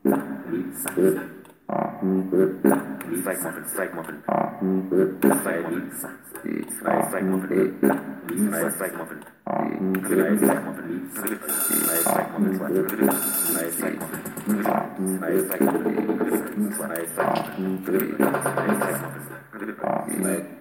La 0.04 0.18
risa. 0.50 0.92
La 2.64 2.78
Strike-Muffin, 3.22 3.66
Strike-Muffin. 3.68 4.18
La 5.22 5.36
Strike-Muffin. 5.39 5.92
Strike-Muffin. 6.70 7.62
La 8.52 8.70
Strike-Muffin. 8.72 9.20
Strike-Muffin. 11.92 12.60
Strike-Muffin. 20.22 20.61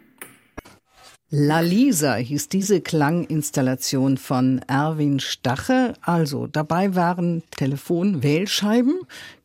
La 1.33 1.61
Lisa 1.61 2.15
hieß 2.15 2.49
diese 2.49 2.81
Klanginstallation 2.81 4.17
von 4.17 4.59
Erwin 4.67 5.21
Stache. 5.21 5.93
Also 6.01 6.47
dabei 6.47 6.93
waren 6.93 7.41
Telefonwählscheiben. 7.51 8.99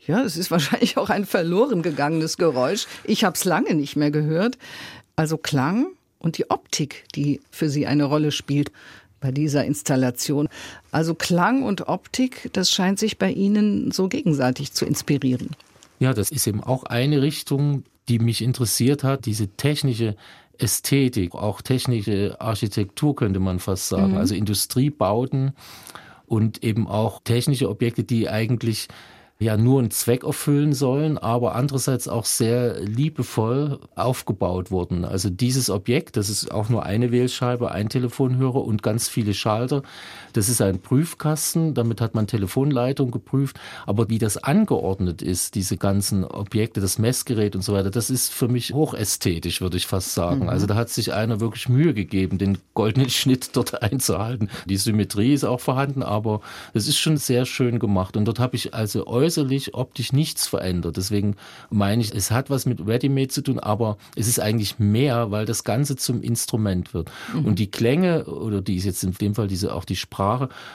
Ja, 0.05 0.25
es 0.25 0.37
ist 0.37 0.51
wahrscheinlich 0.51 0.97
auch 0.97 1.11
ein 1.11 1.27
verloren 1.27 1.83
gegangenes 1.83 2.39
Geräusch. 2.39 2.89
Ich 3.05 3.23
habe 3.23 3.37
es 3.37 3.45
lange 3.45 3.77
nicht 3.77 3.95
mehr 3.95 4.11
gehört. 4.11 4.59
Also 5.15 5.39
Klang 5.39 5.87
und 6.19 6.39
die 6.39 6.51
Optik, 6.51 7.05
die 7.15 7.41
für 7.53 7.71
sie 7.71 7.87
eine 7.87 8.03
Rolle 8.03 8.33
spielt 8.33 8.73
bei 9.21 9.31
dieser 9.31 9.65
Installation. 9.65 10.49
Also 10.91 11.15
Klang 11.15 11.63
und 11.63 11.87
Optik, 11.87 12.51
das 12.53 12.73
scheint 12.73 12.99
sich 12.99 13.17
bei 13.17 13.31
Ihnen 13.31 13.93
so 13.93 14.09
gegenseitig 14.09 14.73
zu 14.73 14.87
inspirieren. 14.87 15.51
Ja, 16.01 16.15
das 16.15 16.33
ist 16.33 16.49
eben 16.49 16.65
auch 16.65 16.83
eine 16.83 17.23
Richtung, 17.23 17.85
die 18.09 18.19
mich 18.19 18.43
interessiert 18.43 19.05
hat, 19.05 19.25
diese 19.27 19.49
technische 19.49 20.17
Ästhetik, 20.59 21.35
auch 21.35 21.63
technische 21.63 22.41
Architektur 22.41 23.15
könnte 23.17 23.41
man 23.41 23.59
fast 23.59 23.89
sagen, 23.89 24.13
mhm. 24.13 24.19
also 24.19 24.35
Industriebauten 24.35 25.53
und 26.27 26.63
eben 26.65 26.87
auch 26.87 27.21
technische 27.23 27.69
Objekte, 27.69 28.05
die 28.05 28.29
eigentlich 28.29 28.89
ja 29.39 29.57
nur 29.57 29.81
einen 29.81 29.91
Zweck 29.91 30.25
erfüllen 30.25 30.73
sollen, 30.73 31.19
aber 31.19 31.55
andererseits 31.55 32.09
auch 32.09 32.25
sehr 32.25 32.81
liebevoll 32.81 33.79
aufgebaut 33.95 34.71
wurden. 34.71 35.05
Also 35.05 35.29
dieses 35.29 35.69
Objekt, 35.69 36.17
das 36.17 36.31
ist 36.31 36.51
auch 36.51 36.71
nur 36.71 36.85
eine 36.85 37.13
Wählscheibe, 37.13 37.71
ein 37.71 37.91
Telefonhörer 37.91 38.65
und 38.65 38.83
ganz 38.83 39.09
viele 39.09 39.35
Schalter. 39.35 39.83
Das 40.37 40.51
ist 40.51 40.61
ein 40.61 40.81
Prüfkasten, 40.81 41.73
damit 41.73 42.03
hat 42.03 42.15
man 42.15 42.27
Telefonleitung 42.27 43.11
geprüft. 43.11 43.59
Aber 43.87 44.11
wie 44.11 44.19
das 44.19 44.37
angeordnet 44.37 45.23
ist, 45.23 45.55
diese 45.55 45.79
ganzen 45.79 46.25
Objekte, 46.25 46.83
das 46.83 46.99
Messgerät 46.99 47.57
und 47.57 47.63
so 47.63 47.73
weiter, 47.73 47.91
das 47.91 48.11
ist 48.11 48.33
für 48.33 48.47
mich 48.47 48.75
hochästhetisch, 48.75 49.63
würde 49.63 49.79
ich 49.79 49.87
fast 49.87 50.13
sagen. 50.13 50.43
Mhm. 50.43 50.49
Also 50.51 50.67
da 50.67 50.75
hat 50.75 50.91
sich 50.91 51.15
einer 51.15 51.41
wirklich 51.41 51.71
Mühe 51.71 51.95
gegeben, 51.95 52.37
den 52.37 52.59
goldenen 52.75 53.09
Schnitt 53.17 53.57
dort 53.57 53.83
einzuhalten. 53.83 54.51
Die 54.67 54.77
Symmetrie 54.77 55.33
ist 55.33 55.45
auch 55.45 55.61
vorhanden, 55.61 56.03
aber 56.03 56.43
es 56.75 56.87
ist 56.87 56.99
schon 56.99 57.17
sehr 57.17 57.47
schön 57.47 57.79
gemacht. 57.79 58.15
Und 58.17 58.27
dort 58.27 58.39
habe 58.39 58.57
ich 58.57 58.75
also 58.75 59.07
äußerlich, 59.07 59.73
optisch 59.75 60.13
nichts 60.13 60.47
verändert. 60.47 60.99
Deswegen 60.99 61.37
meine 61.71 62.03
ich, 62.03 62.15
es 62.15 62.31
hat 62.31 62.51
was 62.51 62.67
mit 62.67 62.87
Ready-Made 62.87 63.29
zu 63.29 63.41
tun, 63.41 63.59
aber 63.59 63.97
es 64.17 64.29
ist 64.29 64.39
eigentlich 64.39 64.79
mehr, 64.79 65.31
weil 65.31 65.47
das 65.47 65.65
Ganze 65.65 65.97
zum 65.97 66.21
Instrument 66.21 66.93
wird. 66.93 67.11
Mhm. 67.33 67.47
Und 67.47 67.59
die 67.59 67.71
Klänge, 67.71 68.27
oder 68.27 68.61
die 68.61 68.77
ist 68.77 68.85
jetzt 68.85 69.03
in 69.03 69.13
dem 69.13 69.35
Fall 69.35 69.49
diese, 69.49 69.73
auch 69.73 69.87
die 69.87 69.97
Sprache, 69.97 70.26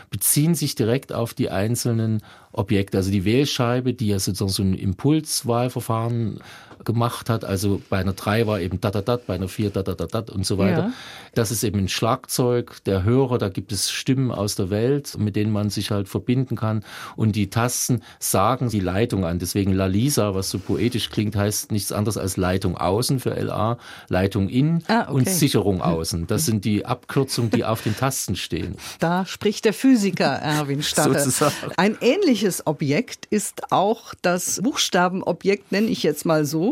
beziehen 0.09 0.55
sich 0.55 0.75
direkt 0.75 1.13
auf 1.13 1.33
die 1.33 1.49
einzelnen 1.49 2.21
Objekte. 2.51 2.97
Also 2.97 3.11
die 3.11 3.25
Wählscheibe, 3.25 3.93
die 3.93 4.07
ja 4.07 4.19
sozusagen 4.19 4.51
so 4.51 4.63
ein 4.63 4.73
Impulswahlverfahren 4.73 6.39
gemacht 6.85 7.29
hat. 7.29 7.45
Also 7.45 7.81
bei 7.89 7.99
einer 7.99 8.13
3 8.13 8.47
war 8.47 8.59
eben 8.59 8.79
da 8.81 8.91
da 8.91 9.01
da, 9.01 9.17
bei 9.17 9.35
einer 9.35 9.47
4 9.47 9.69
da 9.69 9.83
da 9.83 9.93
da 9.93 10.05
da 10.07 10.33
und 10.33 10.45
so 10.45 10.57
weiter. 10.57 10.87
Ja. 10.87 10.93
Das 11.33 11.51
ist 11.51 11.63
eben 11.63 11.79
ein 11.79 11.89
Schlagzeug, 11.89 12.83
der 12.85 13.03
Hörer, 13.03 13.37
da 13.37 13.49
gibt 13.49 13.71
es 13.71 13.89
Stimmen 13.89 14.31
aus 14.31 14.55
der 14.55 14.69
Welt, 14.69 15.17
mit 15.17 15.35
denen 15.35 15.51
man 15.51 15.69
sich 15.69 15.91
halt 15.91 16.09
verbinden 16.09 16.55
kann. 16.55 16.83
Und 17.15 17.35
die 17.35 17.49
Tasten 17.49 18.01
sagen 18.19 18.69
die 18.69 18.79
Leitung 18.79 19.25
an. 19.25 19.39
Deswegen 19.39 19.71
La 19.71 19.85
Lisa, 19.85 20.35
was 20.35 20.49
so 20.49 20.59
poetisch 20.59 21.09
klingt, 21.09 21.35
heißt 21.35 21.71
nichts 21.71 21.91
anderes 21.91 22.17
als 22.17 22.37
Leitung 22.37 22.77
außen 22.77 23.19
für 23.19 23.31
LA, 23.31 23.77
Leitung 24.09 24.49
in 24.49 24.83
ah, 24.87 25.03
okay. 25.03 25.11
und 25.13 25.29
Sicherung 25.29 25.81
außen. 25.81 26.27
Das 26.27 26.45
sind 26.45 26.65
die 26.65 26.85
Abkürzungen, 26.85 27.51
die 27.51 27.63
auf 27.63 27.81
den 27.81 27.95
Tasten 27.95 28.35
stehen. 28.35 28.75
Da 28.99 29.25
spricht 29.25 29.65
der 29.65 29.73
Physiker 29.73 30.25
Erwin. 30.25 30.81
Sozusagen. 30.95 31.53
Ein 31.77 31.97
ähnliches 32.01 32.67
Objekt 32.67 33.25
ist 33.27 33.71
auch 33.71 34.13
das 34.21 34.61
Buchstabenobjekt, 34.61 35.71
nenne 35.71 35.87
ich 35.87 36.03
jetzt 36.03 36.25
mal 36.25 36.45
so, 36.45 36.70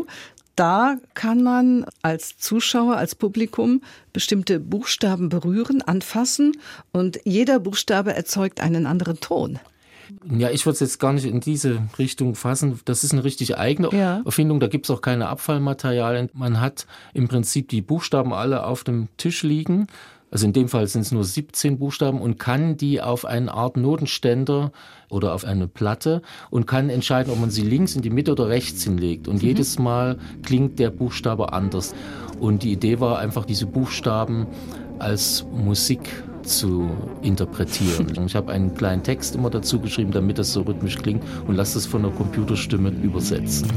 da 0.56 0.98
kann 1.14 1.42
man 1.42 1.86
als 2.02 2.36
Zuschauer, 2.36 2.96
als 2.96 3.14
Publikum 3.14 3.82
bestimmte 4.12 4.60
Buchstaben 4.60 5.30
berühren, 5.30 5.80
anfassen 5.80 6.52
und 6.92 7.18
jeder 7.24 7.60
Buchstabe 7.60 8.14
erzeugt 8.14 8.60
einen 8.60 8.86
anderen 8.86 9.20
Ton. 9.20 9.58
Ja, 10.28 10.50
ich 10.50 10.66
würde 10.66 10.74
es 10.74 10.80
jetzt 10.80 10.98
gar 10.98 11.12
nicht 11.12 11.24
in 11.24 11.40
diese 11.40 11.80
Richtung 11.98 12.34
fassen. 12.34 12.80
Das 12.84 13.04
ist 13.04 13.12
eine 13.12 13.24
richtig 13.24 13.56
eigene 13.56 13.90
ja. 13.92 14.22
Erfindung. 14.24 14.60
Da 14.60 14.66
gibt 14.66 14.86
es 14.86 14.90
auch 14.90 15.00
keine 15.00 15.28
Abfallmaterialien. 15.28 16.30
Man 16.34 16.60
hat 16.60 16.86
im 17.14 17.28
Prinzip 17.28 17.68
die 17.68 17.80
Buchstaben 17.80 18.32
alle 18.32 18.64
auf 18.64 18.84
dem 18.84 19.08
Tisch 19.16 19.42
liegen 19.42 19.86
also 20.30 20.46
in 20.46 20.52
dem 20.52 20.68
Fall 20.68 20.86
sind 20.86 21.02
es 21.02 21.12
nur 21.12 21.24
17 21.24 21.78
Buchstaben 21.78 22.20
und 22.20 22.38
kann 22.38 22.76
die 22.76 23.00
auf 23.00 23.24
eine 23.24 23.52
Art 23.52 23.76
Notenständer 23.76 24.72
oder 25.08 25.34
auf 25.34 25.44
eine 25.44 25.66
Platte 25.66 26.22
und 26.50 26.66
kann 26.66 26.88
entscheiden, 26.88 27.32
ob 27.32 27.40
man 27.40 27.50
sie 27.50 27.62
links 27.62 27.96
in 27.96 28.02
die 28.02 28.10
Mitte 28.10 28.32
oder 28.32 28.48
rechts 28.48 28.84
hinlegt. 28.84 29.26
Und 29.28 29.42
mhm. 29.42 29.48
jedes 29.48 29.78
Mal 29.78 30.18
klingt 30.42 30.78
der 30.78 30.90
Buchstabe 30.90 31.52
anders. 31.52 31.94
Und 32.38 32.62
die 32.62 32.72
Idee 32.72 33.00
war 33.00 33.18
einfach, 33.18 33.44
diese 33.44 33.66
Buchstaben 33.66 34.46
als 34.98 35.44
Musik 35.52 36.08
zu 36.42 36.90
interpretieren. 37.22 38.10
Ich 38.26 38.36
habe 38.36 38.52
einen 38.52 38.74
kleinen 38.74 39.02
Text 39.02 39.34
immer 39.34 39.50
dazu 39.50 39.80
geschrieben, 39.80 40.12
damit 40.12 40.38
das 40.38 40.52
so 40.52 40.62
rhythmisch 40.62 40.96
klingt 40.96 41.24
und 41.46 41.56
lasse 41.56 41.74
das 41.74 41.86
von 41.86 42.02
der 42.02 42.12
Computerstimme 42.12 42.90
übersetzen. 42.90 43.68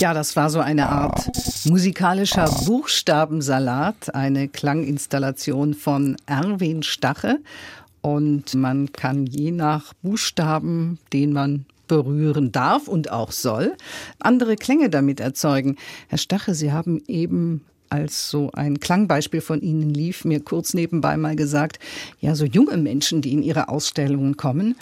Ja, 0.00 0.14
das 0.14 0.34
war 0.34 0.48
so 0.48 0.60
eine 0.60 0.88
Art 0.88 1.30
musikalischer 1.66 2.48
Buchstabensalat, 2.64 4.14
eine 4.14 4.48
Klanginstallation 4.48 5.74
von 5.74 6.16
Erwin 6.24 6.82
Stache. 6.82 7.40
Und 8.00 8.54
man 8.54 8.92
kann 8.92 9.26
je 9.26 9.50
nach 9.50 9.92
Buchstaben, 10.00 10.98
den 11.12 11.34
man 11.34 11.66
berühren 11.86 12.50
darf 12.50 12.88
und 12.88 13.10
auch 13.10 13.30
soll, 13.30 13.76
andere 14.20 14.56
Klänge 14.56 14.88
damit 14.88 15.20
erzeugen. 15.20 15.76
Herr 16.08 16.16
Stache, 16.16 16.54
Sie 16.54 16.72
haben 16.72 17.02
eben 17.06 17.62
als 17.90 18.30
so 18.30 18.50
ein 18.52 18.80
Klangbeispiel 18.80 19.42
von 19.42 19.60
Ihnen 19.60 19.90
lief, 19.90 20.24
mir 20.24 20.40
kurz 20.40 20.72
nebenbei 20.72 21.18
mal 21.18 21.36
gesagt, 21.36 21.78
ja, 22.20 22.34
so 22.34 22.46
junge 22.46 22.78
Menschen, 22.78 23.20
die 23.20 23.34
in 23.34 23.42
Ihre 23.42 23.68
Ausstellungen 23.68 24.38
kommen, 24.38 24.76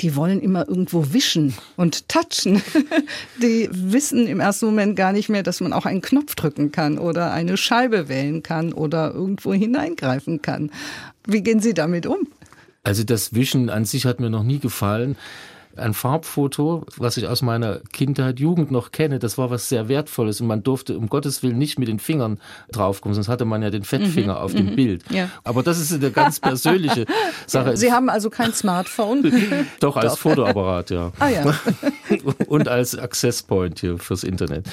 die 0.00 0.16
wollen 0.16 0.40
immer 0.40 0.68
irgendwo 0.68 1.12
wischen 1.12 1.54
und 1.76 2.08
touchen. 2.08 2.62
Die 3.42 3.68
wissen 3.72 4.26
im 4.26 4.40
ersten 4.40 4.66
Moment 4.66 4.96
gar 4.96 5.12
nicht 5.12 5.28
mehr, 5.28 5.42
dass 5.42 5.60
man 5.60 5.72
auch 5.72 5.86
einen 5.86 6.00
Knopf 6.00 6.34
drücken 6.34 6.72
kann 6.72 6.98
oder 6.98 7.32
eine 7.32 7.56
Scheibe 7.56 8.08
wählen 8.08 8.42
kann 8.42 8.72
oder 8.72 9.12
irgendwo 9.12 9.52
hineingreifen 9.52 10.42
kann. 10.42 10.70
Wie 11.26 11.42
gehen 11.42 11.60
Sie 11.60 11.74
damit 11.74 12.06
um? 12.06 12.28
Also 12.84 13.04
das 13.04 13.34
Wischen 13.34 13.70
an 13.70 13.84
sich 13.84 14.06
hat 14.06 14.20
mir 14.20 14.30
noch 14.30 14.44
nie 14.44 14.58
gefallen 14.58 15.16
ein 15.78 15.94
Farbfoto, 15.94 16.84
was 16.96 17.16
ich 17.16 17.26
aus 17.26 17.42
meiner 17.42 17.80
Kindheit, 17.92 18.40
Jugend 18.40 18.70
noch 18.70 18.92
kenne. 18.92 19.18
Das 19.18 19.38
war 19.38 19.50
was 19.50 19.68
sehr 19.68 19.88
Wertvolles 19.88 20.40
und 20.40 20.46
man 20.46 20.62
durfte 20.62 20.96
um 20.98 21.08
Gottes 21.08 21.42
Willen 21.42 21.58
nicht 21.58 21.78
mit 21.78 21.88
den 21.88 21.98
Fingern 21.98 22.38
draufkommen, 22.72 23.14
sonst 23.14 23.28
hatte 23.28 23.44
man 23.44 23.62
ja 23.62 23.70
den 23.70 23.84
Fettfinger 23.84 24.34
mhm, 24.34 24.40
auf 24.40 24.54
dem 24.54 24.70
mhm. 24.70 24.76
Bild. 24.76 25.04
Ja. 25.10 25.30
Aber 25.44 25.62
das 25.62 25.78
ist 25.78 25.92
eine 25.92 26.10
ganz 26.10 26.40
persönliche 26.40 27.06
Sache. 27.46 27.76
Sie 27.76 27.92
haben 27.92 28.08
also 28.08 28.30
kein 28.30 28.52
Smartphone? 28.52 29.32
Doch, 29.80 29.96
als 29.96 30.14
Doch. 30.14 30.18
Fotoapparat, 30.18 30.90
ja. 30.90 31.12
Ah 31.18 31.28
ja. 31.28 31.54
und 32.48 32.68
als 32.68 32.98
Access 32.98 33.42
Point 33.42 33.80
hier 33.80 33.98
fürs 33.98 34.24
Internet. 34.24 34.66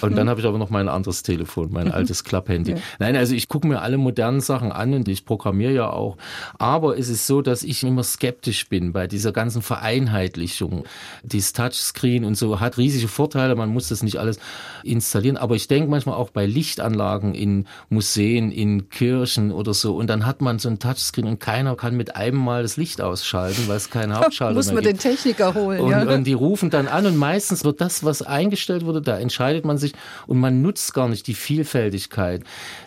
Und 0.00 0.16
dann 0.16 0.26
mhm. 0.26 0.30
habe 0.30 0.40
ich 0.40 0.46
aber 0.46 0.58
noch 0.58 0.70
mein 0.70 0.88
anderes 0.88 1.22
Telefon, 1.22 1.68
mein 1.72 1.88
mhm. 1.88 1.92
altes 1.92 2.24
Klapphandy. 2.24 2.72
Ja. 2.72 2.78
Nein, 2.98 3.16
also 3.16 3.34
ich 3.34 3.48
gucke 3.48 3.66
mir 3.66 3.82
alle 3.82 3.98
modernen 3.98 4.40
Sachen 4.40 4.72
an 4.72 4.94
und 4.94 5.08
ich 5.08 5.24
programmiere 5.24 5.72
ja 5.72 5.90
auch. 5.90 6.16
Aber 6.58 6.98
es 6.98 7.08
ist 7.08 7.26
so, 7.26 7.42
dass 7.42 7.62
ich 7.62 7.82
immer 7.82 8.02
skeptisch 8.02 8.68
bin 8.68 8.92
bei 8.92 9.06
dieser 9.06 9.32
ganzen 9.32 9.62
Vereinheitlichung. 9.62 10.51
Veröffentlichung. 10.52 10.84
Dieses 11.22 11.52
Touchscreen 11.52 12.24
und 12.24 12.36
so 12.36 12.60
hat 12.60 12.78
riesige 12.78 13.08
Vorteile, 13.08 13.54
man 13.54 13.70
muss 13.70 13.88
das 13.88 14.02
nicht 14.02 14.18
alles 14.18 14.38
installieren. 14.82 15.36
Aber 15.36 15.54
ich 15.54 15.68
denke 15.68 15.90
manchmal 15.90 16.16
auch 16.16 16.30
bei 16.30 16.46
Lichtanlagen 16.46 17.34
in 17.34 17.66
Museen, 17.88 18.50
in 18.50 18.88
Kirchen 18.88 19.52
oder 19.52 19.74
so. 19.74 19.96
Und 19.96 20.08
dann 20.08 20.26
hat 20.26 20.40
man 20.40 20.58
so 20.58 20.68
ein 20.68 20.78
Touchscreen 20.78 21.26
und 21.26 21.40
keiner 21.40 21.76
kann 21.76 21.96
mit 21.96 22.16
einem 22.16 22.38
Mal 22.38 22.62
das 22.62 22.76
Licht 22.76 23.00
ausschalten, 23.00 23.68
weil 23.68 23.76
es 23.76 23.90
keinen 23.90 24.14
Hauptschalter 24.18 24.54
muss 24.54 24.72
man 24.72 24.84
den 24.84 24.98
Techniker 24.98 25.54
holen. 25.54 25.80
Und, 25.80 25.90
ja. 25.90 26.02
und 26.02 26.24
die 26.24 26.32
rufen 26.32 26.70
dann 26.70 26.88
an 26.88 27.06
und 27.06 27.16
meistens 27.16 27.64
wird 27.64 27.80
das, 27.80 28.04
was 28.04 28.22
eingestellt 28.22 28.84
wurde, 28.84 29.02
da 29.02 29.18
entscheidet 29.18 29.64
man 29.64 29.78
sich 29.78 29.92
und 30.26 30.38
man 30.38 30.62
nutzt 30.62 30.94
gar 30.94 31.08
nicht 31.08 31.26
die 31.26 31.34
Vielfältigkeit 31.34 32.42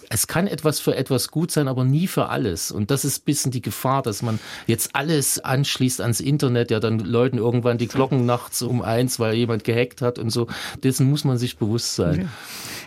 es 0.10 0.28
kann 0.28 0.48
etwas 0.48 0.80
für 0.80 0.96
etwas 0.96 1.32
gut 1.32 1.52
sein, 1.52 1.68
aber 1.68 1.84
nie 1.84 2.08
für 2.08 2.28
alles. 2.28 2.72
Und 2.72 2.92
das 2.92 3.06
ist 3.06 3.22
ein 3.22 3.26
bisschen 3.26 3.52
die 3.52 3.62
Gefahr, 3.62 4.02
dass 4.02 4.22
man 4.22 4.40
jetzt 4.68 4.96
alles 4.96 5.40
anschließt 5.40 6.02
ans 6.02 6.20
Internet, 6.20 6.72
ja 6.72 6.80
dann 6.80 7.00
läuten 7.00 7.38
irgendwann 7.38 7.78
die 7.78 7.88
Glocken 7.88 8.26
nachts 8.26 8.62
um 8.62 8.82
eins, 8.82 9.20
weil 9.20 9.36
jemand 9.36 9.64
gehackt 9.64 10.02
hat 10.02 10.20
und 10.20 10.30
so. 10.30 10.48
Dessen 10.84 11.10
muss 11.10 11.24
man 11.24 11.38
sich 11.38 11.58
bewusst 11.58 11.96
sein. 11.96 12.22
Ja. 12.22 12.28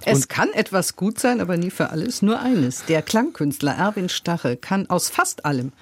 Es 0.05 0.21
und 0.21 0.29
kann 0.29 0.53
etwas 0.53 0.97
gut 0.97 1.19
sein, 1.19 1.41
aber 1.41 1.57
nie 1.57 1.71
für 1.71 1.91
alles. 1.91 2.23
Nur 2.23 2.41
eines. 2.41 2.85
Der 2.87 3.03
Klangkünstler 3.03 3.73
Erwin 3.73 4.09
Stache 4.09 4.57
kann 4.57 4.89
aus 4.89 5.09
fast 5.09 5.45
allem 5.45 5.73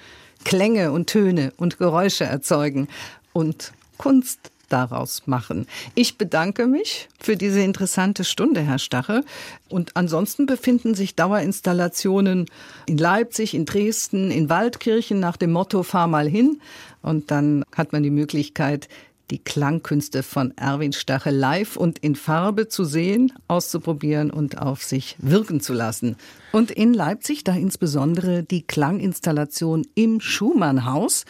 Klänge 0.43 0.91
und 0.91 1.07
Töne 1.07 1.53
und 1.57 1.77
Geräusche 1.77 2.25
erzeugen. 2.25 2.87
Und 3.33 3.73
Kunst 3.97 4.51
daraus 4.69 5.23
machen. 5.25 5.67
Ich 5.95 6.17
bedanke 6.17 6.67
mich 6.67 7.07
für 7.19 7.37
diese 7.37 7.61
interessante 7.61 8.23
Stunde, 8.23 8.61
Herr 8.61 8.79
Stache. 8.79 9.23
Und 9.69 9.95
ansonsten 9.95 10.45
befinden 10.45 10.95
sich 10.95 11.15
Dauerinstallationen 11.15 12.45
in 12.85 12.97
Leipzig, 12.97 13.53
in 13.53 13.65
Dresden, 13.65 14.31
in 14.31 14.49
Waldkirchen 14.49 15.19
nach 15.19 15.37
dem 15.37 15.51
Motto 15.51 15.83
Fahr 15.83 16.07
mal 16.07 16.27
hin. 16.27 16.59
Und 17.01 17.31
dann 17.31 17.63
hat 17.75 17.93
man 17.93 18.03
die 18.03 18.09
Möglichkeit, 18.09 18.87
die 19.29 19.39
Klangkünste 19.39 20.23
von 20.23 20.53
Erwin 20.57 20.93
Stache 20.93 21.31
live 21.31 21.75
und 21.75 21.99
in 21.99 22.15
Farbe 22.15 22.67
zu 22.67 22.85
sehen, 22.85 23.33
auszuprobieren 23.47 24.31
und 24.31 24.57
auf 24.57 24.83
sich 24.83 25.15
wirken 25.19 25.59
zu 25.59 25.73
lassen. 25.73 26.15
Und 26.51 26.71
in 26.71 26.93
Leipzig 26.93 27.43
da 27.43 27.53
insbesondere 27.53 28.43
die 28.43 28.61
Klanginstallation 28.61 29.85
im 29.95 30.21
Schumannhaus. 30.21 31.25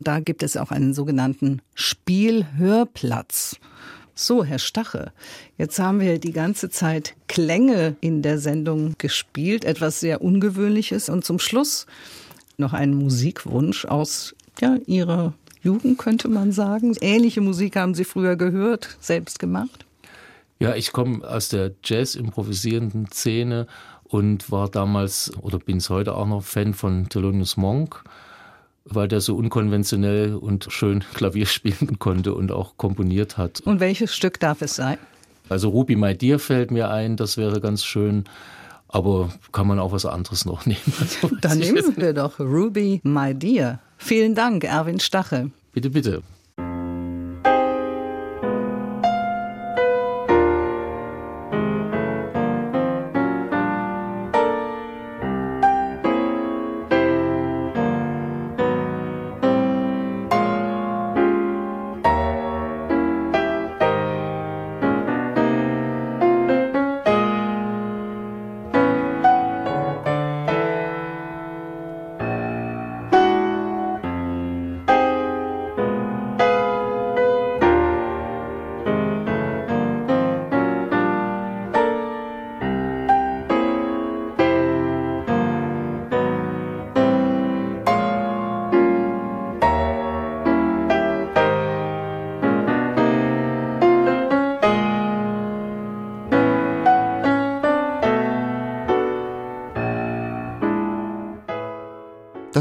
Da 0.00 0.20
gibt 0.20 0.42
es 0.42 0.56
auch 0.56 0.70
einen 0.70 0.94
sogenannten 0.94 1.62
Spielhörplatz. 1.74 3.56
So, 4.14 4.44
Herr 4.44 4.60
Stache, 4.60 5.12
jetzt 5.58 5.78
haben 5.78 5.98
wir 6.00 6.18
die 6.20 6.32
ganze 6.32 6.70
Zeit 6.70 7.16
Klänge 7.26 7.96
in 8.00 8.22
der 8.22 8.38
Sendung 8.38 8.94
gespielt, 8.98 9.64
etwas 9.64 9.98
sehr 9.98 10.22
Ungewöhnliches. 10.22 11.08
Und 11.08 11.24
zum 11.24 11.38
Schluss 11.38 11.86
noch 12.56 12.72
einen 12.72 12.94
Musikwunsch 12.94 13.84
aus 13.84 14.36
ja, 14.60 14.76
Ihrer 14.86 15.34
Jugend, 15.62 15.98
könnte 15.98 16.28
man 16.28 16.52
sagen. 16.52 16.94
Ähnliche 17.00 17.40
Musik 17.40 17.76
haben 17.76 17.94
Sie 17.94 18.04
früher 18.04 18.36
gehört, 18.36 18.96
selbst 19.00 19.38
gemacht? 19.40 19.84
Ja, 20.60 20.76
ich 20.76 20.92
komme 20.92 21.28
aus 21.28 21.48
der 21.48 21.72
Jazz-improvisierenden 21.82 23.08
Szene 23.10 23.66
und 24.04 24.52
war 24.52 24.68
damals 24.68 25.32
oder 25.40 25.58
bin 25.58 25.78
es 25.78 25.90
heute 25.90 26.14
auch 26.14 26.26
noch 26.28 26.44
Fan 26.44 26.74
von 26.74 27.08
Thelonious 27.08 27.56
Monk 27.56 28.04
weil 28.84 29.08
der 29.08 29.20
so 29.20 29.36
unkonventionell 29.36 30.34
und 30.34 30.66
schön 30.70 31.04
Klavier 31.14 31.46
spielen 31.46 31.98
konnte 31.98 32.34
und 32.34 32.52
auch 32.52 32.76
komponiert 32.76 33.38
hat. 33.38 33.60
Und 33.60 33.80
welches 33.80 34.14
Stück 34.14 34.40
darf 34.40 34.62
es 34.62 34.76
sein? 34.76 34.98
Also 35.48 35.68
Ruby 35.68 35.96
My 35.96 36.16
Dear 36.16 36.38
fällt 36.38 36.70
mir 36.70 36.90
ein, 36.90 37.16
das 37.16 37.36
wäre 37.36 37.60
ganz 37.60 37.84
schön. 37.84 38.24
Aber 38.88 39.30
kann 39.52 39.66
man 39.66 39.78
auch 39.78 39.92
was 39.92 40.06
anderes 40.06 40.44
noch 40.44 40.66
nehmen? 40.66 40.80
Also, 41.00 41.30
Dann 41.40 41.58
nehmen 41.58 41.96
wir 41.96 42.12
doch 42.12 42.38
Ruby 42.38 43.00
My 43.02 43.34
Dear. 43.34 43.80
Vielen 43.98 44.34
Dank, 44.34 44.64
Erwin 44.64 45.00
Stache. 45.00 45.50
Bitte, 45.72 45.90
bitte. 45.90 46.22